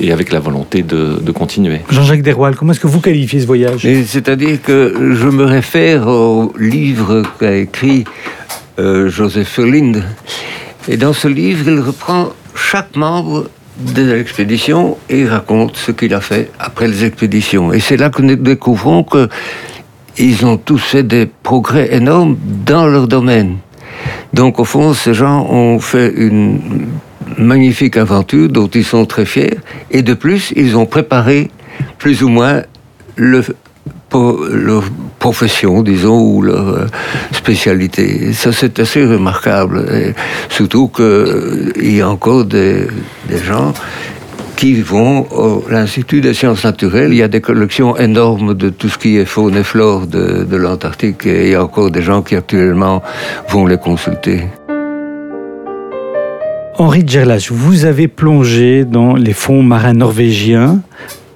et, 0.00 0.12
avec 0.12 0.32
la 0.32 0.40
volonté 0.40 0.82
de, 0.82 1.32
continuer. 1.32 1.80
Jean-Jacques 1.90 2.22
Derwal, 2.22 2.54
comment 2.56 2.72
est-ce 2.72 2.80
que 2.80 2.86
vous 2.86 3.00
qualifiez 3.00 3.40
ce 3.40 3.46
voyage? 3.46 3.86
C'est-à-dire 4.06 4.62
que 4.62 5.14
je 5.14 5.28
me 5.28 5.44
réfère 5.44 6.06
au 6.06 6.52
livre 6.58 7.22
qu'a 7.38 7.56
écrit 7.56 8.04
Joseph 8.78 9.48
Ferlind. 9.48 10.02
Et 10.88 10.96
dans 10.96 11.12
ce 11.12 11.28
livre, 11.28 11.68
il 11.68 11.80
reprend 11.80 12.30
chaque 12.54 12.94
membre 12.94 13.48
de 13.78 14.02
l'expédition 14.02 14.96
et 15.08 15.26
raconte 15.26 15.76
ce 15.76 15.90
qu'il 15.90 16.14
a 16.14 16.20
fait 16.20 16.50
après 16.58 16.86
les 16.86 17.04
expéditions. 17.04 17.72
Et 17.72 17.80
c'est 17.80 17.96
là 17.96 18.10
que 18.10 18.22
nous 18.22 18.36
découvrons 18.36 19.02
que 19.02 19.28
ils 20.18 20.46
ont 20.46 20.56
tous 20.56 20.78
fait 20.78 21.02
des 21.02 21.26
progrès 21.26 21.94
énormes 21.94 22.36
dans 22.66 22.86
leur 22.86 23.08
domaine. 23.08 23.56
Donc 24.32 24.58
au 24.58 24.64
fond, 24.64 24.94
ces 24.94 25.14
gens 25.14 25.46
ont 25.48 25.78
fait 25.80 26.12
une 26.14 26.88
magnifique 27.38 27.96
aventure 27.96 28.48
dont 28.48 28.68
ils 28.68 28.84
sont 28.84 29.06
très 29.06 29.24
fiers. 29.24 29.58
Et 29.90 30.02
de 30.02 30.14
plus, 30.14 30.52
ils 30.56 30.76
ont 30.76 30.86
préparé 30.86 31.50
plus 31.98 32.22
ou 32.22 32.28
moins 32.28 32.62
le, 33.16 33.42
leur 34.50 34.84
profession, 35.18 35.82
disons, 35.82 36.20
ou 36.20 36.42
leur 36.42 36.86
spécialité. 37.32 38.32
Ça, 38.32 38.52
c'est 38.52 38.78
assez 38.78 39.04
remarquable. 39.04 40.14
Surtout 40.48 40.88
qu'il 40.88 41.96
y 41.96 42.00
a 42.00 42.08
encore 42.08 42.44
des 42.44 42.88
gens 43.44 43.72
qui 44.64 44.80
vont 44.80 45.26
à 45.68 45.72
l'Institut 45.72 46.22
des 46.22 46.32
sciences 46.32 46.64
naturelles. 46.64 47.12
Il 47.12 47.18
y 47.18 47.22
a 47.22 47.28
des 47.28 47.42
collections 47.42 47.98
énormes 47.98 48.54
de 48.54 48.70
tout 48.70 48.88
ce 48.88 48.96
qui 48.96 49.18
est 49.18 49.26
faune 49.26 49.56
et 49.58 49.62
flore 49.62 50.06
de, 50.06 50.56
l'Antarctique 50.56 51.26
et 51.26 51.48
il 51.48 51.52
y 51.52 51.54
a 51.54 51.62
encore 51.62 51.90
des 51.90 52.00
gens 52.00 52.22
qui 52.22 52.34
actuellement 52.34 53.02
vont 53.50 53.66
les 53.66 53.76
consulter. 53.76 54.44
Henri 56.78 57.04
Gerlach, 57.06 57.50
vous 57.50 57.84
avez 57.84 58.08
plongé 58.08 58.86
dans 58.86 59.16
les 59.16 59.34
fonds 59.34 59.62
marins 59.62 59.92
norvégiens 59.92 60.80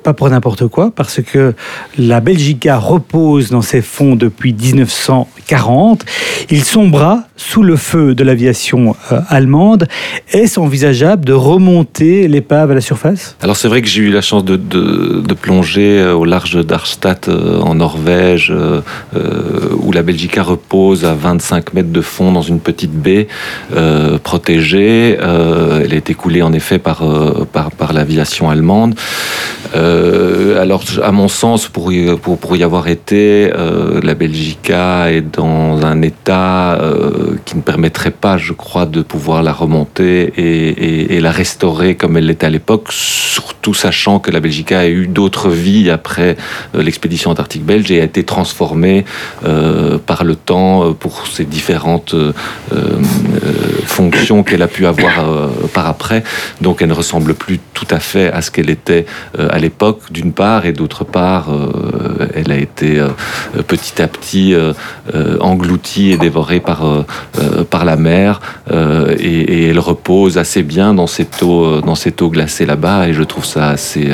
pas 0.09 0.15
pour 0.15 0.31
n'importe 0.31 0.69
quoi, 0.69 0.91
parce 0.91 1.21
que 1.21 1.53
la 1.99 2.21
Belgica 2.21 2.79
repose 2.79 3.51
dans 3.51 3.61
ses 3.61 3.83
fonds 3.83 4.17
depuis 4.17 4.55
1940. 4.55 6.03
Il 6.49 6.65
sombra 6.65 7.25
sous 7.37 7.63
le 7.63 7.77
feu 7.77 8.15
de 8.15 8.25
l'aviation 8.25 8.97
euh, 9.13 9.21
allemande. 9.29 9.87
Est-ce 10.33 10.61
envisageable 10.61 11.25
de 11.25 11.33
remonter 11.33 12.27
l'épave 12.27 12.71
à 12.71 12.75
la 12.75 12.81
surface? 12.81 13.37
Alors 13.43 13.57
c'est 13.57 13.69
vrai 13.69 13.81
que 13.83 13.89
j'ai 13.89 14.03
eu 14.03 14.11
la 14.11 14.23
chance 14.23 14.45
de, 14.45 14.57
plonger 15.41 16.01
euh, 16.01 16.15
au 16.15 16.25
large 16.25 16.65
d'Arstadt 16.65 17.29
euh, 17.29 17.61
en 17.61 17.75
Norvège, 17.75 18.53
où 19.83 19.93
la 19.93 20.03
Belgica 20.03 20.43
repose 20.43 21.05
à 21.05 21.15
25 21.15 21.75
mètres 21.75 21.93
de 21.93 22.01
fond 22.01 22.33
dans 22.33 22.43
une 22.43 22.61
petite 22.61 22.93
baie 22.93 23.29
protégée. 24.25 25.17
elle 25.21 25.93
a 25.93 25.97
été 25.97 26.15
coulée 26.15 26.43
en 26.43 26.53
effet 26.53 26.79
par, 26.79 27.03
l'aviation 27.93 28.51
allemande. 28.51 28.95
Alors, 30.59 30.83
à 31.03 31.13
mon 31.13 31.29
sens, 31.29 31.69
pour 31.69 31.93
y, 31.93 32.17
pour, 32.17 32.57
y 32.57 32.63
avoir 32.63 32.89
été, 32.89 33.51
euh, 33.55 34.01
la 34.03 34.15
Belgica 34.15 35.11
est 35.11 35.23
dans 35.23 35.85
un 35.85 36.03
état 36.03 36.75
euh, 36.75 37.37
qui 37.45 37.57
ne 37.57 37.63
permettrait 37.63 38.11
pas, 38.11 38.37
je 38.37 38.53
crois, 38.53 38.87
de 38.87 39.03
pouvoir 39.03 39.43
la 39.43 39.53
remonter 39.53 40.33
et, 40.37 41.17
et, 41.17 41.21
la 41.21 41.31
restaurer 41.31 41.95
comme 41.95 42.17
elle 42.17 42.27
l'était 42.27 42.47
à 42.47 42.51
l'époque, 42.51 42.89
surtout 42.91 43.75
sachant 43.75 44.19
que 44.19 44.31
la 44.31 44.41
Belgica 44.41 44.81
a 44.81 44.89
eu 44.89 45.07
d'autres 45.07 45.49
vies 45.51 45.91
après 45.91 46.37
l'expédition 46.75 47.31
antarctique 47.31 47.65
belge 47.65 47.91
et 47.91 48.01
a 48.01 48.05
été 48.05 48.25
transformée 48.25 49.05
par 50.07 50.25
le 50.25 50.37
temps 50.37 50.93
pour 50.95 51.27
ses 51.27 51.45
différentes 51.45 52.15
fonctions 53.85 54.43
qu'elle 54.43 54.63
a 54.63 54.69
pu 54.69 54.87
avoir 54.87 55.51
par 55.75 55.87
après. 55.87 56.23
Donc, 56.61 56.83
elle 56.83 56.89
ne 56.89 56.95
ressemble 56.95 57.35
plus 57.35 57.59
tout 57.75 57.89
à 57.91 57.99
fait 57.99 58.33
à 58.33 58.43
ce 58.43 58.51
qu'elle 58.51 58.71
était 58.71 59.07
à 59.39 59.59
l'époque 59.59 59.88
d'une 60.11 60.33
part, 60.33 60.67
et 60.67 60.73
d'autre 60.73 61.05
part, 61.05 61.49
euh, 61.51 62.29
elle 62.35 62.51
a 62.51 62.57
été 62.57 62.99
euh, 62.99 63.09
petit 63.67 64.01
à 64.03 64.09
petit 64.09 64.55
euh, 64.55 64.73
engloutie 65.41 66.11
et 66.13 66.19
dévorée 66.19 66.61
par, 66.61 66.85
par 67.71 67.85
la 67.85 67.97
mer, 67.97 68.41
et, 69.19 69.69
elle 69.69 69.79
repose 69.79 70.39
assez 70.39 70.63
bien 70.63 70.95
dans 70.95 71.07
cette 71.07 71.43
eau, 71.43 71.81
dans 71.81 71.95
cette 71.95 72.23
eau 72.23 72.31
glacée 72.31 72.67
là-bas, 72.67 73.09
et 73.09 73.13
je 73.13 73.23
trouve 73.23 73.45
ça 73.45 73.69
assez, 73.71 74.11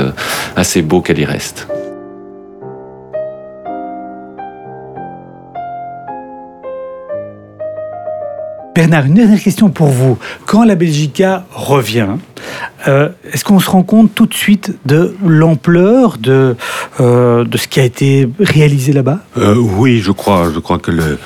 assez 0.57 0.83
beau 0.83 1.01
qu'elle 1.01 1.19
y 1.19 1.25
reste. 1.25 1.67
Bernard, 8.75 9.07
une 9.07 9.15
dernière 9.15 9.41
question 9.41 9.71
pour 9.71 9.87
vous. 9.87 10.19
Quand 10.47 10.65
la 10.65 10.75
Belgica 10.75 11.47
revient, 11.53 12.09
euh, 12.89 13.09
est-ce 13.33 13.45
qu'on 13.45 13.61
se 13.61 13.71
rend 13.71 13.85
compte 13.85 14.13
tout 14.17 14.27
de 14.27 14.35
suite 14.35 14.77
de 14.85 15.15
l'ampleur 15.25 16.19
de, 16.19 16.57
euh, 17.01 17.45
de 17.45 17.57
ce 17.57 17.69
qui 17.69 17.79
a 17.79 17.85
été 17.85 18.29
réalisé 18.41 18.93
là-bas? 18.93 19.21
Euh, 19.39 19.55
Oui, 19.57 20.01
je 20.01 20.11
crois. 20.11 20.51
Je 20.53 20.59
crois 20.59 20.79
que 20.81 20.91
le, 20.91 21.19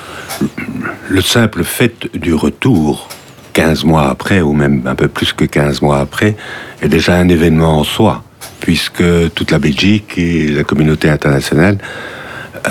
le 1.09 1.21
simple 1.21 1.63
fait 1.63 2.07
du 2.15 2.35
retour, 2.35 3.09
15 3.53 3.83
mois 3.83 4.09
après, 4.09 4.41
ou 4.41 4.53
même 4.53 4.83
un 4.85 4.93
peu 4.93 5.07
plus 5.07 5.33
que 5.33 5.45
15 5.45 5.81
mois 5.81 5.97
après, 5.97 6.35
est 6.83 6.87
déjà 6.87 7.15
un 7.15 7.29
événement 7.29 7.79
en 7.79 7.83
soi, 7.83 8.23
puisque 8.59 9.03
toute 9.33 9.49
la 9.49 9.57
Belgique 9.57 10.19
et 10.19 10.49
la 10.49 10.63
communauté 10.63 11.09
internationale 11.09 11.79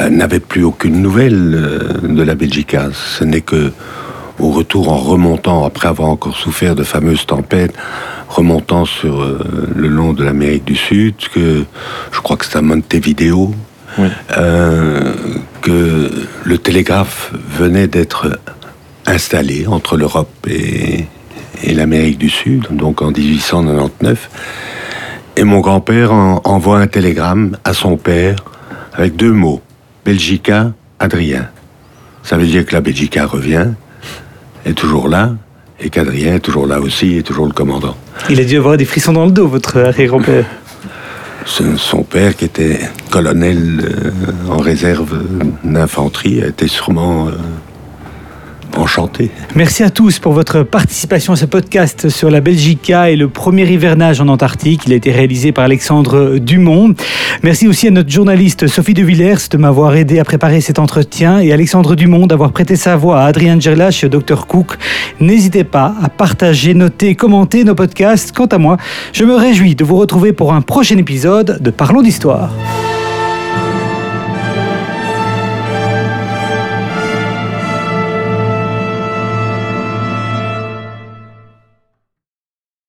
n'avaient 0.09 0.39
plus 0.39 0.63
aucune 0.63 1.03
nouvelle 1.03 1.99
de 2.03 2.23
la 2.23 2.35
Belgica. 2.37 2.91
Ce 2.93 3.25
n'est 3.25 3.41
que 3.41 3.73
au 4.39 4.51
retour 4.51 4.91
en 4.91 4.97
remontant, 4.97 5.65
après 5.65 5.89
avoir 5.89 6.09
encore 6.09 6.37
souffert 6.37 6.75
de 6.75 6.85
fameuses 6.85 7.27
tempêtes, 7.27 7.75
remontant 8.29 8.85
sur 8.85 9.21
euh, 9.21 9.39
le 9.75 9.89
long 9.89 10.13
de 10.13 10.25
l'Amérique 10.25 10.65
du 10.65 10.77
Sud, 10.77 11.15
que 11.33 11.65
je 12.13 12.21
crois 12.21 12.37
que 12.37 12.45
c'est 12.45 12.59
à 12.59 12.63
Montevideo, 12.63 13.55
euh, 14.37 15.13
que 15.63 16.11
le 16.45 16.59
télégraphe 16.59 17.33
venait 17.59 17.89
d'être 17.89 18.39
installé 19.07 19.67
entre 19.67 19.97
l'Europe 19.97 20.31
et, 20.49 21.07
et 21.65 21.75
l'Amérique 21.75 22.19
du 22.19 22.31
Sud, 22.31 22.67
donc 22.71 23.03
en 23.03 23.11
1899. 23.11 24.31
Et 25.37 25.45
mon 25.45 25.61
grand-père 25.61 26.13
envoie 26.13 26.81
un 26.81 26.87
télégramme 26.87 27.57
à 27.65 27.73
son 27.73 27.97
père 27.97 28.37
avec 28.95 29.17
deux 29.17 29.33
mots, 29.33 29.63
Belgica, 30.05 30.73
Adrien. 30.99 31.49
Ça 32.23 32.37
veut 32.37 32.47
dire 32.47 32.67
que 32.67 32.75
la 32.75 32.81
Belgica 32.81 33.25
revient, 33.25 33.69
est 34.69 34.75
toujours 34.75 35.09
là, 35.09 35.33
et 35.81 35.91
qu'Adrien 35.91 36.37
est 36.37 36.41
toujours 36.41 36.67
là 36.67 36.81
aussi, 36.81 37.17
et 37.17 37.23
toujours 37.23 37.47
le 37.47 37.53
commandant. 37.53 37.97
Il 38.29 38.41
a 38.41 38.45
dû 38.45 38.57
avoir 38.57 38.77
des 38.77 38.85
frissons 38.85 39.13
dans 39.13 39.27
le 39.27 39.33
dos, 39.33 39.49
votre 39.49 39.79
arrière-grand-père. 39.79 40.47
son 41.47 42.03
père, 42.03 42.37
qui 42.37 42.45
était 42.45 42.81
colonel 43.11 43.81
euh, 43.83 44.11
en 44.51 44.59
réserve 44.59 45.23
d'infanterie, 45.65 46.43
a 46.43 46.49
été 46.49 46.69
sûrement 46.69 47.29
enchanté. 48.77 49.31
Merci 49.55 49.83
à 49.83 49.91
tous 49.91 50.19
pour 50.19 50.33
votre 50.33 50.63
participation 50.63 51.33
à 51.33 51.37
ce 51.37 51.47
podcast 51.47 52.09
sur 52.09 52.31
la 52.31 52.41
Belgica 52.41 53.11
et 53.11 53.17
le 53.17 53.29
premier 53.29 53.65
hivernage 53.71 54.21
en 54.21 54.29
Antarctique. 54.29 54.83
Il 54.87 54.93
a 54.93 54.97
été 54.97 55.11
réalisé 55.11 55.53
par 55.53 55.65
Alexandre 55.65 56.39
Dumont. 56.39 56.95
Merci 57.43 57.69
aussi 57.69 57.89
à 57.89 57.91
notre 57.91 58.11
journaliste 58.11 58.67
Sophie 58.67 58.95
de 58.95 59.03
Villers 59.03 59.49
de 59.51 59.57
m'avoir 59.57 59.95
aidé 59.97 60.19
à 60.19 60.25
préparer 60.25 60.61
cet 60.61 60.79
entretien 60.79 61.41
et 61.41 61.53
Alexandre 61.53 61.95
Dumont 61.95 62.27
d'avoir 62.27 62.53
prêté 62.53 62.77
sa 62.77 62.97
voix 62.97 63.21
à 63.21 63.27
Adrien 63.27 63.59
Gerlach 63.59 64.03
et 64.03 64.07
au 64.07 64.09
Dr 64.09 64.47
Cook. 64.47 64.77
N'hésitez 65.21 65.65
pas 65.65 65.95
à 66.03 66.09
partager, 66.09 66.75
noter, 66.75 67.15
commenter 67.15 67.65
nos 67.65 67.75
podcasts. 67.75 68.33
Quant 68.33 68.47
à 68.47 68.59
moi, 68.59 68.77
je 69.13 69.25
me 69.25 69.35
réjouis 69.35 69.75
de 69.75 69.85
vous 69.85 69.97
retrouver 69.97 70.33
pour 70.33 70.53
un 70.53 70.61
prochain 70.61 70.99
épisode 70.99 71.59
de 71.61 71.71
Parlons 71.71 72.03
d'Histoire. 72.03 72.51